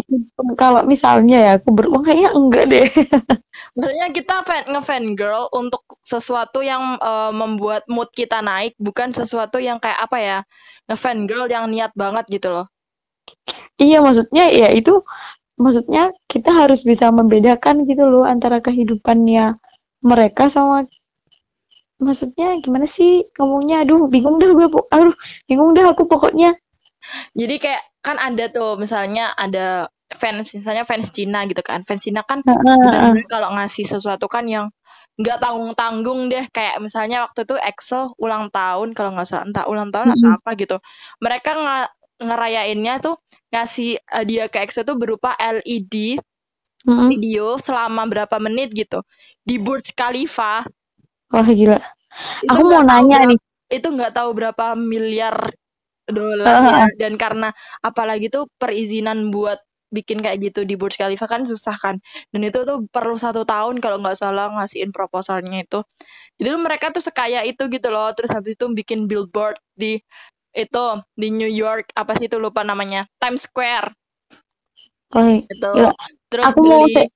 kalau 0.56 0.80
misalnya 0.88 1.36
ya 1.36 1.52
aku 1.60 1.76
beruang 1.76 2.00
kayaknya 2.00 2.30
enggak 2.32 2.64
deh. 2.72 2.88
Maksudnya 3.76 4.08
kita 4.16 4.36
fan 4.48 4.64
ngefan 4.72 5.04
girl 5.12 5.44
untuk 5.52 5.84
sesuatu 6.00 6.64
yang 6.64 6.96
eh, 6.96 7.32
membuat 7.36 7.84
mood 7.92 8.08
kita 8.16 8.40
naik, 8.40 8.72
bukan 8.80 9.12
sesuatu 9.12 9.60
yang 9.60 9.76
kayak 9.76 10.00
apa 10.00 10.18
ya, 10.18 10.38
ngefan 10.88 11.28
girl 11.28 11.44
yang 11.52 11.68
niat 11.68 11.92
banget 11.92 12.24
gitu 12.32 12.48
loh. 12.48 12.66
Iya, 13.76 14.00
maksudnya 14.00 14.48
ya 14.48 14.72
itu, 14.72 15.04
maksudnya 15.60 16.16
kita 16.32 16.48
harus 16.48 16.88
bisa 16.88 17.12
membedakan 17.12 17.84
gitu 17.84 18.08
loh 18.08 18.24
antara 18.24 18.64
kehidupannya 18.64 19.60
mereka 20.00 20.48
sama, 20.48 20.88
maksudnya 22.00 22.56
gimana 22.64 22.88
sih 22.88 23.28
ngomongnya? 23.36 23.84
Aduh, 23.84 24.08
bingung 24.08 24.40
dah 24.40 24.48
gue, 24.48 24.66
aduh, 24.90 25.16
bingung 25.44 25.76
dah 25.76 25.92
aku 25.92 26.08
pokoknya. 26.08 26.56
Jadi 27.34 27.56
kayak 27.58 27.91
kan 28.02 28.18
ada 28.18 28.50
tuh 28.50 28.74
misalnya 28.76 29.30
ada 29.32 29.86
fans 30.10 30.52
misalnya 30.52 30.84
fans 30.84 31.08
Cina 31.08 31.46
gitu 31.46 31.62
kan. 31.62 31.80
Fans 31.86 32.02
Cina 32.02 32.20
kan 32.20 32.42
kalau 33.24 33.48
ngasih 33.54 33.86
sesuatu 33.88 34.26
kan 34.26 34.44
yang 34.44 34.68
nggak 35.12 35.38
tanggung-tanggung 35.38 36.26
deh 36.26 36.44
kayak 36.50 36.80
misalnya 36.80 37.22
waktu 37.22 37.44
itu 37.44 37.54
EXO 37.54 38.16
ulang 38.16 38.48
tahun 38.48 38.96
kalau 38.96 39.12
nggak 39.12 39.28
salah 39.28 39.44
entah 39.44 39.64
ulang 39.68 39.92
tahun 39.92 40.16
atau 40.16 40.24
Mm-mm. 40.24 40.38
apa 40.40 40.50
gitu 40.56 40.76
mereka 41.20 41.52
nge- 41.52 41.92
ngerayainnya 42.22 42.96
tuh 42.98 43.20
ngasih 43.52 44.00
hadiah 44.08 44.48
ke 44.48 44.64
EXO 44.64 44.82
tuh 44.82 44.96
berupa 44.96 45.36
LED 45.36 46.16
Mm-mm. 46.88 47.12
video 47.12 47.60
selama 47.60 48.08
berapa 48.08 48.40
menit 48.40 48.72
gitu 48.72 49.04
di 49.44 49.60
Burj 49.60 49.92
Khalifa 49.92 50.64
Wah 51.28 51.44
gila. 51.46 51.76
itu 52.40 52.48
Aku 52.48 52.60
nggak 52.66 52.84
mau 52.84 52.90
nanya 52.96 53.16
berapa- 53.20 53.30
nih. 53.30 53.38
itu 53.70 53.86
nggak 53.92 54.12
tahu 54.12 54.30
berapa 54.32 54.66
miliar 54.74 55.36
dolar. 56.08 56.58
Ya 56.66 56.86
dan 56.98 57.14
karena 57.20 57.50
apalagi 57.84 58.28
tuh 58.32 58.48
perizinan 58.60 59.30
buat 59.34 59.58
bikin 59.92 60.24
kayak 60.24 60.40
gitu 60.40 60.60
di 60.64 60.74
Burj 60.80 60.96
Khalifa 60.96 61.28
kan 61.28 61.44
susah 61.44 61.76
kan. 61.76 61.96
Dan 62.32 62.40
itu 62.48 62.64
tuh 62.64 62.84
perlu 62.88 63.16
satu 63.20 63.44
tahun 63.44 63.78
kalau 63.84 64.00
nggak 64.00 64.16
salah 64.18 64.48
ngasihin 64.56 64.90
proposalnya 64.94 65.62
itu. 65.64 65.80
Jadi 66.40 66.48
tuh 66.54 66.62
mereka 66.62 66.86
tuh 66.94 67.04
sekaya 67.04 67.42
itu 67.48 67.66
gitu 67.72 67.88
loh. 67.94 68.08
Terus 68.16 68.32
habis 68.36 68.54
itu 68.58 68.66
bikin 68.72 69.06
billboard 69.10 69.56
di 69.76 70.00
itu 70.56 70.86
di 71.16 71.28
New 71.32 71.50
York 71.50 71.92
apa 71.96 72.12
sih 72.18 72.26
itu 72.30 72.38
lupa 72.40 72.62
namanya? 72.66 73.04
Times 73.20 73.48
Square. 73.48 73.92
Wah, 75.12 75.36
itu 75.52 75.72
Gila. 75.72 75.92
terus 76.30 76.50
Aku 76.50 76.60
mau 76.68 76.84
beli 76.84 76.92
te- 76.94 77.12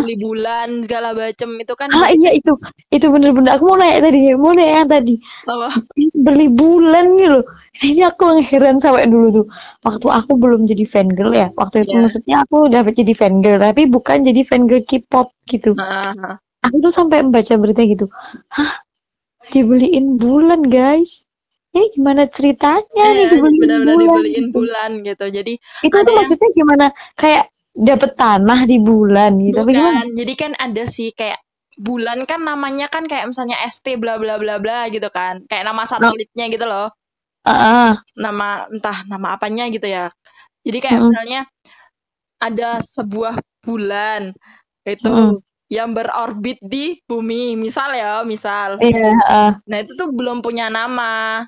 Beli 0.00 0.16
bulan 0.16 0.68
segala 0.82 1.12
macem 1.12 1.50
itu 1.56 1.74
kan 1.74 1.88
Ah 1.90 2.08
iya 2.08 2.30
itu, 2.30 2.52
itu 2.88 3.06
bener-bener 3.06 3.54
aku 3.54 3.64
mau 3.66 3.76
nanya 3.76 3.98
tadi, 4.02 4.18
mau 4.34 4.52
nanya 4.52 4.74
yang 4.80 4.90
tadi 4.90 5.14
apa 5.44 5.68
beli 6.14 6.46
bulan 6.46 7.06
gitu. 7.16 7.40
Ini 7.72 8.12
aku 8.12 8.38
heran 8.40 8.76
sampai 8.78 9.08
dulu 9.08 9.26
tuh. 9.32 9.46
Waktu 9.80 10.06
aku 10.06 10.32
belum 10.36 10.68
jadi 10.68 10.84
fangirl 10.84 11.32
ya, 11.32 11.48
waktu 11.56 11.82
itu 11.82 11.96
Iya. 11.96 12.02
maksudnya 12.04 12.36
aku 12.44 12.68
udah 12.68 12.80
jadi 12.84 13.12
fangirl, 13.12 13.58
tapi 13.58 13.82
bukan 13.86 14.22
jadi 14.22 14.40
fangirl 14.44 14.84
K-pop 14.84 15.32
gitu. 15.48 15.72
Heeh. 15.74 16.36
Aku 16.62 16.76
tuh 16.78 16.92
sampai 16.92 17.24
membaca 17.24 17.54
berita 17.56 17.82
gitu, 17.82 18.06
hah 18.48 18.84
dibeliin 19.48 20.14
bulan 20.16 20.62
guys? 20.62 21.26
Ini 21.72 21.88
gimana 21.90 22.28
ceritanya 22.28 22.84
nih 23.08 23.16
Iya, 23.16 23.26
dibeliin 23.32 23.56
bulan? 23.58 23.96
dibeliin 23.96 24.44
gitu. 24.44 24.52
bulan 24.52 24.90
gitu 25.02 25.24
jadi 25.32 25.52
Itu 25.80 25.96
tuh 25.96 26.04
yang- 26.04 26.16
maksudnya 26.20 26.48
gimana? 26.52 26.86
Kayak 27.16 27.48
dapet 27.76 28.10
tanah 28.20 28.60
di 28.70 28.76
bulan 28.88 29.32
gitu, 29.46 29.58
apa 29.64 29.70
gimana? 29.76 30.00
Bukan, 30.00 30.14
jadi 30.18 30.32
kan 30.42 30.52
ada 30.66 30.82
sih 30.96 31.08
kayak 31.18 31.40
bulan 31.88 32.18
kan 32.30 32.40
namanya 32.50 32.86
kan 32.94 33.04
kayak 33.10 33.26
misalnya 33.30 33.56
ST 33.74 33.86
bla 34.02 34.14
bla 34.22 34.34
bla 34.42 34.54
bla 34.64 34.78
gitu 34.94 35.08
kan. 35.18 35.34
Kayak 35.48 35.64
nama 35.68 35.82
satelitnya 35.92 36.44
gitu 36.54 36.64
loh. 36.72 36.86
Ah, 37.44 37.50
ah. 37.92 38.04
Nama 38.24 38.48
entah 38.72 38.98
nama 39.08 39.28
apanya 39.36 39.64
gitu 39.72 39.86
ya. 39.88 40.12
Jadi 40.66 40.78
kayak 40.84 41.00
Mm-mm. 41.00 41.08
misalnya 41.08 41.40
ada 42.42 42.82
sebuah 42.82 43.34
bulan 43.64 44.34
itu 44.84 45.08
Mm-mm. 45.08 45.42
yang 45.72 45.90
berorbit 45.96 46.58
di 46.62 47.00
bumi, 47.08 47.56
misal 47.56 47.90
ya, 47.96 48.22
misal. 48.26 48.82
Iya, 48.82 49.08
ah, 49.28 49.50
Nah, 49.70 49.78
itu 49.84 49.92
tuh 50.00 50.08
belum 50.18 50.38
punya 50.44 50.66
nama. 50.72 51.42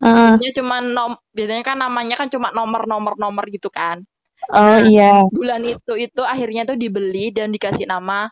ah. 0.00 0.38
Dia 0.40 0.50
cuma 0.58 0.76
nom 0.84 1.12
biasanya 1.36 1.64
kan 1.64 1.76
namanya 1.80 2.14
kan 2.20 2.28
cuma 2.34 2.48
nomor-nomor 2.52 3.14
nomor 3.16 3.44
gitu 3.52 3.68
kan. 3.72 4.04
Oh 4.50 4.78
Nah, 4.78 4.86
iya. 4.90 5.26
bulan 5.34 5.62
itu 5.66 5.92
itu 5.98 6.22
akhirnya 6.22 6.62
tuh 6.68 6.76
dibeli 6.78 7.30
dan 7.34 7.50
dikasih 7.54 7.86
nama 7.90 8.28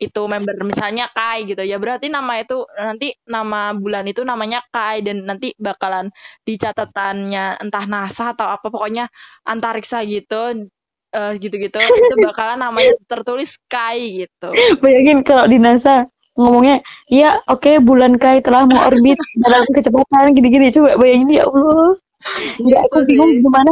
itu 0.00 0.22
member 0.24 0.56
misalnya 0.64 1.06
Kai 1.12 1.44
gitu 1.44 1.60
ya 1.60 1.76
berarti 1.76 2.08
nama 2.08 2.40
itu 2.40 2.64
nanti 2.72 3.12
nama 3.28 3.76
bulan 3.76 4.04
itu 4.08 4.24
namanya 4.24 4.64
Kai 4.72 5.04
dan 5.04 5.28
nanti 5.28 5.52
bakalan 5.60 6.08
di 6.46 6.56
catatannya 6.56 7.60
entah 7.60 7.84
NASA 7.84 8.32
atau 8.32 8.48
apa 8.48 8.72
pokoknya 8.72 9.04
antariksa 9.44 10.00
gitu 10.08 10.68
eh, 11.12 11.32
gitu-gitu 11.36 11.78
itu 11.80 12.14
bakalan 12.16 12.58
namanya 12.64 12.96
tertulis 13.04 13.60
Kai 13.68 14.24
gitu 14.24 14.50
Bayangin 14.82 15.20
kalau 15.26 15.44
di 15.50 15.58
NASA 15.60 16.08
ngomongnya, 16.38 16.80
iya 17.12 17.42
oke 17.50 17.82
bulan 17.84 18.16
Kai 18.16 18.40
telah 18.40 18.64
mengorbit 18.64 19.18
dalam 19.44 19.64
kecepatan 19.68 20.32
gini-gini. 20.36 20.72
Coba 20.72 20.96
bayangin 20.96 21.28
ya 21.36 21.44
Allah. 21.44 21.98
Nggak, 22.60 22.80
aku 22.88 22.98
Gitu 23.00 23.08
bingung 23.08 23.32
gimana 23.40 23.70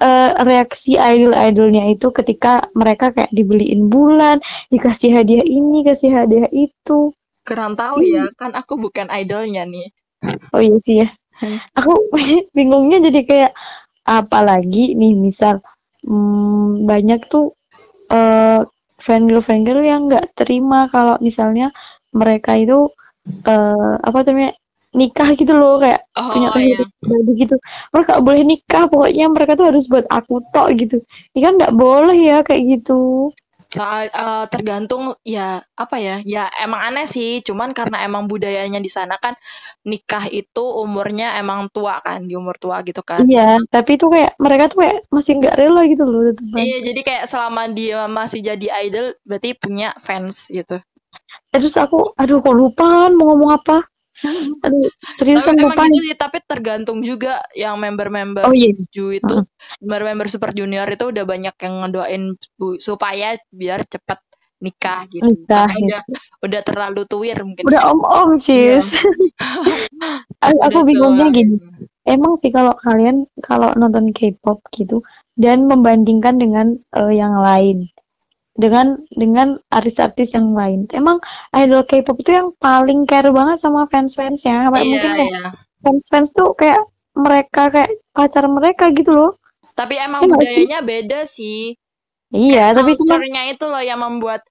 eh, 0.00 0.30
reaksi 0.42 0.96
idol-idolnya 0.96 1.92
itu 1.92 2.08
ketika 2.10 2.66
mereka 2.72 3.12
kayak 3.12 3.30
dibeliin 3.30 3.92
bulan, 3.92 4.40
dikasih 4.72 5.12
hadiah 5.14 5.44
ini, 5.44 5.84
kasih 5.86 6.10
hadiah 6.12 6.48
itu. 6.50 7.12
kurang 7.40 7.74
tahu 7.74 8.04
ya 8.04 8.30
kan 8.38 8.54
aku 8.54 8.78
bukan 8.78 9.10
idolnya 9.10 9.66
nih. 9.66 9.90
Oh 10.52 10.60
iya 10.60 10.76
sih 10.84 10.96
ya. 11.02 11.08
Aku 11.74 12.10
bingungnya 12.56 13.00
jadi 13.10 13.20
kayak 13.26 13.52
apalagi 14.04 14.94
nih 14.96 15.16
misal 15.16 15.64
hmm, 16.04 16.84
banyak 16.84 17.20
tuh 17.28 17.56
uh, 18.12 18.64
fangirl 19.00 19.40
fangirl 19.40 19.80
yang 19.80 20.08
nggak 20.08 20.36
terima 20.36 20.88
kalau 20.92 21.16
misalnya 21.24 21.72
mereka 22.12 22.58
itu 22.58 22.90
uh, 23.46 23.94
apa 24.00 24.18
namanya 24.28 24.52
nikah 24.90 25.38
gitu 25.38 25.54
loh 25.54 25.78
kayak 25.78 26.02
oh, 26.18 26.34
punya 26.34 26.50
iya. 26.58 26.82
baru 27.06 27.30
gitu. 27.38 27.56
Mereka 27.94 28.08
gak 28.10 28.24
boleh 28.26 28.42
nikah 28.42 28.84
pokoknya 28.90 29.26
mereka 29.30 29.52
tuh 29.54 29.66
harus 29.70 29.84
buat 29.86 30.06
aku 30.10 30.42
tok 30.50 30.68
gitu. 30.78 30.96
Ini 31.34 31.40
kan 31.40 31.52
nggak 31.58 31.74
boleh 31.78 32.18
ya 32.18 32.38
kayak 32.42 32.62
gitu. 32.78 33.30
Soal 33.70 34.10
uh, 34.10 34.50
tergantung 34.50 35.14
ya 35.22 35.62
apa 35.78 36.02
ya 36.02 36.18
ya 36.26 36.50
emang 36.58 36.90
aneh 36.90 37.06
sih. 37.06 37.38
Cuman 37.46 37.70
karena 37.70 38.02
emang 38.02 38.26
budayanya 38.26 38.82
di 38.82 38.90
sana 38.90 39.14
kan 39.14 39.38
nikah 39.86 40.26
itu 40.26 40.64
umurnya 40.82 41.38
emang 41.38 41.70
tua 41.70 42.02
kan 42.02 42.26
di 42.26 42.34
umur 42.34 42.58
tua 42.58 42.82
gitu 42.82 43.06
kan. 43.06 43.22
Iya 43.30 43.62
tapi 43.70 43.94
itu 43.94 44.10
kayak 44.10 44.34
mereka 44.42 44.74
tuh 44.74 44.82
kayak 44.82 45.06
masih 45.14 45.38
nggak 45.38 45.54
rela 45.54 45.82
gitu 45.86 46.02
loh 46.02 46.34
iya 46.58 46.82
jadi 46.82 47.00
kayak 47.06 47.24
selama 47.30 47.70
dia 47.70 48.10
masih 48.10 48.42
jadi 48.42 48.66
idol 48.90 49.14
berarti 49.22 49.54
punya 49.54 49.94
fans 50.02 50.50
gitu. 50.50 50.82
Terus 51.54 51.78
aku 51.78 52.10
aduh 52.18 52.42
kok 52.42 52.58
lupa 52.58 53.06
mau 53.14 53.30
ngomong 53.30 53.54
apa 53.54 53.86
Aduh, 54.66 54.90
seriusan 55.16 55.56
tapi 55.56 55.64
lupa. 55.64 55.84
gitu 55.88 56.12
tapi 56.18 56.38
tergantung 56.44 57.00
juga 57.00 57.40
yang 57.56 57.78
member-member 57.80 58.44
oh, 58.44 58.54
iya. 58.54 58.74
Ju 58.90 59.14
itu, 59.14 59.36
uh 59.42 59.44
member-member 59.80 60.26
Super 60.28 60.52
Junior 60.52 60.84
itu 60.88 61.08
udah 61.08 61.24
banyak 61.24 61.54
yang 61.56 61.74
ngedoain 61.84 62.36
supaya 62.76 63.38
biar 63.48 63.86
cepet 63.88 64.18
nikah 64.60 65.08
gitu. 65.08 65.24
Nikah, 65.24 65.72
gitu. 65.72 65.88
udah 65.88 66.00
udah 66.44 66.60
terlalu 66.60 67.02
tuir 67.08 67.38
mungkin. 67.40 67.64
Udah 67.64 67.82
om-om 67.90 68.36
sih. 68.36 68.76
Ya. 68.76 68.84
aku 70.68 70.84
bingungnya 70.84 71.32
gini. 71.32 71.56
Emang 72.04 72.36
sih 72.40 72.52
kalau 72.52 72.76
kalian 72.80 73.28
kalau 73.40 73.72
nonton 73.76 74.12
K-pop 74.12 74.60
gitu 74.72 75.04
dan 75.36 75.64
membandingkan 75.64 76.36
dengan 76.36 76.76
uh, 76.92 77.12
yang 77.12 77.40
lain 77.40 77.88
dengan 78.60 79.00
dengan 79.08 79.56
artis-artis 79.72 80.36
yang 80.36 80.52
lain. 80.52 80.84
Emang 80.92 81.24
idol 81.56 81.88
K-pop 81.88 82.20
itu 82.20 82.36
yang 82.36 82.52
paling 82.60 83.08
care 83.08 83.32
banget 83.32 83.64
sama 83.64 83.88
fans-fansnya. 83.88 84.68
Kayak 84.68 84.84
iya, 84.84 84.90
mungkin 84.92 85.12
kayak 85.16 85.32
iya. 85.32 85.50
fans-fans 85.80 86.28
tuh 86.36 86.52
kayak 86.52 86.84
mereka 87.16 87.62
kayak 87.72 87.90
pacar 88.12 88.44
mereka 88.46 88.92
gitu 88.92 89.16
loh. 89.16 89.32
Tapi 89.72 89.96
emang 89.96 90.28
ya, 90.28 90.36
budayanya 90.36 90.80
sih? 90.84 90.86
beda 90.86 91.20
sih. 91.24 91.62
Iya, 92.30 92.70
kayak 92.70 92.76
tapi 92.76 92.90
cuma 93.00 93.16
itu 93.48 93.64
loh 93.66 93.82
yang 93.82 93.98
membuat 93.98 94.44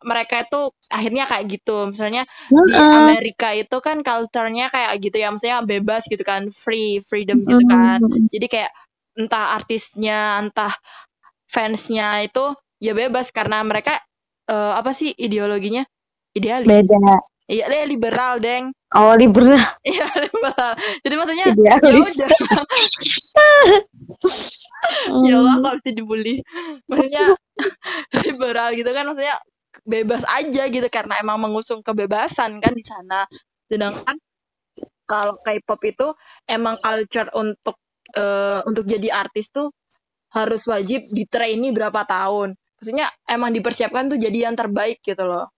mereka 0.00 0.42
itu 0.42 0.72
akhirnya 0.88 1.28
kayak 1.28 1.44
gitu. 1.46 1.92
Misalnya 1.92 2.24
uh, 2.24 2.64
di 2.66 2.74
Amerika 2.74 3.52
itu 3.52 3.76
kan 3.84 4.00
culture-nya 4.00 4.72
kayak 4.72 4.96
gitu 5.04 5.16
ya, 5.20 5.28
maksudnya 5.28 5.60
bebas 5.62 6.08
gitu 6.08 6.24
kan, 6.24 6.48
free, 6.50 7.04
freedom 7.04 7.44
gitu 7.44 7.64
kan. 7.68 8.00
Uh, 8.00 8.24
Jadi 8.32 8.46
kayak 8.48 8.72
entah 9.20 9.54
artisnya, 9.54 10.40
entah 10.40 10.72
fansnya 11.50 12.24
itu 12.24 12.56
ya 12.80 12.96
bebas 12.96 13.30
karena 13.30 13.62
mereka 13.62 13.94
uh, 14.48 14.80
apa 14.80 14.96
sih 14.96 15.12
ideologinya? 15.14 15.84
Idealis. 16.34 16.66
Beda. 16.66 17.20
Iya 17.50 17.66
deh 17.66 17.82
liberal 17.90 18.38
deng. 18.38 18.70
Oh 18.94 19.18
liberal. 19.18 19.58
Iya 19.90 20.06
liberal. 20.06 20.72
Jadi 21.02 21.14
maksudnya 21.18 21.46
ya 21.50 21.54
udah. 21.54 21.76
Ya 25.28 25.36
Allah 25.36 25.60
kalau 25.60 25.76
bisa 25.76 25.92
dibully. 25.92 26.40
Maksudnya 26.88 27.36
liberal 28.24 28.68
gitu 28.78 28.90
kan 28.94 29.04
maksudnya 29.04 29.36
bebas 29.84 30.22
aja 30.30 30.62
gitu 30.70 30.86
karena 30.88 31.20
emang 31.20 31.42
mengusung 31.42 31.82
kebebasan 31.82 32.62
kan 32.62 32.72
di 32.72 32.84
sana. 32.86 33.26
Sedangkan 33.66 34.16
kalau 35.10 35.42
K-pop 35.42 35.82
itu 35.90 36.06
emang 36.46 36.78
culture 36.78 37.34
untuk 37.34 37.82
uh, 38.14 38.62
untuk 38.62 38.86
jadi 38.86 39.10
artis 39.10 39.50
tuh 39.50 39.74
harus 40.30 40.62
wajib 40.70 41.02
di 41.10 41.26
trainee 41.26 41.74
berapa 41.74 42.06
tahun 42.06 42.54
maksudnya 42.80 43.12
emang 43.28 43.52
dipersiapkan 43.52 44.08
tuh 44.08 44.16
jadi 44.16 44.48
yang 44.48 44.56
terbaik 44.56 45.04
gitu 45.04 45.28
loh. 45.28 45.52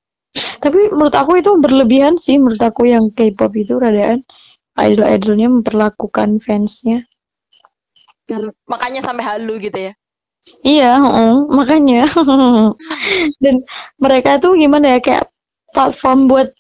Tapi 0.59 0.91
menurut 0.91 1.15
aku 1.15 1.39
itu 1.39 1.55
berlebihan 1.55 2.19
sih. 2.19 2.35
Menurut 2.35 2.59
aku 2.59 2.91
yang 2.91 3.15
K-pop 3.15 3.55
itu 3.55 3.79
radaan 3.79 4.27
idol-idolnya 4.75 5.47
memperlakukan 5.47 6.43
fansnya. 6.43 7.07
Makanya 8.67 9.07
sampai 9.07 9.23
halu 9.23 9.63
gitu 9.63 9.79
ya. 9.91 9.93
Iya 10.67 10.99
uh, 10.99 11.47
makanya. 11.47 12.11
Dan 13.43 13.63
mereka 14.03 14.43
tuh 14.43 14.59
gimana 14.59 14.99
ya 14.99 14.99
kayak 14.99 15.31
platform 15.71 16.27
buat 16.27 16.51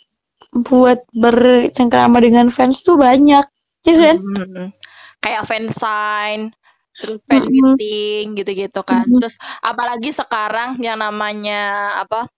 buat 0.53 1.03
bercengkrama 1.11 2.22
dengan 2.22 2.55
fans 2.55 2.87
tuh 2.87 2.94
banyak. 2.94 3.42
Ya 3.83 3.94
kan? 3.98 4.16
Hmm, 4.22 4.70
kayak 5.18 5.42
fansign 5.42 6.55
terus 7.03 7.19
fan 7.27 7.43
meeting 7.51 8.38
gitu-gitu 8.38 8.81
kan. 8.87 9.03
Terus 9.03 9.35
apalagi 9.59 10.15
sekarang 10.15 10.79
yang 10.79 11.03
namanya 11.03 11.99
apa? 11.99 12.31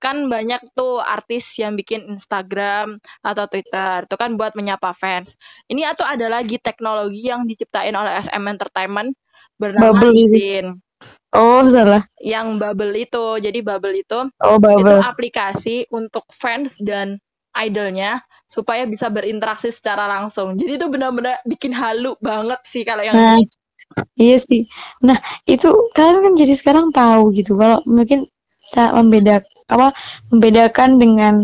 Kan 0.00 0.30
banyak 0.30 0.62
tuh 0.72 1.02
artis 1.02 1.58
yang 1.60 1.76
bikin 1.76 2.08
Instagram 2.08 3.02
atau 3.20 3.44
Twitter 3.50 4.08
itu 4.08 4.16
kan 4.16 4.40
buat 4.40 4.56
menyapa 4.56 4.96
fans. 4.96 5.36
Ini 5.68 5.92
atau 5.92 6.08
ada 6.08 6.32
lagi 6.32 6.56
teknologi 6.56 7.28
yang 7.28 7.44
diciptain 7.44 7.92
oleh 7.92 8.16
SM 8.16 8.40
Entertainment 8.40 9.12
bernama 9.60 9.92
Bubble 9.92 10.80
Oh, 11.28 11.60
salah. 11.68 12.08
Yang 12.18 12.48
Bubble 12.56 12.94
itu. 12.96 13.26
Jadi 13.44 13.60
Bubble 13.60 14.00
itu 14.00 14.18
oh, 14.24 14.56
Bubble. 14.56 14.80
itu 14.80 14.94
aplikasi 15.04 15.76
untuk 15.92 16.24
fans 16.32 16.80
dan 16.80 17.20
idolnya 17.58 18.22
supaya 18.46 18.86
bisa 18.86 19.10
berinteraksi 19.12 19.68
secara 19.68 20.08
langsung. 20.08 20.56
Jadi 20.56 20.78
itu 20.80 20.86
benar-benar 20.88 21.42
bikin 21.44 21.74
halu 21.74 22.14
banget 22.22 22.60
sih 22.64 22.86
kalau 22.86 23.02
yang 23.04 23.16
nah, 23.16 23.36
ini. 23.36 23.50
Iya 24.18 24.36
sih. 24.42 24.68
Nah, 25.02 25.18
itu 25.48 25.68
kalian 25.96 26.24
kan 26.24 26.34
jadi 26.36 26.54
sekarang 26.54 26.86
tahu 26.92 27.34
gitu 27.34 27.56
kalau 27.56 27.80
mungkin 27.88 28.28
saya 28.68 28.92
membeda 28.94 29.42
apa 29.68 29.96
membedakan 30.28 31.00
dengan 31.00 31.34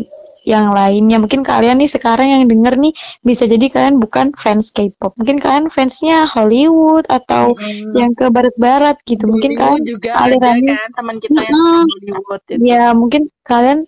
yang 0.44 0.70
lainnya. 0.76 1.16
Mungkin 1.18 1.40
kalian 1.40 1.80
nih 1.80 1.90
sekarang 1.90 2.30
yang 2.30 2.44
denger 2.46 2.76
nih 2.76 2.92
bisa 3.24 3.48
jadi 3.48 3.66
kalian 3.72 3.96
bukan 3.96 4.36
fans 4.36 4.70
K-pop. 4.70 5.16
Mungkin 5.16 5.40
kalian 5.40 5.72
fansnya 5.72 6.28
Hollywood 6.28 7.08
atau 7.08 7.56
hmm. 7.56 7.96
yang 7.96 8.12
ke 8.12 8.28
barat-barat 8.28 9.00
gitu. 9.08 9.24
Bollywood 9.24 9.32
mungkin 9.40 9.50
kalian 9.56 9.84
juga 9.88 10.10
alirannya 10.20 10.76
kan 10.76 10.90
teman 10.94 11.16
kita 11.18 11.40
yang 11.40 11.56
uh, 11.56 11.82
Hollywood. 11.88 12.42
Gitu. 12.44 12.60
Ya, 12.60 12.84
mungkin 12.92 13.22
kalian 13.48 13.78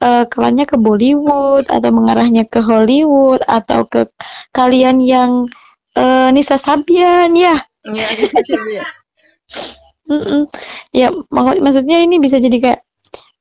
uh, 0.00 0.24
kelannya 0.32 0.64
ke 0.64 0.76
Bollywood 0.80 1.68
atau 1.68 1.90
mengarahnya 1.92 2.48
ke 2.48 2.64
Hollywood 2.64 3.44
atau 3.44 3.84
ke 3.84 4.08
kalian 4.56 5.04
yang 5.04 5.52
uh, 5.94 6.28
Nisa 6.32 6.56
Sabian 6.56 7.36
ya 7.36 7.60
Iya, 7.92 8.08
gitu 8.46 8.70
ya. 8.74 8.86
Mm 10.06 10.22
-mm. 10.22 10.42
Ya, 10.94 11.08
mak 11.30 11.58
maksudnya 11.58 11.98
ini 12.02 12.22
bisa 12.22 12.38
jadi 12.38 12.58
kayak 12.62 12.80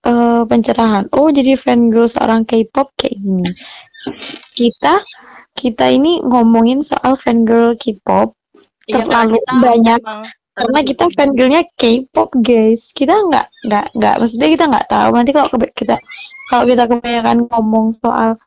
uh, 0.06 0.44
pencerahan. 0.46 1.10
Oh, 1.14 1.30
jadi 1.30 1.58
fan 1.58 1.90
girl 1.90 2.10
seorang 2.10 2.46
K-pop 2.46 2.94
kayak 2.98 3.18
gini. 3.18 3.46
Kita 4.54 5.02
kita 5.56 5.86
ini 5.90 6.22
ngomongin 6.22 6.86
soal 6.86 7.18
fan 7.18 7.48
girl 7.48 7.74
K-pop 7.78 8.38
ya, 8.86 9.02
terlalu 9.02 9.40
banyak 9.62 10.02
karena 10.56 10.80
kita 10.88 11.06
fan 11.14 11.32
girlnya 11.34 11.62
K-pop 11.78 12.34
guys. 12.42 12.94
Kita 12.94 13.14
nggak 13.14 13.46
nggak 13.70 13.86
nggak 13.98 14.16
maksudnya 14.22 14.50
kita 14.54 14.66
nggak 14.70 14.88
tahu 14.90 15.10
nanti 15.14 15.32
kalau 15.34 15.50
kita 15.74 15.96
kalau 16.50 16.64
kita 16.70 16.84
kebanyakan 16.86 17.38
ngomong 17.50 17.86
soal 17.98 18.38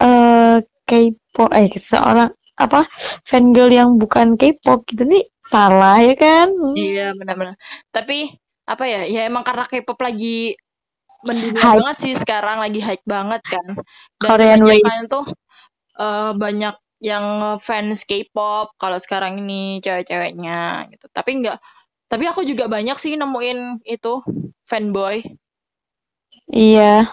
uh, 0.00 0.56
K-pop 0.86 1.50
eh 1.52 1.68
seorang 1.76 2.30
apa 2.56 2.88
fangirl 3.28 3.68
yang 3.68 4.00
bukan 4.00 4.40
K-pop 4.40 4.88
gitu 4.88 5.04
nih 5.04 5.28
salah 5.46 6.02
ya 6.02 6.14
kan? 6.18 6.48
Iya 6.74 7.14
benar-benar. 7.14 7.56
Tapi 7.94 8.30
apa 8.66 8.84
ya 8.84 9.06
ya 9.06 9.30
emang 9.30 9.46
karena 9.46 9.64
K-pop 9.66 9.98
lagi 10.02 10.58
mendunia 11.22 11.62
banget 11.78 11.96
sih 12.02 12.14
sekarang 12.18 12.62
lagi 12.62 12.82
hype 12.82 13.06
banget 13.06 13.42
kan. 13.46 13.66
Dan 14.22 14.28
Korean 14.30 14.62
Wave. 14.62 14.84
Tuh 15.10 15.26
uh, 15.98 16.34
banyak 16.34 16.76
yang 17.00 17.58
fans 17.62 18.04
K-pop 18.08 18.74
kalau 18.80 18.98
sekarang 18.98 19.42
ini 19.42 19.78
cewek-ceweknya 19.80 20.90
gitu. 20.90 21.06
Tapi 21.10 21.30
enggak 21.42 21.58
tapi 22.06 22.24
aku 22.30 22.46
juga 22.46 22.70
banyak 22.70 22.94
sih 23.02 23.18
nemuin 23.18 23.82
itu 23.82 24.22
fanboy. 24.62 25.22
Iya. 26.46 27.10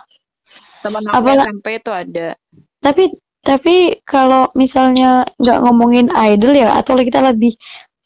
Teman 0.85 1.09
aku 1.09 1.33
SMP 1.33 1.81
itu 1.81 1.89
ada. 1.89 2.37
Tapi 2.77 3.09
tapi 3.43 3.99
kalau 4.07 4.53
misalnya 4.55 5.27
nggak 5.35 5.59
ngomongin 5.65 6.07
idol 6.13 6.53
ya 6.55 6.77
atau 6.79 6.95
kita 6.95 7.19
lebih 7.19 7.57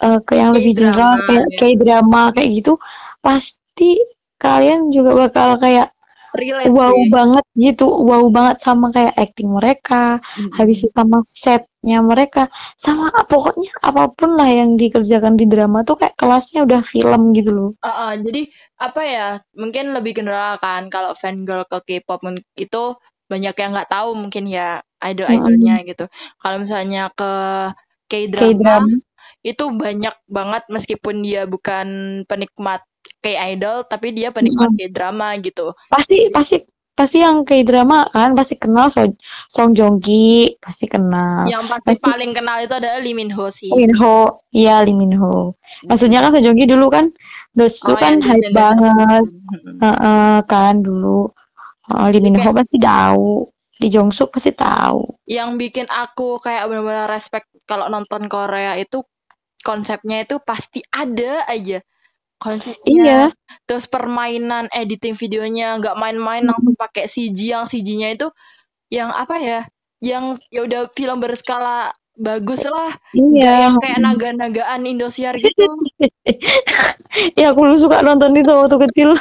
uh, 0.04 0.20
ke 0.22 0.34
yang 0.38 0.52
lebih 0.54 0.74
general 0.78 1.18
kayak 1.26 1.48
ya. 1.48 1.58
kayak 1.58 1.76
drama 1.82 2.22
kayak 2.34 2.50
gitu 2.62 2.74
pasti 3.22 4.00
kalian 4.38 4.94
juga 4.94 5.28
bakal 5.28 5.58
kayak 5.58 5.90
Relate, 6.38 6.70
wow 6.70 6.94
ya. 6.94 7.10
banget 7.10 7.46
gitu 7.58 7.88
wow 7.88 8.30
banget 8.30 8.62
sama 8.62 8.94
kayak 8.94 9.16
acting 9.18 9.50
mereka 9.50 10.22
hmm. 10.38 10.54
habis 10.54 10.86
itu 10.86 10.94
sama 10.94 11.24
setnya 11.26 11.98
mereka 12.04 12.52
sama 12.78 13.10
pokoknya 13.26 13.74
apa 13.82 14.12
pun 14.14 14.38
lah 14.38 14.46
yang 14.46 14.78
dikerjakan 14.78 15.34
di 15.34 15.50
drama 15.50 15.82
tuh 15.82 15.98
kayak 15.98 16.14
kelasnya 16.20 16.68
udah 16.68 16.84
film 16.86 17.34
gitu 17.34 17.50
loh 17.50 17.72
uh, 17.82 17.90
uh, 17.90 18.12
jadi 18.22 18.54
apa 18.78 19.02
ya 19.02 19.28
mungkin 19.58 19.98
lebih 19.98 20.22
general 20.22 20.62
kan 20.62 20.92
kalau 20.94 21.18
fan 21.18 21.48
girl 21.48 21.66
ke 21.66 21.80
K-pop 21.90 22.22
itu 22.60 22.84
banyak 23.28 23.56
yang 23.60 23.72
nggak 23.76 23.92
tahu 23.92 24.16
mungkin 24.16 24.48
ya 24.48 24.80
idol-idolnya 25.04 25.84
gitu. 25.86 26.06
Kalau 26.40 26.58
misalnya 26.58 27.12
ke 27.14 27.32
K-drama. 28.08 28.88
Itu 29.48 29.64
banyak 29.70 30.16
banget 30.28 30.64
meskipun 30.68 31.24
dia 31.24 31.48
bukan 31.48 31.88
penikmat 32.24 32.84
K-idol 33.18 33.88
tapi 33.88 34.12
dia 34.12 34.30
penikmat 34.30 34.76
K-drama 34.76 35.34
gitu. 35.40 35.74
Pasti 35.88 36.28
pasti 36.30 36.62
pasti 36.94 37.22
yang 37.22 37.46
K-drama 37.46 38.10
kan 38.10 38.34
pasti 38.34 38.58
kenal 38.58 38.90
so 38.90 39.06
Song 39.48 39.74
Joong 39.74 39.98
Ki, 39.98 40.58
pasti 40.58 40.86
kenal. 40.86 41.46
Yang 41.46 41.64
pasti, 41.70 41.88
Pasti- 41.94 42.04
paling 42.04 42.32
kenal 42.34 42.58
itu 42.60 42.74
adalah 42.74 43.00
Lee 43.00 43.14
Min 43.14 43.30
Ho 43.32 43.48
sih. 43.48 43.70
Lee 43.70 43.86
Min 43.86 43.96
Ho, 43.98 44.42
iya 44.50 44.82
Lee 44.82 44.94
Min 44.94 45.14
Ho. 45.14 45.54
Maksudnya 45.86 46.20
kan 46.20 46.34
Song 46.34 46.44
Joong 46.44 46.58
Ki 46.58 46.66
dulu 46.66 46.90
kan 46.90 47.14
Dosu 47.54 47.90
Oh, 47.90 47.98
kan 47.98 48.22
hype 48.22 48.54
banget, 48.54 49.26
Mm-mm. 49.26 49.82
Heeh, 49.82 50.38
kan 50.46 50.78
dulu. 50.78 51.34
Heeh, 51.90 52.08
Lee 52.14 52.22
Min 52.22 52.38
Ho 52.38 52.50
kayak- 52.50 52.58
pasti 52.60 52.78
tahu, 52.78 53.50
Lee 53.78 53.90
Jong 53.90 54.10
Suk 54.10 54.30
pasti 54.30 54.54
tahu. 54.54 55.22
Yang 55.26 55.50
bikin 55.58 55.88
aku 55.88 56.38
kayak 56.38 56.66
benar-benar 56.66 57.06
respect 57.08 57.50
kalau 57.66 57.90
nonton 57.90 58.26
Korea 58.26 58.74
itu 58.74 59.02
konsepnya 59.66 60.24
itu 60.24 60.38
pasti 60.42 60.82
ada 60.94 61.46
aja 61.50 61.82
konsepnya. 62.38 62.86
Iya, 62.86 63.22
Terus 63.66 63.90
permainan 63.90 64.70
editing 64.72 65.18
videonya 65.18 65.78
nggak 65.82 65.98
main-main 65.98 66.46
langsung 66.46 66.78
pakai 66.78 67.10
CG 67.10 67.54
yang 67.54 67.66
CG-nya 67.66 68.14
itu 68.14 68.30
yang 68.94 69.10
apa 69.12 69.36
ya? 69.42 69.62
Yang 70.00 70.40
ya 70.54 70.62
udah 70.64 70.82
film 70.94 71.18
berskala 71.20 71.92
bagus 72.18 72.66
lah. 72.66 72.94
Iya. 73.14 73.70
yang 73.70 73.76
kayak 73.82 74.00
naga-nagaan 74.02 74.86
Indosiar 74.86 75.38
gitu. 75.38 75.66
Ya 77.40 77.56
aku 77.56 77.74
suka 77.80 78.06
nonton 78.06 78.36
itu 78.38 78.52
waktu 78.52 78.78
kecil. 78.78 79.18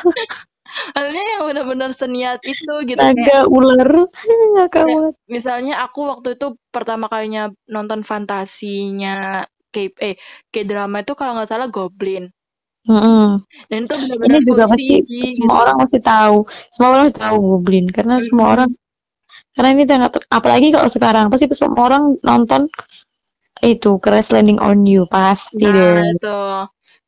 Maksudnya 0.93 1.25
yang 1.39 1.43
benar-benar 1.49 1.91
seniat 1.97 2.43
itu 2.45 2.73
gitu 2.85 2.99
kayak 2.99 3.17
Naga 3.17 3.39
ular. 3.49 3.89
Nggak 4.53 4.69
kamu. 4.75 5.17
misalnya 5.31 5.81
aku 5.81 6.05
waktu 6.05 6.37
itu 6.37 6.59
pertama 6.69 7.09
kalinya 7.09 7.49
nonton 7.71 8.05
fantasinya 8.05 9.47
K 9.73 9.77
eh 10.09 10.15
K-drama 10.53 10.97
itu 11.05 11.13
kalau 11.19 11.33
nggak 11.37 11.51
salah 11.53 11.69
Goblin. 11.77 12.25
Mm-mm. 12.87 13.43
Dan 13.71 13.87
itu 13.87 13.95
benar-benar 14.03 14.41
juga 14.47 14.65
pasti 14.71 15.03
CG 15.07 15.09
semua 15.35 15.55
gitu. 15.55 15.67
orang 15.67 15.77
masih 15.83 16.01
tahu. 16.03 16.37
Semua 16.73 16.89
orang 16.95 17.03
masih 17.11 17.21
tahu 17.27 17.37
Goblin 17.51 17.87
karena 17.97 18.15
semua 18.23 18.47
Mm-mm. 18.47 18.55
orang 18.55 18.69
karena 19.57 19.71
ini 19.77 19.85
sangat 19.91 20.13
apalagi 20.39 20.69
kalau 20.75 20.89
sekarang 20.91 21.27
pasti 21.33 21.47
semua 21.55 21.83
orang 21.91 22.05
nonton 22.29 22.63
itu 23.73 23.91
Crash 24.05 24.31
Landing 24.35 24.61
on 24.69 24.79
You 24.93 25.03
pasti 25.15 25.67
Nah, 25.67 25.77
deh. 25.77 26.01
itu. 26.13 26.27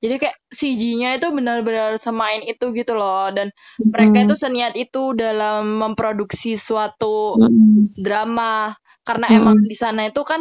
Jadi 0.02 0.14
kayak 0.22 0.36
CG-nya 0.58 1.08
itu 1.18 1.26
benar-benar 1.36 1.90
semain 2.06 2.40
itu 2.50 2.64
gitu 2.78 2.92
loh. 3.00 3.28
Dan 3.36 3.48
mereka 3.94 4.16
itu 4.24 4.34
Mm. 4.34 4.38
seniat 4.38 4.72
itu 4.78 4.98
dalam 5.22 5.60
memproduksi 5.82 6.54
suatu 6.68 7.36
Mm-mm. 7.36 7.88
drama. 8.06 8.74
Karena 9.06 9.26
Mm-mm. 9.28 9.38
emang 9.38 9.56
di 9.70 9.76
sana 9.78 10.00
itu 10.10 10.20
kan 10.30 10.40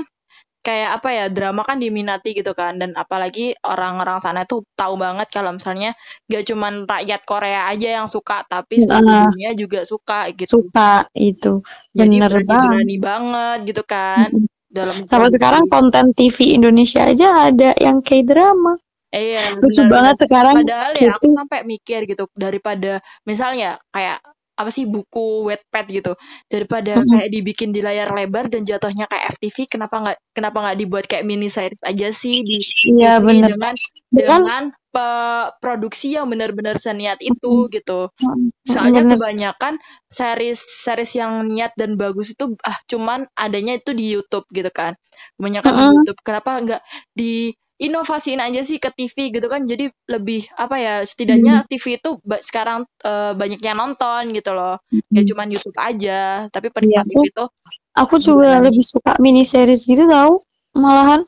kayak 0.67 0.99
apa 0.99 1.09
ya, 1.15 1.25
drama 1.31 1.63
kan 1.63 1.79
diminati 1.79 2.35
gitu 2.35 2.51
kan. 2.51 2.75
Dan 2.75 2.91
apalagi 2.99 3.55
orang-orang 3.63 4.19
sana 4.19 4.43
itu 4.43 4.59
tahu 4.75 4.99
banget 4.99 5.31
kalau 5.31 5.55
misalnya 5.55 5.95
gak 6.27 6.43
cuman 6.43 6.83
rakyat 6.83 7.21
Korea 7.23 7.71
aja 7.71 8.03
yang 8.03 8.07
suka, 8.11 8.43
tapi 8.43 8.83
seluruh 8.83 9.07
Ah. 9.07 9.31
dunia 9.31 9.55
juga 9.55 9.87
suka 9.87 10.27
gitu. 10.35 10.59
Suka 10.67 11.07
itu 11.15 11.63
Jadi 11.95 12.19
bener 12.19 12.31
banget. 12.43 12.47
berani-berani 12.51 12.95
banget 12.99 13.57
gitu 13.63 13.83
kan 13.87 14.27
dalam 14.67 15.07
Sampai 15.07 15.31
sekarang 15.31 15.63
konten 15.71 16.11
TV 16.11 16.51
Indonesia 16.51 17.07
aja 17.07 17.27
ada 17.47 17.71
yang 17.79 18.03
K-drama. 18.03 18.75
Eh, 19.07 19.31
Iya, 19.33 19.55
Lucu 19.55 19.87
banget 19.87 20.19
sekarang 20.19 20.67
Padahal 20.67 20.91
ya 20.99 21.15
aku 21.15 21.31
itu. 21.31 21.35
sampai 21.39 21.59
mikir 21.63 22.03
gitu 22.03 22.27
daripada 22.35 22.99
misalnya 23.23 23.79
kayak 23.89 24.19
apa 24.59 24.69
sih 24.73 24.85
buku 24.89 25.47
Wattpad 25.49 25.85
gitu 25.97 26.11
daripada 26.51 26.93
Mm-mm. 26.95 27.09
kayak 27.09 27.29
dibikin 27.33 27.69
di 27.75 27.79
layar 27.85 28.09
lebar 28.17 28.49
dan 28.53 28.61
jatuhnya 28.67 29.05
kayak 29.11 29.25
FTV 29.37 29.57
kenapa 29.69 29.95
nggak 30.03 30.17
kenapa 30.35 30.57
nggak 30.65 30.77
dibuat 30.81 31.05
kayak 31.09 31.25
mini 31.29 31.47
series 31.51 31.81
aja 31.85 32.07
sih 32.11 32.41
di 32.43 32.57
Iya 32.89 33.11
TV 33.13 33.27
bener. 33.27 33.51
dengan 33.51 33.73
Dengan 34.15 34.43
dengan 34.47 34.63
pe- 34.93 35.49
produksi 35.61 36.17
yang 36.17 36.27
benar-benar 36.31 36.75
seniat 36.81 37.19
itu 37.21 37.69
gitu 37.69 38.09
Mm-mm. 38.21 38.51
soalnya 38.67 39.03
bener. 39.03 39.07
kebanyakan 39.07 39.79
series 40.11 40.59
series 40.83 41.11
yang 41.21 41.47
niat 41.47 41.71
dan 41.79 41.95
bagus 42.01 42.35
itu 42.35 42.45
ah 42.67 42.77
cuman 42.91 43.23
adanya 43.39 43.79
itu 43.79 43.91
di 43.95 44.05
YouTube 44.13 44.45
gitu 44.51 44.69
kan 44.75 44.93
kebanyakan 45.39 45.73
di 45.79 45.85
Mm-mm. 45.85 45.95
YouTube 45.95 46.19
kenapa 46.27 46.51
nggak 46.63 46.81
di 47.15 47.55
inovasiin 47.77 48.41
aja 48.41 48.61
sih 48.65 48.81
ke 48.81 48.89
TV 48.89 49.29
gitu 49.29 49.47
kan 49.47 49.61
jadi 49.65 49.93
lebih 50.09 50.49
apa 50.57 50.75
ya 50.81 50.93
Mm. 51.01 51.05
setidaknya 51.05 51.55
TV 51.69 51.85
itu 52.01 52.09
ba- 52.25 52.41
sekarang 52.41 52.89
eh, 53.05 53.33
banyak 53.37 53.61
yang 53.61 53.77
nonton 53.77 54.33
gitu 54.33 54.51
loh 54.57 54.81
ya 55.13 55.21
Mm. 55.21 55.27
cuman 55.29 55.47
YouTube 55.53 55.77
aja 55.77 56.49
tapi 56.49 56.73
penikmat 56.73 57.05
aku 57.05 57.21
TV 57.21 57.29
itu 57.29 57.45
aku 57.93 58.15
juga 58.21 58.49
lebih 58.61 58.81
suka 58.85 59.17
mini 59.21 59.45
series 59.45 59.85
gitu 59.85 60.09
tau 60.09 60.41
malahan 60.73 61.21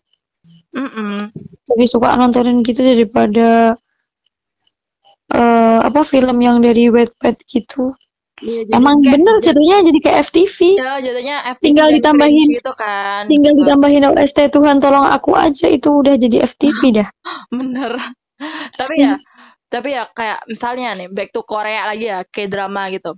Mm-mm. 0.70 1.34
lebih 1.74 1.88
suka 1.90 2.14
nontonin 2.18 2.62
gitu 2.62 2.82
daripada 2.86 3.74
eh 5.30 5.80
apa 5.86 6.02
film 6.02 6.38
yang 6.42 6.58
dari 6.62 6.90
Wattpad 6.90 7.46
gitu. 7.46 7.94
Iya 8.40 8.62
jadi 8.66 8.76
Emang 8.80 8.96
kayak 9.04 9.14
bener 9.20 9.36
jad- 9.36 9.46
jatuhnya 9.52 9.78
jadi 9.84 10.00
kayak 10.00 10.18
FTV. 10.28 10.58
ya 10.80 10.92
jadinya 11.04 11.36
FTV 11.50 11.64
Tinggal 11.66 11.88
ditambahin 12.00 12.48
gitu 12.56 12.72
kan 12.74 13.24
tinggal 13.28 13.52
gitu 13.54 13.62
ditambahin 13.66 14.04
OST 14.10 14.40
Tuhan 14.50 14.78
tolong 14.80 15.06
aku 15.06 15.32
aja 15.36 15.68
itu 15.68 15.90
udah 15.92 16.16
jadi 16.16 16.38
FTV 16.48 16.82
dah. 17.04 17.08
bener 17.52 17.92
tapi 18.80 18.96
Hmm. 18.96 19.06
ya 19.06 19.14
tapi 19.70 19.90
ya 19.94 20.04
kayak 20.10 20.40
misalnya 20.50 20.90
nih 20.98 21.08
back 21.12 21.30
to 21.30 21.44
Korea 21.46 21.86
lagi 21.86 22.10
ya 22.10 22.26
kayak 22.26 22.50
drama 22.50 22.90
gitu 22.90 23.14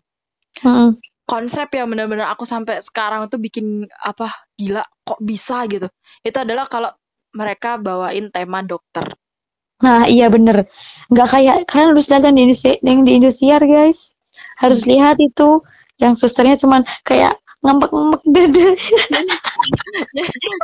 Mm-mm. 0.62 1.00
konsep 1.24 1.72
yang 1.72 1.88
benar-benar 1.88 2.28
aku 2.28 2.44
sampai 2.44 2.84
sekarang 2.84 3.30
tuh 3.32 3.40
bikin 3.40 3.88
apa 4.04 4.28
gila 4.60 4.84
kok 5.08 5.22
bisa 5.24 5.64
gitu 5.72 5.88
itu 6.22 6.38
adalah 6.38 6.68
kalau 6.68 6.92
mereka 7.32 7.80
bawain 7.80 8.28
tema 8.34 8.60
dokter 8.62 9.08
Nah, 9.82 10.06
iya 10.06 10.30
bener. 10.30 10.70
Nggak 11.10 11.28
kayak 11.34 11.56
kalian 11.66 11.90
harus 11.90 12.06
lihat 12.06 12.22
yang 12.22 12.36
di 12.38 12.42
Indonesia, 12.46 12.72
yang 12.86 13.00
di 13.02 13.12
Indosiar, 13.18 13.62
guys. 13.66 14.14
Harus 14.58 14.86
lihat 14.86 15.18
itu 15.20 15.62
yang 16.02 16.14
susternya 16.18 16.58
cuman 16.58 16.82
kayak 17.06 17.38
ngempek-ngempek 17.62 18.22
dada. 18.26 18.68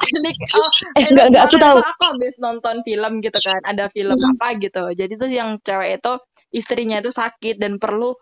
jadi 0.07 0.31
oh 0.57 0.69
Eh, 0.97 1.05
enggak, 1.13 1.25
enggak, 1.29 1.43
aku 1.45 1.55
tahu. 1.61 1.77
aku 1.81 2.03
habis 2.15 2.35
nonton 2.41 2.75
film 2.81 3.13
gitu 3.21 3.39
kan 3.41 3.61
ada 3.63 3.85
film 3.91 4.17
Mm-mm. 4.17 4.33
apa 4.37 4.47
gitu 4.57 4.83
jadi 4.93 5.13
tuh 5.13 5.29
yang 5.29 5.49
cewek 5.61 6.01
itu 6.01 6.13
istrinya 6.53 6.97
itu 7.01 7.11
sakit 7.13 7.55
dan 7.61 7.77
perlu 7.77 8.17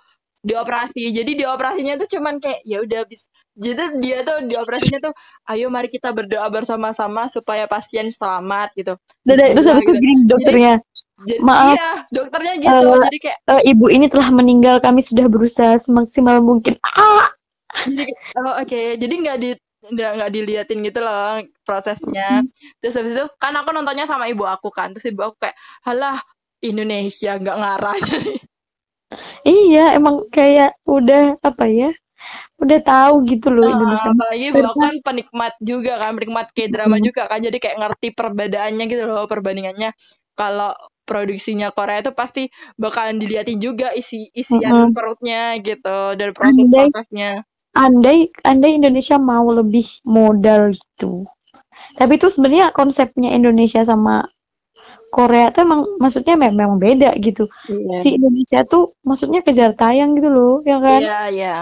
dioperasi 0.46 1.10
jadi 1.10 1.32
dioperasinya 1.40 1.98
tuh 1.98 2.08
cuman 2.20 2.38
kayak 2.38 2.62
ya 2.70 2.78
udah 2.86 2.98
habis 3.08 3.32
jadi 3.58 3.98
dia 3.98 4.18
tuh 4.22 4.46
dioperasinya 4.46 5.00
tuh 5.10 5.14
ayo 5.50 5.72
mari 5.74 5.90
kita 5.90 6.14
berdoa 6.14 6.46
bersama-sama 6.54 7.26
supaya 7.32 7.66
pasien 7.66 8.12
selamat 8.14 8.76
gitu 8.78 8.94
Dada 9.26 9.46
Bismillah 9.56 9.74
habis 9.74 9.86
itu 9.86 9.92
gitu 9.92 9.98
gini 9.98 10.14
dokternya. 10.30 10.74
jadi 10.78 10.95
Maaf, 11.40 11.80
iya 11.80 11.88
dokternya 12.12 12.54
gitu. 12.60 12.86
Eh, 12.92 12.98
jadi 13.08 13.18
kayak 13.24 13.40
eh, 13.52 13.62
ibu 13.72 13.86
ini 13.88 14.06
telah 14.12 14.30
meninggal. 14.36 14.76
Kami 14.84 15.00
sudah 15.00 15.26
berusaha 15.32 15.80
semaksimal 15.80 16.44
mungkin. 16.44 16.76
Ah, 16.84 17.32
jadi 17.86 18.14
oh, 18.40 18.54
oke. 18.62 18.82
Jadi 19.02 19.14
nggak 19.24 19.38
di 19.44 19.50
nggak 19.86 20.12
nggak 20.18 20.32
diliatin 20.36 20.80
gitu 20.88 21.00
loh 21.06 21.40
prosesnya. 21.68 22.44
Terus 22.82 22.96
habis 22.98 23.14
itu 23.16 23.26
kan 23.42 23.54
aku 23.60 23.70
nontonnya 23.76 24.06
sama 24.10 24.26
ibu 24.32 24.44
aku 24.48 24.70
kan. 24.74 24.92
Terus 24.94 25.06
ibu 25.14 25.22
aku 25.26 25.36
kayak 25.44 25.58
halah 25.88 26.16
Indonesia 26.64 27.32
nggak 27.42 27.58
ngarah. 27.62 27.98
Iya, 29.48 29.80
emang 29.98 30.16
kayak 30.36 30.70
udah 30.88 31.38
apa 31.48 31.66
ya? 31.70 31.90
Udah 32.62 32.80
tahu 32.86 33.14
gitu 33.32 33.48
loh 33.56 33.66
Nah, 33.66 33.74
Indonesia. 33.74 34.10
apalagi 34.12 34.44
ibu 34.52 34.62
aku 34.68 34.78
Karena 34.78 34.86
kan 34.86 34.96
penikmat 35.06 35.54
juga 35.64 35.94
kan 36.02 36.12
penikmat 36.18 36.48
K-drama 36.56 36.98
Mm, 37.00 37.06
juga 37.08 37.22
kan. 37.32 37.40
Jadi 37.48 37.58
kayak 37.64 37.78
ngerti 37.82 38.08
perbedaannya 38.20 38.84
gitu 38.92 39.04
loh 39.10 39.26
perbandingannya 39.32 39.90
kalau 40.40 40.72
produksinya 41.10 41.70
Korea 41.78 42.02
itu 42.04 42.12
pasti 42.22 42.42
bakalan 42.82 43.18
diliatin 43.22 43.60
juga 43.62 43.88
isi 44.02 44.30
isian 44.42 44.76
mm-mm. 44.76 44.96
perutnya 44.96 45.56
gitu 45.68 46.18
dan 46.20 46.30
proses-prosesnya 46.38 47.46
andai 47.86 48.20
andai 48.52 48.72
Indonesia 48.80 49.18
mau 49.32 49.46
lebih 49.60 49.88
modal 50.16 50.62
gitu. 50.82 51.12
Tapi 52.00 52.12
itu 52.20 52.28
sebenarnya 52.34 52.68
konsepnya 52.80 53.30
Indonesia 53.40 53.82
sama 53.92 54.16
Korea 55.16 55.46
tuh 55.54 55.62
emang 55.68 55.82
maksudnya 56.04 56.36
mem- 56.42 56.58
memang 56.62 56.78
beda 56.86 57.10
gitu. 57.26 57.44
iya 57.70 58.00
Si 58.00 58.08
Indonesia 58.18 58.60
tuh 58.72 58.84
maksudnya 59.10 59.40
kejar 59.46 59.72
tayang 59.80 60.10
gitu 60.18 60.30
loh, 60.38 60.54
ya 60.70 60.78
kan? 60.86 61.04
iya 61.04 61.18
iya 61.36 61.54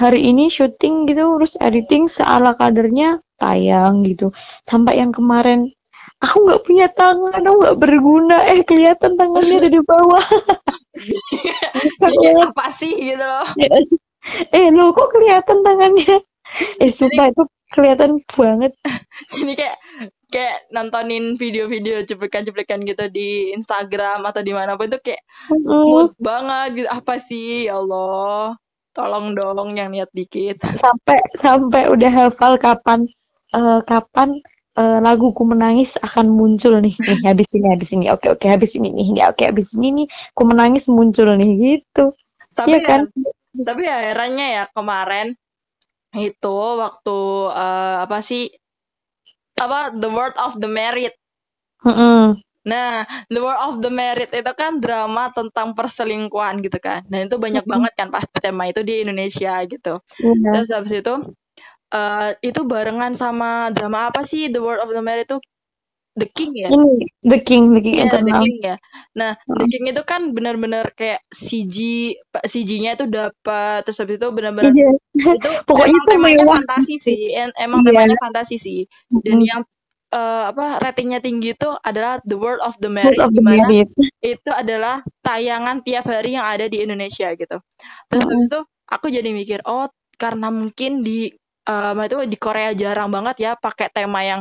Hari 0.00 0.20
ini 0.30 0.50
syuting 0.50 1.06
gitu, 1.10 1.24
terus 1.38 1.54
editing 1.62 2.04
seala 2.10 2.50
kadernya 2.60 3.22
tayang 3.40 4.02
gitu. 4.08 4.34
Sampai 4.66 4.98
yang 5.00 5.14
kemarin 5.14 5.70
aku 6.24 6.36
nggak 6.48 6.62
punya 6.64 6.86
tangan, 6.90 7.40
aku 7.44 7.56
nggak 7.60 7.78
berguna, 7.78 8.36
eh 8.48 8.64
kelihatan 8.64 9.14
tangannya 9.20 9.54
ada 9.60 9.70
di 9.70 9.80
bawah. 9.84 10.24
jadi 12.02 12.28
apa 12.48 12.64
sih 12.70 12.94
gitu 12.94 13.18
loh 13.20 13.46
eh 14.56 14.66
lo 14.72 14.94
kok 14.96 15.10
kelihatan 15.12 15.60
tangannya? 15.60 16.22
Eh 16.78 16.86
sumpah 16.86 17.34
itu 17.34 17.42
kelihatan 17.74 18.22
banget. 18.30 18.78
jadi 19.34 19.52
kayak 19.58 19.78
kayak 20.30 20.56
nontonin 20.70 21.34
video-video 21.34 22.06
cuplikan-cuplikan 22.06 22.86
gitu 22.86 23.10
di 23.10 23.50
Instagram 23.58 24.22
atau 24.22 24.38
di 24.38 24.54
mana 24.54 24.78
pun 24.78 24.86
tuh 24.86 25.02
kayak 25.02 25.18
mood 25.50 26.14
banget 26.22 26.78
gitu 26.78 26.88
apa 26.94 27.18
sih 27.18 27.66
ya 27.66 27.82
Allah 27.82 28.54
Tolong 28.94 29.34
dong 29.34 29.74
yang 29.74 29.90
niat 29.90 30.06
dikit. 30.14 30.62
Sampai 30.62 31.18
sampai 31.34 31.90
udah 31.90 32.10
hafal 32.14 32.54
kapan 32.62 33.10
uh, 33.50 33.82
kapan 33.82 34.38
uh, 34.74 34.98
laguku 35.00 35.42
menangis 35.46 35.96
akan 35.98 36.30
muncul 36.30 36.78
nih. 36.78 36.94
Nih 36.94 37.20
habis 37.26 37.48
ini 37.54 37.66
habis 37.70 37.90
ini. 37.94 38.06
Oke 38.10 38.30
oke 38.30 38.46
habis 38.46 38.74
ini 38.78 38.90
nih. 38.90 39.08
Ya, 39.22 39.24
oke 39.30 39.42
habis 39.42 39.74
ini 39.74 40.04
nih 40.04 40.06
ku 40.34 40.42
menangis 40.46 40.90
muncul 40.90 41.34
nih 41.38 41.50
gitu. 41.58 42.14
Tapi 42.54 42.78
ya, 42.78 42.80
kan? 42.86 43.00
Tapi 43.54 43.82
ya 43.86 43.96
herannya 44.12 44.46
ya 44.62 44.64
kemarin 44.70 45.34
itu 46.14 46.58
waktu 46.78 47.18
uh, 47.50 48.06
apa 48.06 48.22
sih 48.22 48.50
apa 49.58 49.94
The 49.94 50.10
World 50.10 50.36
of 50.38 50.58
the 50.58 50.70
Merit. 50.70 51.14
Mm 51.82 51.94
-hmm. 51.94 52.24
Nah, 52.64 53.04
The 53.28 53.44
War 53.44 53.60
of 53.68 53.84
the 53.84 53.92
Merit 53.92 54.32
itu 54.32 54.52
kan 54.56 54.80
drama 54.80 55.28
tentang 55.28 55.76
perselingkuhan 55.76 56.64
gitu 56.64 56.80
kan. 56.80 57.04
Dan 57.04 57.28
itu 57.28 57.36
banyak 57.36 57.68
banget 57.68 57.92
kan 57.92 58.08
pasti 58.08 58.40
tema 58.40 58.64
itu 58.64 58.80
di 58.80 59.04
Indonesia 59.04 59.60
gitu. 59.68 60.00
Yeah. 60.16 60.52
Terus 60.56 60.68
habis 60.72 60.92
itu 60.96 61.14
uh, 61.92 62.30
itu 62.40 62.60
barengan 62.64 63.12
sama 63.12 63.68
drama 63.74 64.08
apa 64.08 64.24
sih 64.24 64.48
The 64.48 64.60
War 64.62 64.80
of 64.80 64.92
the 64.94 65.02
Merit 65.04 65.28
itu 65.28 65.38
The 66.14 66.30
King 66.30 66.54
ya? 66.54 66.70
Ini 66.70 67.10
The 67.26 67.38
King, 67.42 67.74
The 67.74 67.82
King 67.82 67.96
yeah, 67.98 68.22
The 68.22 68.34
King 68.38 68.56
ya. 68.62 68.76
Nah, 69.18 69.34
oh. 69.34 69.58
The 69.58 69.66
King 69.66 69.84
itu 69.90 70.02
kan 70.06 70.30
benar-benar 70.30 70.94
kayak 70.94 71.26
CG, 71.26 71.76
CG-nya 72.30 72.94
itu 72.94 73.10
dapat, 73.10 73.82
terus 73.82 73.98
habis 73.98 74.22
itu 74.22 74.28
benar-benar 74.30 74.70
yeah. 74.78 74.94
itu 75.18 75.50
pokoknya 75.68 75.90
emang 75.90 76.06
itu 76.06 76.14
temanya 76.14 76.44
fantasi 76.46 76.94
sih, 77.02 77.20
emang 77.58 77.82
yeah. 77.82 77.86
temanya 77.90 78.16
fantasi 78.22 78.56
sih. 78.62 78.86
Dan 79.10 79.42
mm. 79.42 79.46
yang 79.50 79.60
uh, 80.14 80.54
apa 80.54 80.78
ratingnya 80.78 81.18
tinggi 81.18 81.58
itu 81.58 81.70
adalah 81.82 82.22
The 82.22 82.38
World 82.38 82.62
of 82.62 82.78
the 82.78 82.90
Married 82.94 83.18
of 83.18 83.34
the 83.34 83.42
di 83.42 83.44
mana 83.44 83.82
itu 84.22 84.50
adalah 84.54 85.02
tayangan 85.26 85.82
tiap 85.82 86.06
hari 86.06 86.38
yang 86.38 86.46
ada 86.46 86.70
di 86.70 86.78
Indonesia 86.78 87.34
gitu. 87.34 87.58
Terus 88.06 88.22
mm 88.22 88.30
habis 88.30 88.46
itu 88.46 88.60
aku 88.86 89.06
jadi 89.10 89.30
mikir 89.34 89.66
oh 89.66 89.90
karena 90.14 90.54
mungkin 90.54 91.02
di 91.02 91.34
um, 91.68 91.96
itu 92.04 92.16
di 92.28 92.38
Korea 92.40 92.70
jarang 92.72 93.08
banget 93.12 93.36
ya 93.40 93.52
pakai 93.56 93.88
tema 93.92 94.24
yang 94.24 94.40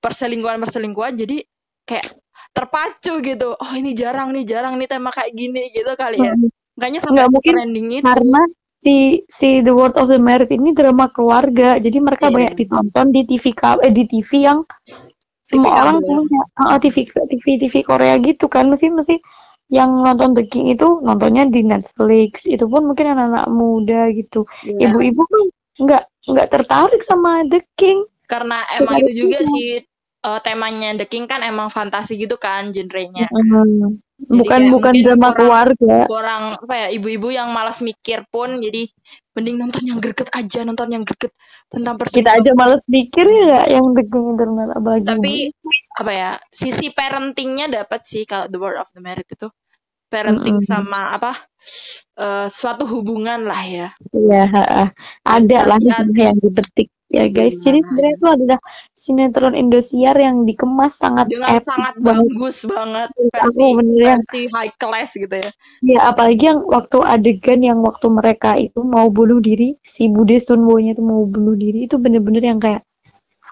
perselingkuhan 0.00 0.60
perselingkuhan 0.60 1.16
jadi 1.16 1.44
kayak 1.84 2.06
terpacu 2.50 3.20
gitu. 3.20 3.54
Oh 3.54 3.72
ini 3.76 3.92
jarang 3.92 4.32
nih 4.32 4.44
jarang 4.48 4.76
nih 4.80 4.88
tema 4.88 5.12
kayak 5.12 5.32
gini 5.36 5.70
gitu 5.70 5.92
kali 5.94 6.18
ya. 6.20 6.34
Makanya 6.78 6.98
sampai 7.02 7.28
mungkin 7.28 7.54
trending 7.56 7.88
itu. 8.00 8.04
Karena 8.06 8.42
si 8.80 8.96
si 9.28 9.60
The 9.60 9.72
World 9.76 9.96
of 10.00 10.08
the 10.08 10.16
Married 10.16 10.48
ini 10.48 10.72
drama 10.72 11.12
keluarga 11.12 11.76
jadi 11.76 12.00
mereka 12.00 12.32
yeah. 12.32 12.34
banyak 12.34 12.54
ditonton 12.64 13.06
di 13.12 13.20
TV 13.28 13.52
eh, 13.60 13.92
di 13.92 14.04
TV 14.08 14.30
yang 14.40 14.64
TV 14.64 15.60
semua 15.60 15.72
orang 15.84 16.00
punya 16.00 16.42
uh, 16.64 16.78
TV 16.80 16.96
TV 17.04 17.46
TV 17.60 17.74
Korea 17.84 18.16
gitu 18.24 18.48
kan 18.48 18.72
mesti 18.72 18.88
mesti 18.88 19.20
yang 19.70 20.02
nonton 20.02 20.32
The 20.32 20.48
King 20.48 20.72
itu 20.72 20.88
nontonnya 21.04 21.46
di 21.46 21.60
Netflix 21.62 22.48
itu 22.48 22.64
pun 22.66 22.88
mungkin 22.88 23.12
anak-anak 23.12 23.46
muda 23.52 24.08
gitu 24.16 24.48
yeah. 24.64 24.88
ibu-ibu 24.88 25.22
kan 25.28 25.42
nggak 25.80 26.04
nggak 26.26 26.48
tertarik 26.50 27.02
sama 27.04 27.44
The 27.48 27.60
King. 27.76 28.04
Karena 28.26 28.62
emang 28.78 29.02
itu 29.02 29.26
juga 29.26 29.42
sih 29.42 29.82
uh, 30.22 30.38
temanya 30.38 30.94
The 30.94 31.06
King 31.08 31.26
kan 31.26 31.42
emang 31.42 31.72
fantasi 31.72 32.14
gitu 32.20 32.38
kan 32.38 32.70
genrenya. 32.70 33.26
Mm 33.30 34.00
bukan 34.28 34.60
bukan 34.68 34.92
drama 35.00 35.32
kurang, 35.32 35.36
keluarga. 35.38 35.96
kurang 36.04 36.42
apa 36.60 36.74
ya 36.76 36.88
ibu-ibu 36.92 37.32
yang 37.32 37.48
malas 37.56 37.80
mikir 37.80 38.28
pun 38.28 38.60
jadi 38.60 38.84
mending 39.32 39.56
nonton 39.56 39.82
yang 39.88 39.98
greget 40.02 40.28
aja 40.36 40.60
nonton 40.66 40.92
yang 40.92 41.04
greget 41.08 41.32
tentang 41.72 41.96
perselingkuhan. 41.96 42.36
kita 42.36 42.44
aja 42.44 42.50
malas 42.52 42.82
mikir 42.84 43.26
ya 43.26 43.60
yang 43.72 43.96
degeng 43.96 44.36
internet 44.36 44.68
apalagi 44.76 45.04
tapi 45.08 45.34
apa 45.96 46.12
ya 46.12 46.30
sisi 46.52 46.92
parentingnya 46.92 47.72
dapat 47.72 48.00
sih 48.04 48.28
kalau 48.28 48.50
the 48.52 48.58
word 48.60 48.76
of 48.76 48.90
the 48.92 49.00
merit 49.00 49.24
itu 49.24 49.48
parenting 50.10 50.58
mm 50.58 50.64
-hmm. 50.66 50.74
sama 50.74 51.14
apa 51.14 51.32
uh, 52.18 52.46
suatu 52.50 52.84
hubungan 52.90 53.46
lah 53.46 53.62
ya. 53.64 53.88
Iya 54.12 54.44
ada 55.22 55.58
lah 55.64 55.78
yang 55.80 56.36
dipetik. 56.42 56.90
Ya 57.10 57.26
guys. 57.26 57.58
Hmm. 57.58 57.62
jadi 57.66 57.78
sebenarnya 57.82 58.14
itu 58.14 58.26
adalah 58.30 58.58
sinetron 58.94 59.54
Indosiar 59.58 60.14
yang 60.14 60.46
dikemas 60.46 60.94
sangat 60.94 61.26
dengan 61.26 61.58
epic 61.58 61.66
sangat 61.66 61.94
bagus 61.98 62.56
banget. 62.70 63.08
Versi, 63.34 63.66
bener 63.74 64.22
versi 64.22 64.40
high 64.54 64.74
class 64.78 65.18
gitu 65.18 65.34
ya. 65.34 65.50
Ya 65.82 65.98
apalagi 66.06 66.54
yang 66.54 66.62
waktu 66.62 67.02
adegan 67.02 67.66
yang 67.66 67.82
waktu 67.82 68.06
mereka 68.14 68.54
itu 68.62 68.86
mau 68.86 69.10
bunuh 69.10 69.42
diri 69.42 69.74
si 69.82 70.06
Bude 70.06 70.38
Sunwo 70.38 70.78
nya 70.78 70.94
itu 70.94 71.02
mau 71.02 71.26
bunuh 71.26 71.58
diri 71.58 71.90
itu 71.90 71.98
bener-bener 71.98 72.46
yang 72.46 72.62
kayak 72.62 72.86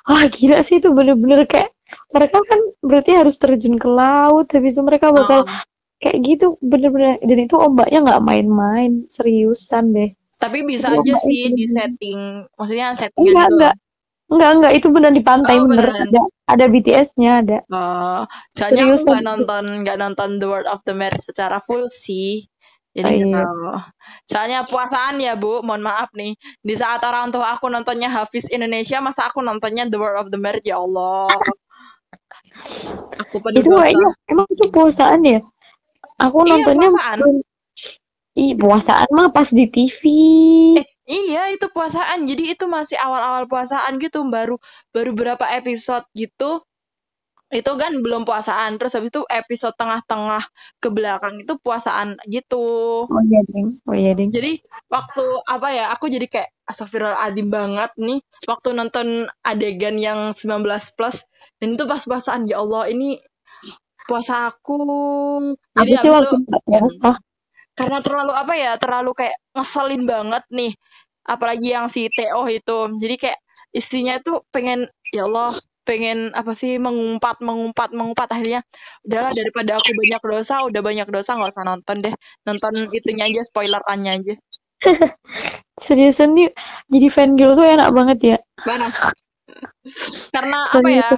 wah 0.06 0.22
gila 0.30 0.62
sih 0.62 0.78
itu 0.78 0.94
bener-bener 0.94 1.42
kayak 1.50 1.74
mereka 2.14 2.38
kan 2.38 2.60
berarti 2.78 3.10
harus 3.18 3.42
terjun 3.42 3.74
ke 3.74 3.88
laut 3.90 4.46
habis 4.54 4.78
itu 4.78 4.82
mereka 4.86 5.10
bakal 5.10 5.42
oh. 5.42 5.50
Kayak 5.98 6.18
gitu 6.22 6.46
bener-bener 6.62 7.18
dan 7.20 7.38
itu 7.42 7.56
ombaknya 7.58 7.98
nggak 8.06 8.22
main-main 8.24 9.06
seriusan 9.10 9.90
deh 9.94 10.10
tapi 10.38 10.62
bisa 10.62 10.94
aja 10.94 11.14
sih 11.26 11.50
di 11.50 11.66
setting, 11.66 12.46
maksudnya 12.54 12.94
setting 12.94 13.26
enggak, 13.26 13.50
gitu. 13.50 13.54
Enggak, 13.58 13.74
enggak, 14.30 14.50
enggak, 14.54 14.72
itu 14.78 14.86
benar 14.94 15.10
di 15.10 15.22
pantai 15.26 15.54
oh, 15.58 15.66
bener. 15.66 15.90
Ada, 15.90 16.22
ada 16.46 16.64
BTS-nya 16.70 17.30
ada. 17.42 17.58
Oh, 17.74 18.22
soalnya 18.54 18.82
aku 18.86 19.02
nggak 19.02 19.26
nonton, 19.26 19.64
nggak 19.82 19.98
nonton 19.98 20.28
The 20.38 20.46
World 20.46 20.70
of 20.70 20.86
the 20.86 20.94
Married 20.94 21.18
secara 21.18 21.58
full 21.58 21.90
sih. 21.90 22.46
Jadi 22.94 23.26
oh, 23.26 23.34
iya. 23.34 23.46
Soalnya 24.30 24.62
puasaan 24.62 25.18
ya 25.18 25.34
Bu, 25.34 25.66
mohon 25.66 25.82
maaf 25.82 26.14
nih. 26.14 26.38
Di 26.62 26.74
saat 26.78 27.02
orang 27.02 27.34
tua 27.34 27.58
aku 27.58 27.66
nontonnya 27.66 28.06
Hafiz 28.06 28.46
Indonesia, 28.54 29.02
masa 29.02 29.26
aku 29.26 29.42
nontonnya 29.42 29.90
The 29.90 29.98
World 29.98 30.22
of 30.22 30.28
the 30.30 30.38
Married 30.38 30.62
ya 30.62 30.78
Allah. 30.78 31.34
aku 33.18 33.42
penuh 33.42 33.62
itu 33.62 33.70
kayaknya 33.74 34.08
emang 34.30 34.46
itu 34.50 34.64
puasaan 34.70 35.22
ya? 35.26 35.42
Aku 36.18 36.42
iya, 36.42 36.58
nontonnya 36.58 36.88
puasaan. 36.90 37.18
Ih, 38.38 38.52
puasaan 38.54 39.08
mah 39.10 39.28
pas 39.34 39.48
di 39.50 39.66
TV. 39.66 40.02
Eh, 40.78 40.86
iya, 41.06 41.50
itu 41.54 41.66
puasaan. 41.70 42.26
Jadi 42.26 42.54
itu 42.54 42.66
masih 42.66 42.98
awal-awal 42.98 43.46
puasaan 43.50 43.98
gitu, 44.02 44.26
baru 44.26 44.58
baru 44.94 45.10
berapa 45.14 45.46
episode 45.58 46.06
gitu. 46.14 46.62
Itu 47.48 47.72
kan 47.80 47.98
belum 48.04 48.28
puasaan. 48.28 48.76
Terus 48.76 48.92
habis 48.98 49.10
itu 49.10 49.22
episode 49.26 49.74
tengah-tengah 49.78 50.42
ke 50.78 50.88
belakang 50.90 51.42
itu 51.42 51.54
puasaan 51.58 52.18
gitu. 52.26 53.06
Oh 53.06 53.22
iya, 53.26 53.40
Ding. 53.46 53.80
Oh 53.86 53.96
iya, 53.96 54.12
Ding. 54.14 54.30
Jadi 54.30 54.62
waktu 54.90 55.24
apa 55.48 55.68
ya, 55.72 55.90
aku 55.94 56.06
jadi 56.12 56.26
kayak 56.28 56.50
astagfirullahaladzim 56.68 57.48
banget 57.48 57.90
nih 57.96 58.20
waktu 58.44 58.68
nonton 58.76 59.24
adegan 59.40 59.96
yang 59.96 60.36
19 60.36 60.68
plus 60.68 61.24
dan 61.58 61.68
itu 61.74 61.84
pas 61.88 62.04
puasaan 62.04 62.44
ya 62.44 62.60
Allah 62.60 62.92
ini 62.92 63.16
puasa 64.08 64.48
aku. 64.48 64.80
Jadi 65.76 65.92
aku 66.00 66.08
itu 66.08 66.36
karena 67.78 68.02
terlalu 68.02 68.32
apa 68.34 68.54
ya 68.58 68.72
terlalu 68.74 69.14
kayak 69.14 69.36
ngeselin 69.54 70.02
banget 70.02 70.42
nih. 70.50 70.72
Apalagi 71.22 71.68
yang 71.70 71.86
si 71.86 72.10
Teo 72.10 72.42
itu. 72.50 72.78
Jadi 72.98 73.14
kayak 73.20 73.38
istrinya 73.70 74.18
itu 74.18 74.42
pengen 74.50 74.88
ya 75.12 75.28
Allah 75.30 75.54
pengen 75.86 76.34
apa 76.34 76.52
sih 76.58 76.80
mengumpat 76.82 77.38
mengumpat 77.38 77.94
mengumpat. 77.94 78.34
Akhirnya 78.34 78.66
udahlah 79.06 79.30
daripada 79.30 79.78
aku 79.78 79.94
banyak 79.94 80.22
dosa 80.26 80.66
udah 80.66 80.80
banyak 80.82 81.06
dosa 81.06 81.38
nggak 81.38 81.54
usah 81.54 81.64
nonton 81.68 81.96
deh. 82.02 82.14
Nonton 82.42 82.90
itunya 82.90 83.30
aja 83.30 83.46
spoilerannya 83.46 84.12
aja. 84.18 84.34
Seriusan 85.86 86.34
nih 86.34 86.50
jadi 86.90 87.06
fan 87.14 87.38
girl 87.38 87.54
tuh 87.54 87.62
enak 87.62 87.94
banget 87.94 88.18
ya? 88.34 88.38
Mana 88.66 88.90
karena 90.34 90.58
apa 90.68 90.88
ya 90.88 91.08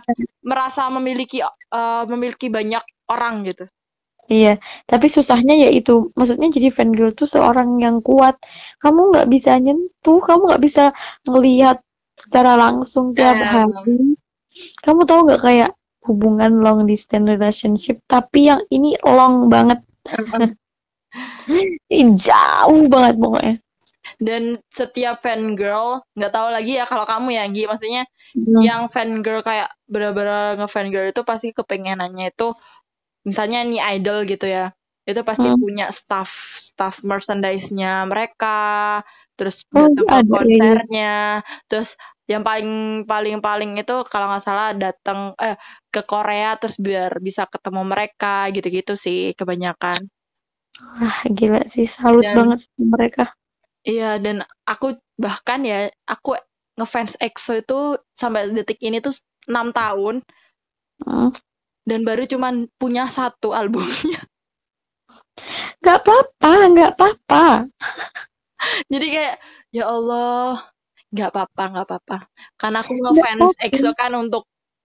merasa 0.46 0.86
memiliki 0.88 1.42
uh, 1.42 2.04
memiliki 2.06 2.46
banyak 2.48 2.82
orang 3.10 3.42
gitu 3.44 3.66
Iya, 4.30 4.62
tapi 4.86 5.10
susahnya 5.10 5.58
yaitu, 5.66 6.14
maksudnya 6.14 6.54
jadi 6.54 6.70
fan 6.70 6.94
girl 6.94 7.10
tuh 7.10 7.26
seorang 7.26 7.82
yang 7.82 7.98
kuat. 7.98 8.38
Kamu 8.78 9.10
nggak 9.10 9.26
bisa 9.26 9.58
nyentuh, 9.58 10.22
kamu 10.22 10.54
nggak 10.54 10.62
bisa 10.62 10.94
ngelihat 11.26 11.82
secara 12.14 12.54
langsung 12.54 13.10
tiap 13.10 13.34
hari. 13.42 14.14
Kamu 14.86 15.02
tahu 15.02 15.26
nggak 15.26 15.42
kayak 15.42 15.70
hubungan 16.06 16.62
long 16.62 16.86
distance 16.86 17.26
relationship, 17.26 17.98
tapi 18.06 18.46
yang 18.46 18.62
ini 18.70 18.94
long 19.02 19.50
banget. 19.50 19.82
Jauh 22.22 22.82
banget 22.86 23.14
pokoknya. 23.18 23.54
Dan 24.18 24.58
setiap 24.72 25.22
fan 25.22 25.54
girl, 25.54 26.02
nggak 26.16 26.32
tahu 26.32 26.48
lagi 26.50 26.80
ya 26.80 26.88
kalau 26.88 27.06
kamu 27.06 27.36
ya, 27.36 27.44
Gi, 27.52 27.68
maksudnya 27.70 28.02
hmm. 28.34 28.60
yang 28.64 28.82
fan 28.90 29.22
girl 29.22 29.44
kayak 29.44 29.70
bener-bener 29.86 30.58
ngefan 30.58 30.90
girl 30.90 31.06
itu 31.06 31.22
pasti 31.22 31.54
kepengenannya 31.54 32.32
itu 32.32 32.56
misalnya 33.24 33.60
nih 33.68 34.00
idol 34.00 34.24
gitu 34.24 34.48
ya 34.48 34.72
itu 35.04 35.20
pasti 35.26 35.48
hmm. 35.48 35.58
punya 35.58 35.86
staff 35.90 36.30
staff 36.56 37.02
merchandise-nya 37.02 38.06
mereka 38.06 39.00
terus 39.34 39.64
oh, 39.72 39.88
tempat 39.88 40.22
iya. 40.22 40.30
konsernya 40.30 41.16
terus 41.66 41.96
yang 42.28 42.44
paling 42.44 43.02
paling 43.08 43.40
paling 43.40 43.80
itu 43.80 44.04
kalau 44.06 44.30
nggak 44.30 44.44
salah 44.44 44.76
datang 44.76 45.32
eh 45.40 45.56
ke 45.88 46.04
Korea 46.04 46.54
terus 46.60 46.76
biar 46.78 47.18
bisa 47.18 47.48
ketemu 47.48 47.82
mereka 47.88 48.46
gitu-gitu 48.52 48.94
sih 48.94 49.32
kebanyakan 49.34 50.06
wah 51.00 51.20
gila 51.26 51.64
sih 51.66 51.88
salut 51.88 52.22
dan, 52.22 52.36
banget 52.36 52.58
sama 52.68 52.84
mereka 52.94 53.24
iya 53.84 54.20
dan 54.20 54.44
aku 54.68 54.96
bahkan 55.16 55.64
ya 55.64 55.88
aku 56.08 56.36
ngefans 56.76 57.20
EXO 57.20 57.60
itu 57.60 57.78
sampai 58.16 58.52
detik 58.52 58.80
ini 58.80 59.00
tuh 59.04 59.12
enam 59.48 59.72
tahun 59.72 60.24
hmm 61.04 61.30
dan 61.88 62.06
baru 62.06 62.22
cuman 62.28 62.70
punya 62.78 63.08
satu 63.10 63.50
albumnya. 63.50 64.20
Gak 65.84 66.04
apa-apa, 66.04 66.52
gak 66.76 66.90
apa-apa. 66.94 67.44
jadi 68.92 69.06
kayak 69.08 69.36
ya 69.72 69.88
Allah 69.88 70.60
nggak 71.10 71.32
apa-apa 71.32 71.62
nggak 71.74 71.86
apa-apa 71.90 72.16
karena 72.54 72.78
aku 72.84 72.92
ngefans 72.94 73.56
EXO 73.58 73.90
kan 73.98 74.12
untuk 74.14 74.44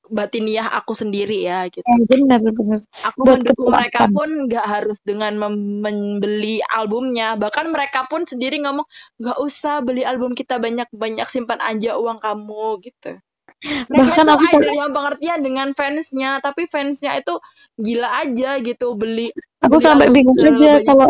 batiniah 0.09 0.67
aku 0.77 0.93
sendiri 0.93 1.45
ya 1.45 1.65
gitu. 1.69 1.85
Eh, 1.85 2.01
benar 2.09 2.39
benar. 2.41 2.79
Aku 3.13 3.25
Buat 3.25 3.41
mendukung 3.41 3.69
mereka 3.73 4.01
pun 4.09 4.29
nggak 4.49 4.65
harus 4.65 4.99
dengan 5.05 5.33
mem- 5.37 5.81
membeli 5.81 6.61
albumnya. 6.73 7.37
Bahkan 7.37 7.69
mereka 7.69 8.05
pun 8.09 8.25
sendiri 8.25 8.61
ngomong 8.63 8.85
nggak 9.21 9.37
usah 9.41 9.81
beli 9.85 10.05
album 10.05 10.33
kita 10.37 10.57
banyak-banyak 10.61 11.27
simpan 11.29 11.59
aja 11.61 11.97
uang 11.97 12.17
kamu 12.21 12.81
gitu. 12.85 13.19
Mereka 13.65 13.97
Bahkan 13.97 14.25
tuh 14.25 14.37
aku 14.37 14.57
yang 14.77 14.91
pengertian 14.93 15.39
dengan 15.41 15.67
fansnya, 15.73 16.37
tapi 16.41 16.69
fansnya 16.69 17.17
itu 17.17 17.33
gila 17.81 18.09
aja 18.23 18.61
gitu 18.61 18.93
beli. 18.93 19.33
aku 19.61 19.77
beli 19.77 19.85
sampai 19.85 20.07
bingung 20.13 20.37
aja 20.37 20.81
kalau 20.85 21.09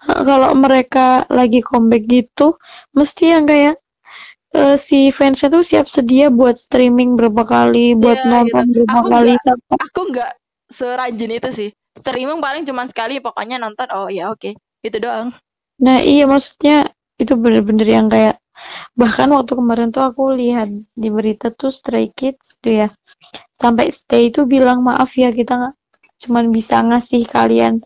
kalau 0.00 0.50
mereka 0.56 1.28
lagi 1.28 1.60
comeback 1.60 2.08
gitu, 2.08 2.56
mesti 2.96 3.24
yang 3.36 3.44
kayak 3.44 3.79
eh, 4.54 4.76
si 4.80 5.10
fansnya 5.14 5.48
tuh 5.50 5.64
siap 5.64 5.86
sedia 5.86 6.28
buat 6.30 6.58
streaming 6.58 7.14
berapa 7.14 7.42
kali, 7.46 7.94
buat 7.94 8.18
Iya 8.20 8.30
nonton 8.30 8.64
gitu. 8.70 8.74
berapa 8.84 8.98
Aku 8.98 9.08
kali 9.10 9.32
sampai 9.40 9.76
aku 9.78 10.00
nggak 10.14 10.32
serajin 10.70 11.32
itu 11.34 11.50
sih. 11.50 11.70
Streaming 11.94 12.38
paling 12.38 12.62
cuma 12.66 12.86
sekali, 12.86 13.18
pokoknya 13.18 13.58
nonton. 13.58 13.86
Oh 13.90 14.06
ya 14.06 14.30
oke, 14.30 14.54
itu 14.86 14.96
doang. 15.02 15.34
Nah, 15.80 15.98
iya 16.04 16.28
maksudnya 16.28 16.92
itu 17.20 17.36
bener-bener 17.36 17.88
yang 17.88 18.08
kayak 18.08 18.40
bahkan 18.96 19.32
waktu 19.32 19.56
kemarin 19.56 19.88
tuh 19.88 20.04
aku 20.04 20.36
lihat 20.36 20.68
di 20.92 21.08
berita 21.08 21.48
tuh 21.52 21.72
Stray 21.72 22.12
Kids 22.12 22.60
tuh 22.60 22.84
ya 22.84 22.88
sampai 23.56 23.92
stay 23.92 24.28
itu 24.28 24.44
bilang 24.44 24.84
maaf 24.84 25.16
ya 25.16 25.32
kita 25.32 25.56
nggak 25.56 25.74
cuman 26.20 26.52
bisa 26.52 26.84
ngasih 26.84 27.24
kalian 27.28 27.80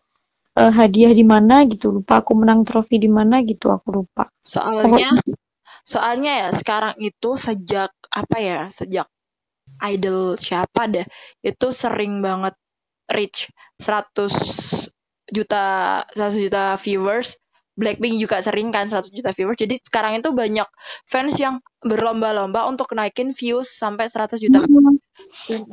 eh, 0.59 0.73
hadiah 0.75 1.15
di 1.15 1.23
mana 1.23 1.63
gitu 1.71 1.95
lupa 1.95 2.23
aku 2.23 2.35
menang 2.35 2.67
trofi 2.67 2.99
di 2.99 3.11
mana 3.11 3.43
gitu 3.47 3.71
aku 3.71 4.03
lupa 4.03 4.27
Soalnya 4.43 5.15
Soalnya 5.85 6.33
ya 6.47 6.49
sekarang 6.53 6.95
itu 7.01 7.31
sejak 7.37 7.91
apa 8.13 8.37
ya, 8.41 8.61
sejak 8.73 9.07
idol 9.85 10.37
siapa 10.41 10.89
deh, 10.91 11.07
itu 11.45 11.67
sering 11.73 12.21
banget 12.25 12.55
reach 13.13 13.51
100 13.81 14.33
juta 15.29 15.65
100 16.13 16.45
juta 16.45 16.63
viewers. 16.81 17.37
Blackpink 17.75 18.23
juga 18.23 18.39
sering 18.39 18.71
kan 18.71 18.87
100 18.87 19.11
juta 19.11 19.35
viewers. 19.35 19.59
Jadi 19.59 19.75
sekarang 19.83 20.23
itu 20.23 20.31
banyak 20.31 20.69
fans 21.11 21.35
yang 21.43 21.59
berlomba-lomba 21.83 22.71
untuk 22.71 22.95
naikin 22.95 23.35
views 23.35 23.67
sampai 23.67 24.07
100 24.07 24.39
juta 24.39 24.63
Mm-mm. 24.63 24.95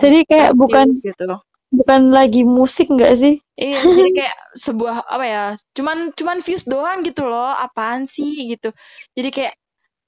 jadi 0.02 0.20
kayak 0.28 0.52
bukan 0.58 0.88
gitu. 1.00 1.40
bukan 1.72 2.02
lagi 2.12 2.42
musik 2.44 2.92
nggak 2.92 3.14
sih 3.16 3.36
Iya, 3.62 3.86
jadi 3.94 4.10
kayak 4.10 4.38
sebuah 4.58 5.06
apa 5.06 5.26
ya? 5.30 5.46
Cuman 5.78 6.18
cuman 6.18 6.42
views 6.42 6.66
doang 6.66 7.06
gitu 7.06 7.30
loh. 7.30 7.54
Apaan 7.54 8.10
sih 8.10 8.50
gitu. 8.50 8.74
Jadi 9.14 9.30
kayak 9.30 9.54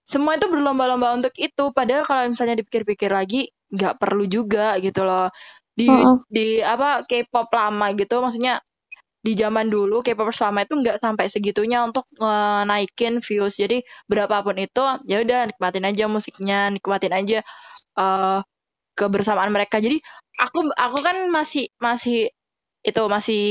semua 0.04 0.36
itu 0.36 0.48
berlomba-lomba 0.52 1.16
untuk 1.16 1.34
itu. 1.40 1.72
Padahal 1.72 2.04
kalau 2.08 2.24
misalnya 2.28 2.60
dipikir-pikir 2.60 3.12
lagi, 3.12 3.48
nggak 3.72 3.98
perlu 4.00 4.28
juga 4.28 4.76
gitu 4.84 5.04
loh. 5.08 5.32
Di 5.74 6.06
Heeh. 6.06 6.18
di 6.30 6.46
apa 6.62 7.04
K-pop 7.08 7.50
lama 7.52 7.88
gitu, 7.96 8.20
maksudnya 8.22 8.60
di 9.24 9.34
zaman 9.40 9.72
dulu 9.72 10.04
K-pop 10.04 10.30
selama 10.36 10.68
itu 10.68 10.76
nggak 10.76 11.00
sampai 11.00 11.26
segitunya 11.32 11.82
untuk 11.88 12.04
eh, 12.20 12.62
naikin 12.68 13.24
views. 13.24 13.56
Jadi 13.60 13.82
berapapun 14.12 14.60
itu, 14.60 14.84
ya 15.08 15.24
udah 15.24 15.50
nikmatin 15.50 15.86
aja 15.88 16.06
musiknya, 16.12 16.70
nikmatin 16.76 17.14
aja 17.16 17.40
eh 18.00 18.40
kebersamaan 18.98 19.52
mereka. 19.56 19.80
Jadi 19.82 19.98
aku 20.40 20.70
aku 20.76 20.98
kan 21.02 21.18
masih 21.32 21.70
masih 21.82 22.30
itu 22.84 23.02
masih 23.08 23.44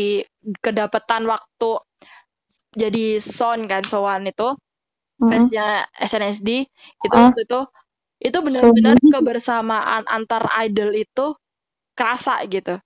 kedapetan 0.61 1.25
waktu 1.25 1.71
jadi 2.77 3.21
son 3.21 3.69
kan 3.69 3.85
sowan 3.85 4.29
itu 4.29 4.57
Fansnya 5.23 5.87
SNSD 6.03 6.49
itu 7.03 7.17
Ah, 7.17 7.31
waktu 7.31 7.41
itu 7.47 7.61
itu 8.23 8.39
benar-benar 8.39 8.97
so 9.03 9.09
kebersamaan 9.19 10.03
antar 10.07 10.43
idol 10.63 10.91
itu 10.95 11.27
kerasa 11.99 12.39
gitu. 12.47 12.79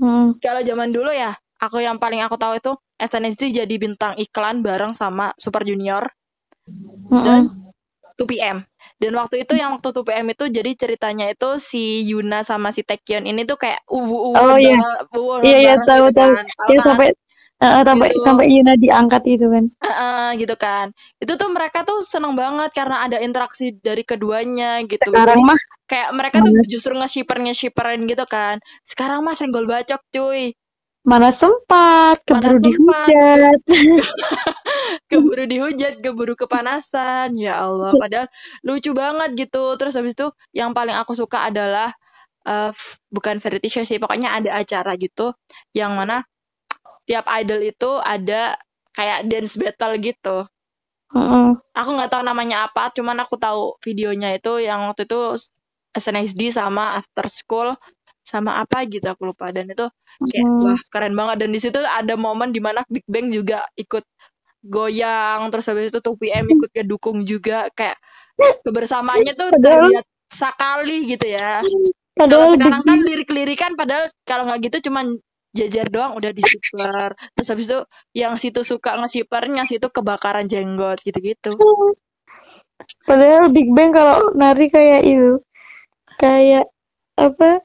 Heeh. 0.00 0.26
Kalau 0.42 0.60
zaman 0.64 0.90
dulu 0.90 1.12
ya, 1.12 1.32
aku 1.60 1.84
yang 1.84 2.00
paling 2.00 2.24
aku 2.24 2.36
tahu 2.40 2.58
itu 2.58 2.72
SNSD 2.98 3.52
jadi 3.52 3.74
bintang 3.76 4.16
iklan 4.18 4.64
bareng 4.64 4.96
sama 4.96 5.30
Super 5.36 5.62
Junior 5.68 6.08
Heeh. 7.12 7.24
dan 7.24 7.42
2PM. 8.16 8.56
Dan 9.02 9.12
waktu 9.18 9.42
itu 9.42 9.58
yang 9.58 9.74
waktu 9.78 9.90
2PM 9.90 10.26
itu 10.30 10.44
jadi 10.46 10.70
ceritanya 10.78 11.26
itu 11.32 11.58
si 11.58 12.06
Yuna 12.06 12.46
sama 12.46 12.70
si 12.70 12.86
Taecyeon 12.86 13.26
ini 13.26 13.42
tuh 13.42 13.58
kayak 13.58 13.82
uwu-uwu 13.90 14.38
oh 14.38 14.56
iya 14.58 14.78
uwu 15.16 15.42
iya 15.42 15.56
iya 15.58 15.74
tahu 15.82 16.06
gitu 16.10 16.22
tahu 16.22 16.32
kan. 16.32 16.46
Tahu 16.46 16.70
ya 16.70 16.78
kan? 16.78 16.86
sampai 16.86 17.08
eh, 17.64 17.82
sampai 17.88 18.10
Gitu. 18.10 18.22
sampai 18.24 18.46
Yuna 18.54 18.74
diangkat 18.84 19.22
itu 19.34 19.46
kan 19.54 19.64
Heeh, 19.84 20.28
gitu 20.42 20.54
kan. 20.64 20.86
Itu 21.22 21.32
tuh 21.40 21.48
mereka 21.56 21.78
tuh 21.88 21.98
seneng 22.12 22.34
banget 22.42 22.70
karena 22.78 22.96
ada 23.06 23.18
interaksi 23.26 23.74
dari 23.86 24.02
keduanya 24.10 24.78
gitu. 24.86 25.10
sekarang 25.10 25.28
Jadi 25.28 25.42
mah 25.48 25.60
kayak 25.90 26.10
mereka 26.18 26.38
tuh 26.46 26.54
mana 26.54 26.62
justru 26.72 26.92
nge-shipper 26.98 27.38
nge-shipperin 27.44 28.00
gitu 28.10 28.24
kan. 28.34 28.56
Sekarang 28.90 29.20
mah 29.26 29.34
senggol 29.40 29.66
bacok 29.72 30.00
cuy. 30.14 30.54
mana 31.10 31.30
sempat 31.40 32.16
Mana 32.30 32.50
keburu 32.50 32.58
sempat 32.60 33.14
dihujat 33.14 33.58
keburu 35.10 35.44
dihujat, 35.48 36.00
keburu 36.04 36.34
kepanasan. 36.38 37.36
Ya 37.38 37.60
Allah, 37.62 37.94
padahal 37.98 38.28
lucu 38.66 38.92
banget 38.96 39.30
gitu. 39.38 39.76
Terus 39.78 39.94
habis 39.98 40.14
itu 40.18 40.28
yang 40.56 40.72
paling 40.76 40.94
aku 40.96 41.14
suka 41.18 41.48
adalah 41.50 41.90
eh, 42.48 42.70
f- 42.74 43.00
bukan 43.12 43.38
variety 43.42 43.68
show 43.72 43.84
sih, 43.86 43.98
pokoknya 44.02 44.30
ada 44.38 44.50
acara 44.62 44.94
gitu 45.00 45.34
yang 45.76 45.94
mana 45.98 46.24
tiap 47.08 47.26
idol 47.40 47.60
itu 47.62 47.90
ada 48.00 48.56
kayak 48.92 49.26
dance 49.26 49.56
battle 49.58 49.94
gitu. 49.98 50.36
Heeh. 51.12 51.48
Aku 51.72 51.90
nggak 51.96 52.10
tahu 52.12 52.22
namanya 52.24 52.68
apa, 52.68 52.92
cuman 52.92 53.20
aku 53.24 53.36
tahu 53.36 53.76
videonya 53.84 54.36
itu 54.36 54.60
yang 54.64 54.88
waktu 54.92 55.08
itu 55.08 55.36
SNSD 55.92 56.52
sama 56.52 57.00
After 57.00 57.28
School 57.28 57.76
sama 58.22 58.62
apa 58.62 58.86
gitu 58.86 59.02
aku 59.10 59.34
lupa 59.34 59.50
dan 59.50 59.66
itu 59.66 59.82
kayak 60.30 60.46
Heeh. 60.46 60.62
wah 60.62 60.80
keren 60.94 61.14
banget 61.18 61.42
dan 61.42 61.50
di 61.50 61.60
situ 61.60 61.82
ada 61.82 62.14
momen 62.14 62.54
di 62.54 62.62
mana 62.62 62.86
Big 62.86 63.02
Bang 63.10 63.34
juga 63.34 63.66
ikut 63.74 64.06
goyang 64.62 65.50
terus 65.50 65.66
habis 65.66 65.90
itu 65.90 65.98
2PM 65.98 66.46
ikut 66.54 66.70
ngedukung 66.70 67.26
juga 67.26 67.66
kayak 67.74 67.98
kebersamaannya 68.62 69.34
tuh 69.34 69.50
terlihat 69.58 70.06
sekali 70.30 71.10
gitu 71.10 71.26
ya 71.26 71.58
padahal 72.14 72.54
sekarang 72.54 72.82
kan 72.86 72.98
lirik-lirikan 73.02 73.74
padahal 73.74 74.06
kalau 74.22 74.46
nggak 74.46 74.70
gitu 74.70 74.88
cuman 74.88 75.18
jajar 75.52 75.86
doang 75.92 76.16
udah 76.16 76.32
di 76.32 76.42
shipper. 76.42 77.12
Terus 77.36 77.48
habis 77.52 77.66
itu 77.68 77.80
yang 78.16 78.34
situ 78.40 78.60
suka 78.64 78.96
nge-shippernya 78.98 79.68
situ 79.68 79.88
kebakaran 79.92 80.48
jenggot 80.48 80.98
gitu-gitu. 81.04 81.56
Padahal 83.06 83.52
Big 83.54 83.70
Bang 83.70 83.94
kalau 83.94 84.34
nari 84.34 84.66
kayak 84.72 85.06
itu 85.06 85.38
kayak 86.18 86.66
apa? 87.14 87.62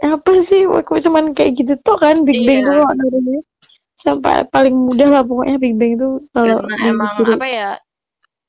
Apa 0.00 0.32
sih? 0.48 0.64
Aku 0.64 0.98
cuman 0.98 1.36
kayak 1.36 1.60
gitu 1.60 1.74
tuh 1.84 2.00
kan 2.00 2.24
Big 2.24 2.42
Bang 2.42 2.64
tuh 2.64 2.74
iya 2.74 2.82
kalau 2.82 2.96
narinya 2.96 3.40
sampai 4.00 4.48
paling 4.48 4.72
mudah 4.72 5.08
lah 5.12 5.22
pokoknya 5.22 5.56
Big 5.60 5.76
Bang 5.76 6.00
tuh 6.00 6.24
kalau 6.32 6.64
emang 6.80 7.14
apa 7.20 7.46
ya 7.46 7.70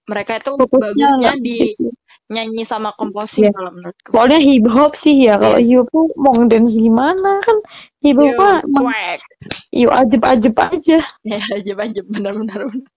mereka 0.07 0.39
itu 0.39 0.51
fokusnya 0.55 1.07
bagusnya 1.19 1.31
di 1.43 1.57
nyanyi 2.31 2.63
sama 2.63 2.95
composing 2.95 3.47
ya 3.47 3.51
kalau 3.51 3.71
menurutku 3.75 4.09
pokoknya 4.15 4.39
hip 4.39 4.65
hop 4.71 4.93
sih 4.95 5.27
ya 5.27 5.35
kalau 5.35 5.59
iya 5.59 5.83
hip 5.83 5.89
hop 5.91 5.91
tuh 5.91 6.07
mau 6.15 6.39
dance 6.47 6.79
gimana 6.79 7.43
kan 7.43 7.57
hip 7.99 8.15
hop 8.15 8.63
mah 8.79 9.19
yuk 9.75 9.91
ajeb-ajeb 9.91 10.55
aja 10.55 10.99
ya 11.27 11.39
aja 11.51 11.73
aja 11.75 12.01
benar-benar 12.07 12.71
benar. 12.71 12.87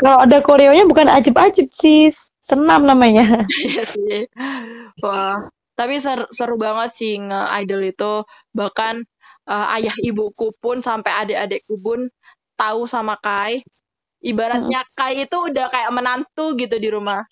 kalau 0.00 0.18
ada 0.24 0.38
koreonya 0.40 0.88
bukan 0.88 1.12
ajeb-ajeb 1.12 1.68
sih 1.72 2.08
senam 2.48 2.88
namanya 2.88 3.44
Iya 3.68 3.84
sih. 3.84 4.24
Wah, 5.04 5.36
tapi 5.76 6.00
seru, 6.00 6.24
seru 6.32 6.56
banget 6.56 6.90
sih 6.96 7.20
nge-idol 7.20 7.82
itu. 7.84 8.14
Bahkan 8.56 8.94
eh, 9.52 9.66
ayah 9.78 9.96
ibuku 10.00 10.48
pun 10.58 10.80
sampai 10.80 11.12
adik-adikku 11.22 11.76
pun 11.84 12.08
tahu 12.56 12.88
sama 12.88 13.20
Kai. 13.20 13.60
Ibaratnya 14.24 14.82
Kai 14.96 15.22
itu 15.22 15.36
udah 15.36 15.68
kayak 15.68 15.92
menantu 15.92 16.56
gitu 16.56 16.80
di 16.80 16.88
rumah. 16.88 17.22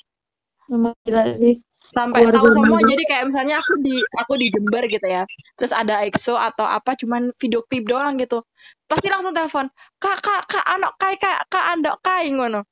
Emang 0.72 0.94
gila 1.06 1.34
sih 1.36 1.60
Sampai 1.86 2.26
tahu 2.34 2.50
semua. 2.50 2.82
Jadi 2.82 3.02
kayak 3.06 3.30
misalnya 3.30 3.62
aku 3.62 3.78
di 3.78 3.94
aku 4.18 4.34
di 4.34 4.50
Jember 4.50 4.90
gitu 4.90 5.06
ya. 5.06 5.22
Terus 5.54 5.70
ada 5.70 6.02
EXO 6.02 6.34
atau 6.34 6.66
apa 6.66 6.98
cuman 6.98 7.30
video 7.38 7.62
klip 7.62 7.86
doang 7.86 8.18
gitu. 8.18 8.42
Pasti 8.90 9.06
langsung 9.06 9.30
telepon. 9.30 9.70
Kak, 10.02 10.18
kak, 10.18 10.42
kak, 10.50 10.66
anak 10.66 10.98
Kai, 10.98 11.14
kak, 11.14 11.46
kak, 11.46 11.78
anak 11.78 11.96
Kai 12.02 12.34
ngono. 12.34 12.66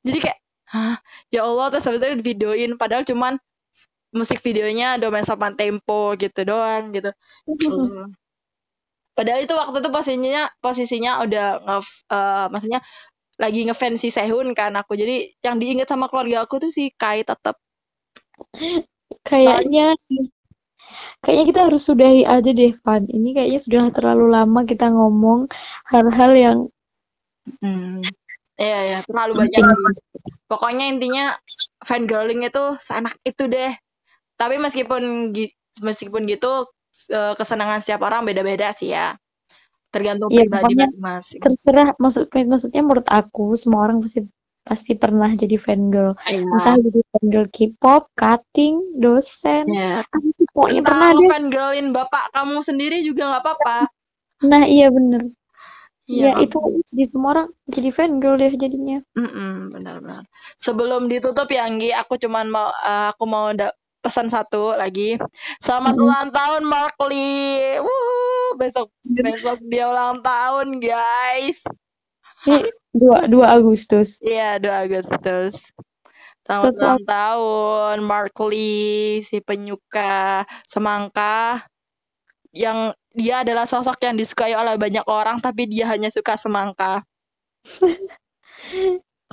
Jadi 0.00 0.18
kayak 0.24 0.40
Hah, 0.64 0.96
ya 1.28 1.44
Allah 1.44 1.70
terus 1.70 1.86
habis 1.86 2.00
itu 2.00 2.24
videoin 2.24 2.74
padahal 2.80 3.04
cuman 3.04 3.36
musik 4.16 4.40
videonya 4.40 4.96
Domain 4.96 5.22
Sopan 5.22 5.54
Tempo 5.54 6.16
gitu 6.16 6.40
doang 6.42 6.90
gitu. 6.90 7.12
Hmm. 7.46 8.10
Padahal 9.14 9.46
itu 9.46 9.54
waktu 9.54 9.78
itu 9.84 9.90
posisinya 9.92 10.50
posisinya 10.58 11.22
udah 11.22 11.46
nge 11.62 11.78
eh, 12.10 12.46
maksudnya 12.50 12.80
lagi 13.40 13.66
ngefans 13.66 14.00
si 14.00 14.08
Sehun 14.14 14.54
kan 14.54 14.74
aku. 14.78 14.94
Jadi 14.94 15.30
yang 15.42 15.58
diinget 15.58 15.90
sama 15.90 16.06
keluarga 16.10 16.46
aku 16.46 16.62
tuh 16.62 16.70
si 16.70 16.94
Kai 16.94 17.26
tetap. 17.26 17.58
Kayaknya 19.24 19.94
kayaknya 21.22 21.44
kita 21.50 21.60
harus 21.70 21.82
sudahi 21.86 22.22
aja 22.22 22.50
deh 22.50 22.74
Van 22.82 23.06
ini 23.10 23.34
kayaknya 23.34 23.60
sudah 23.62 23.82
terlalu 23.90 24.30
lama 24.30 24.60
kita 24.62 24.90
ngomong 24.90 25.50
hal-hal 25.90 26.32
yang 26.34 26.58
hmm, 27.62 28.02
Iya 28.54 28.80
ya, 28.86 28.98
terlalu 29.02 29.46
banyak. 29.46 29.66
Pokoknya 30.46 30.86
intinya 30.86 31.34
fangirling 31.82 32.46
itu 32.46 32.64
seenak 32.78 33.18
itu 33.26 33.50
deh. 33.50 33.74
Tapi 34.38 34.62
meskipun 34.62 35.34
meskipun 35.82 36.22
gitu 36.30 36.70
eh, 37.10 37.34
kesenangan 37.34 37.82
setiap 37.82 38.06
orang 38.06 38.22
beda-beda 38.22 38.70
sih 38.70 38.94
ya. 38.94 39.18
Tergantung 39.94 40.30
Iya, 40.34 40.42
pribadi 40.50 40.72
masing-masing. 40.74 41.40
terserah 41.44 41.88
maksud 42.02 42.22
maksudnya 42.50 42.82
menurut 42.82 43.06
aku 43.06 43.54
semua 43.54 43.80
orang 43.86 43.98
pasti 44.02 44.20
pasti 44.64 44.92
pernah 44.96 45.30
jadi 45.36 45.56
fangirl. 45.60 46.16
Iya. 46.26 46.40
Entah 46.40 46.74
jadi 46.80 47.00
fangirl 47.12 47.46
K-pop, 47.52 48.02
cutting, 48.16 48.74
dosen, 48.96 49.64
apa 50.02 50.16
sih 50.34 50.46
pokoknya 50.50 50.80
pernah 50.82 51.08
Entah 51.12 51.20
deh. 51.20 51.28
fangirlin 51.30 51.88
bapak 51.92 52.24
kamu 52.32 52.56
sendiri 52.64 52.96
juga 53.04 53.22
nggak 53.30 53.42
apa-apa. 53.44 53.76
Nah, 54.44 54.64
iya 54.66 54.88
bener. 54.90 55.22
Ya, 56.04 56.36
Iya, 56.36 56.44
itu 56.44 56.56
jadi 56.92 57.04
semua 57.08 57.30
orang 57.32 57.48
jadi 57.64 57.88
fangirl 57.92 58.36
deh 58.36 58.52
jadinya. 58.60 58.98
Mm-mm, 59.16 59.72
benar-benar. 59.72 60.22
Sebelum 60.60 61.08
ditutup 61.08 61.48
ya, 61.48 61.64
Anggi, 61.64 61.90
aku 61.96 62.20
cuman 62.20 62.46
mau 62.52 62.68
eh, 62.68 63.06
aku 63.12 63.24
mau 63.24 63.48
da- 63.56 63.72
pesan 64.04 64.28
satu 64.28 64.76
lagi. 64.76 65.16
Selamat 65.64 65.96
Mm-mm. 65.96 66.04
ulang 66.04 66.28
tahun 66.28 66.62
Mark 66.68 67.00
Lee. 67.08 67.80
Wuh, 67.80 68.60
besok 68.60 68.92
besok 69.08 69.64
dia 69.64 69.88
ulang 69.88 70.20
tahun, 70.20 70.76
guys. 70.84 71.64
Ini 72.44 72.68
2 72.92 73.32
2 73.32 73.40
Agustus. 73.40 74.20
Iya, 74.20 74.60
2 74.60 74.84
Agustus. 74.84 75.72
Selamat 76.44 76.76
Satu 76.76 76.84
ulang 76.84 77.02
tahun 77.08 77.96
Mark 78.04 78.36
Lee, 78.52 79.24
si 79.24 79.40
penyuka 79.40 80.44
semangka 80.68 81.64
yang 82.52 82.92
dia 83.16 83.40
adalah 83.42 83.64
sosok 83.64 83.96
yang 84.04 84.14
disukai 84.20 84.52
oleh 84.52 84.76
banyak 84.76 85.02
orang 85.08 85.40
tapi 85.40 85.64
dia 85.64 85.88
hanya 85.88 86.12
suka 86.12 86.36
semangka. 86.36 87.00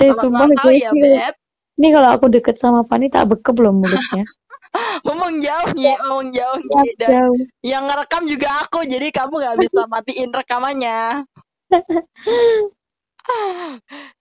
Eh, 0.01 0.09
Selamat 0.09 0.23
sumpah 0.23 0.39
ulang 0.49 0.51
tahun 0.57 0.73
ya, 0.81 0.91
Beb. 0.91 1.35
ini 1.77 1.87
kalau 1.93 2.09
aku 2.09 2.25
deket 2.33 2.55
sama 2.57 2.81
Fanny 2.89 3.07
tak 3.13 3.31
bekep 3.31 3.53
loh 3.61 3.69
mulutnya. 3.69 4.25
Ngomong 5.05 5.33
jauh 5.43 5.67
nih, 5.75 5.95
ngomong 6.07 6.31
jauh 6.31 6.59
nih. 6.59 6.91
Dan 6.95 7.11
jauh. 7.11 7.35
yang 7.63 7.83
ngerekam 7.87 8.23
juga 8.27 8.49
aku, 8.63 8.87
jadi 8.87 9.07
kamu 9.11 9.33
nggak 9.35 9.57
bisa 9.67 9.81
matiin 9.93 10.31
rekamannya. 10.31 11.27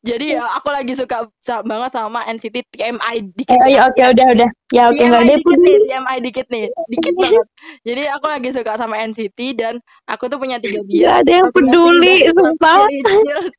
Jadi 0.01 0.37
ya 0.37 0.45
aku 0.61 0.69
lagi 0.73 0.93
suka 0.93 1.25
banget 1.65 1.93
sama 1.93 2.21
NCT 2.29 2.69
TMI 2.69 3.33
dikit 3.33 3.57
Eh, 3.65 3.77
ya. 3.77 3.89
oke 3.89 3.97
udah 4.01 4.27
udah. 4.37 4.49
Ya 4.71 4.83
oke 4.93 5.01
ada 5.03 5.25
dikit 5.25 5.57
nih. 5.61 5.77
TMI 5.89 6.17
dikit 6.21 6.47
nih, 6.53 6.65
dikit 6.89 7.15
banget. 7.17 7.47
Jadi 7.85 8.03
aku 8.13 8.27
lagi 8.29 8.49
suka 8.53 8.77
sama 8.77 9.01
NCT 9.01 9.57
dan 9.57 9.75
aku 10.05 10.29
tuh 10.29 10.37
punya 10.37 10.61
tiga 10.61 10.85
bias, 10.85 11.01
Nggak 11.01 11.17
ada 11.27 11.31
yang 11.33 11.49
peduli, 11.51 12.17
sumpah. 12.29 12.79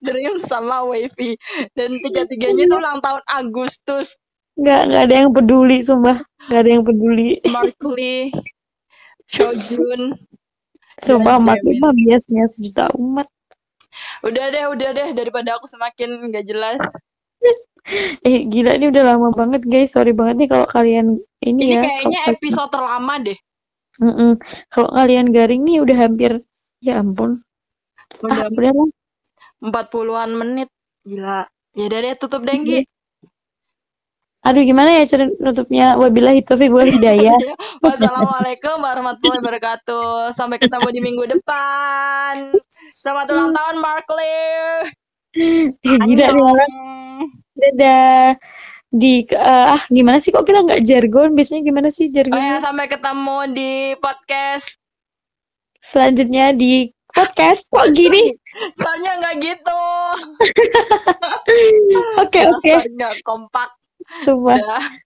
Dream 0.02 0.36
sama 0.46 0.86
Wavy. 0.88 1.36
Dan 1.74 1.90
tiga-tiganya 2.00 2.64
tuh 2.70 2.78
ulang 2.78 3.00
tahun 3.02 3.22
Agustus. 3.28 4.16
Nggak 4.56 4.82
nggak 4.88 5.04
ada 5.04 5.16
yang 5.16 5.32
peduli, 5.32 5.78
sumpah. 5.82 6.18
Nggak 6.48 6.60
ada 6.60 6.70
yang 6.70 6.84
peduli. 6.84 7.30
Mark 7.48 7.78
Lee, 7.88 8.30
Shojun, 9.26 10.16
Sumpah 11.02 11.38
makin 11.40 11.72
Jaemin. 11.72 11.82
mah 11.82 11.94
biasnya 11.94 12.44
sejuta 12.48 12.92
umat. 12.94 13.28
Udah 14.22 14.46
deh, 14.50 14.66
udah 14.68 14.90
deh 14.92 15.10
daripada 15.12 15.56
aku 15.56 15.66
semakin 15.66 16.30
nggak 16.30 16.46
jelas. 16.46 16.80
Eh 18.22 18.46
gila 18.46 18.78
ini 18.78 18.94
udah 18.94 19.04
lama 19.04 19.34
banget 19.34 19.66
guys. 19.66 19.98
Sorry 19.98 20.14
banget 20.14 20.38
nih 20.38 20.50
kalau 20.54 20.70
kalian 20.70 21.18
ini 21.42 21.60
Ini 21.66 21.74
ya. 21.74 21.82
kayaknya 21.82 22.20
kalau- 22.22 22.34
episode 22.38 22.70
terlama 22.70 23.14
deh. 23.18 23.38
Mm-mm. 23.98 24.32
Kalau 24.70 24.90
kalian 24.94 25.34
garing 25.34 25.66
nih 25.66 25.82
udah 25.82 25.98
hampir 25.98 26.46
ya 26.78 27.02
ampun. 27.02 27.42
Ah, 28.22 28.46
Udah 28.46 28.70
lah. 28.70 28.90
40-an 29.66 30.32
menit. 30.38 30.70
Gila. 31.02 31.50
Ya 31.74 31.84
udah 31.90 32.00
deh, 32.00 32.14
tutup 32.16 32.46
deh, 32.46 32.54
Nggi. 32.54 32.86
Aduh 34.42 34.66
gimana 34.66 34.98
ya 34.98 35.06
cara 35.06 35.30
nutupnya? 35.38 36.02
Wabillahi 36.02 36.42
taufiq 36.42 36.74
wal 36.74 36.90
hidayah. 36.90 37.38
Wassalamualaikum 37.86 38.74
warahmatullahi 38.82 39.38
wabarakatuh. 39.38 40.34
Sampai 40.34 40.58
ketemu 40.58 40.90
di 40.90 40.98
minggu 40.98 41.30
depan. 41.30 42.58
Selamat 42.90 43.30
ulang 43.38 43.54
tahun, 43.54 43.76
Mark 43.78 44.10
Lee. 44.10 44.90
Eh. 45.38 45.70
Dadah. 47.54 48.34
Di 48.92 49.24
eh, 49.30 49.66
ah 49.78 49.82
gimana 49.94 50.18
sih 50.18 50.34
kok 50.34 50.50
kita 50.50 50.66
nggak 50.66 50.90
jargon? 50.90 51.38
Biasanya 51.38 51.62
gimana 51.62 51.94
sih 51.94 52.10
Oh 52.10 52.12
ya, 52.12 52.16
jargonnya? 52.26 52.58
sampai 52.66 52.86
ketemu 52.90 53.38
di 53.54 53.72
podcast. 54.02 54.74
Selanjutnya 55.86 56.58
di 56.58 56.90
podcast 57.14 57.70
kok 57.70 57.94
gini? 57.94 58.34
Soalnya 58.82 59.12
nggak 59.22 59.36
gitu. 59.38 59.84
Oke 62.26 62.42
oke. 62.50 62.74
Nggak 62.90 63.22
kompak. 63.22 63.81
Sumpah. 64.20 64.60
Dah. 64.60 65.02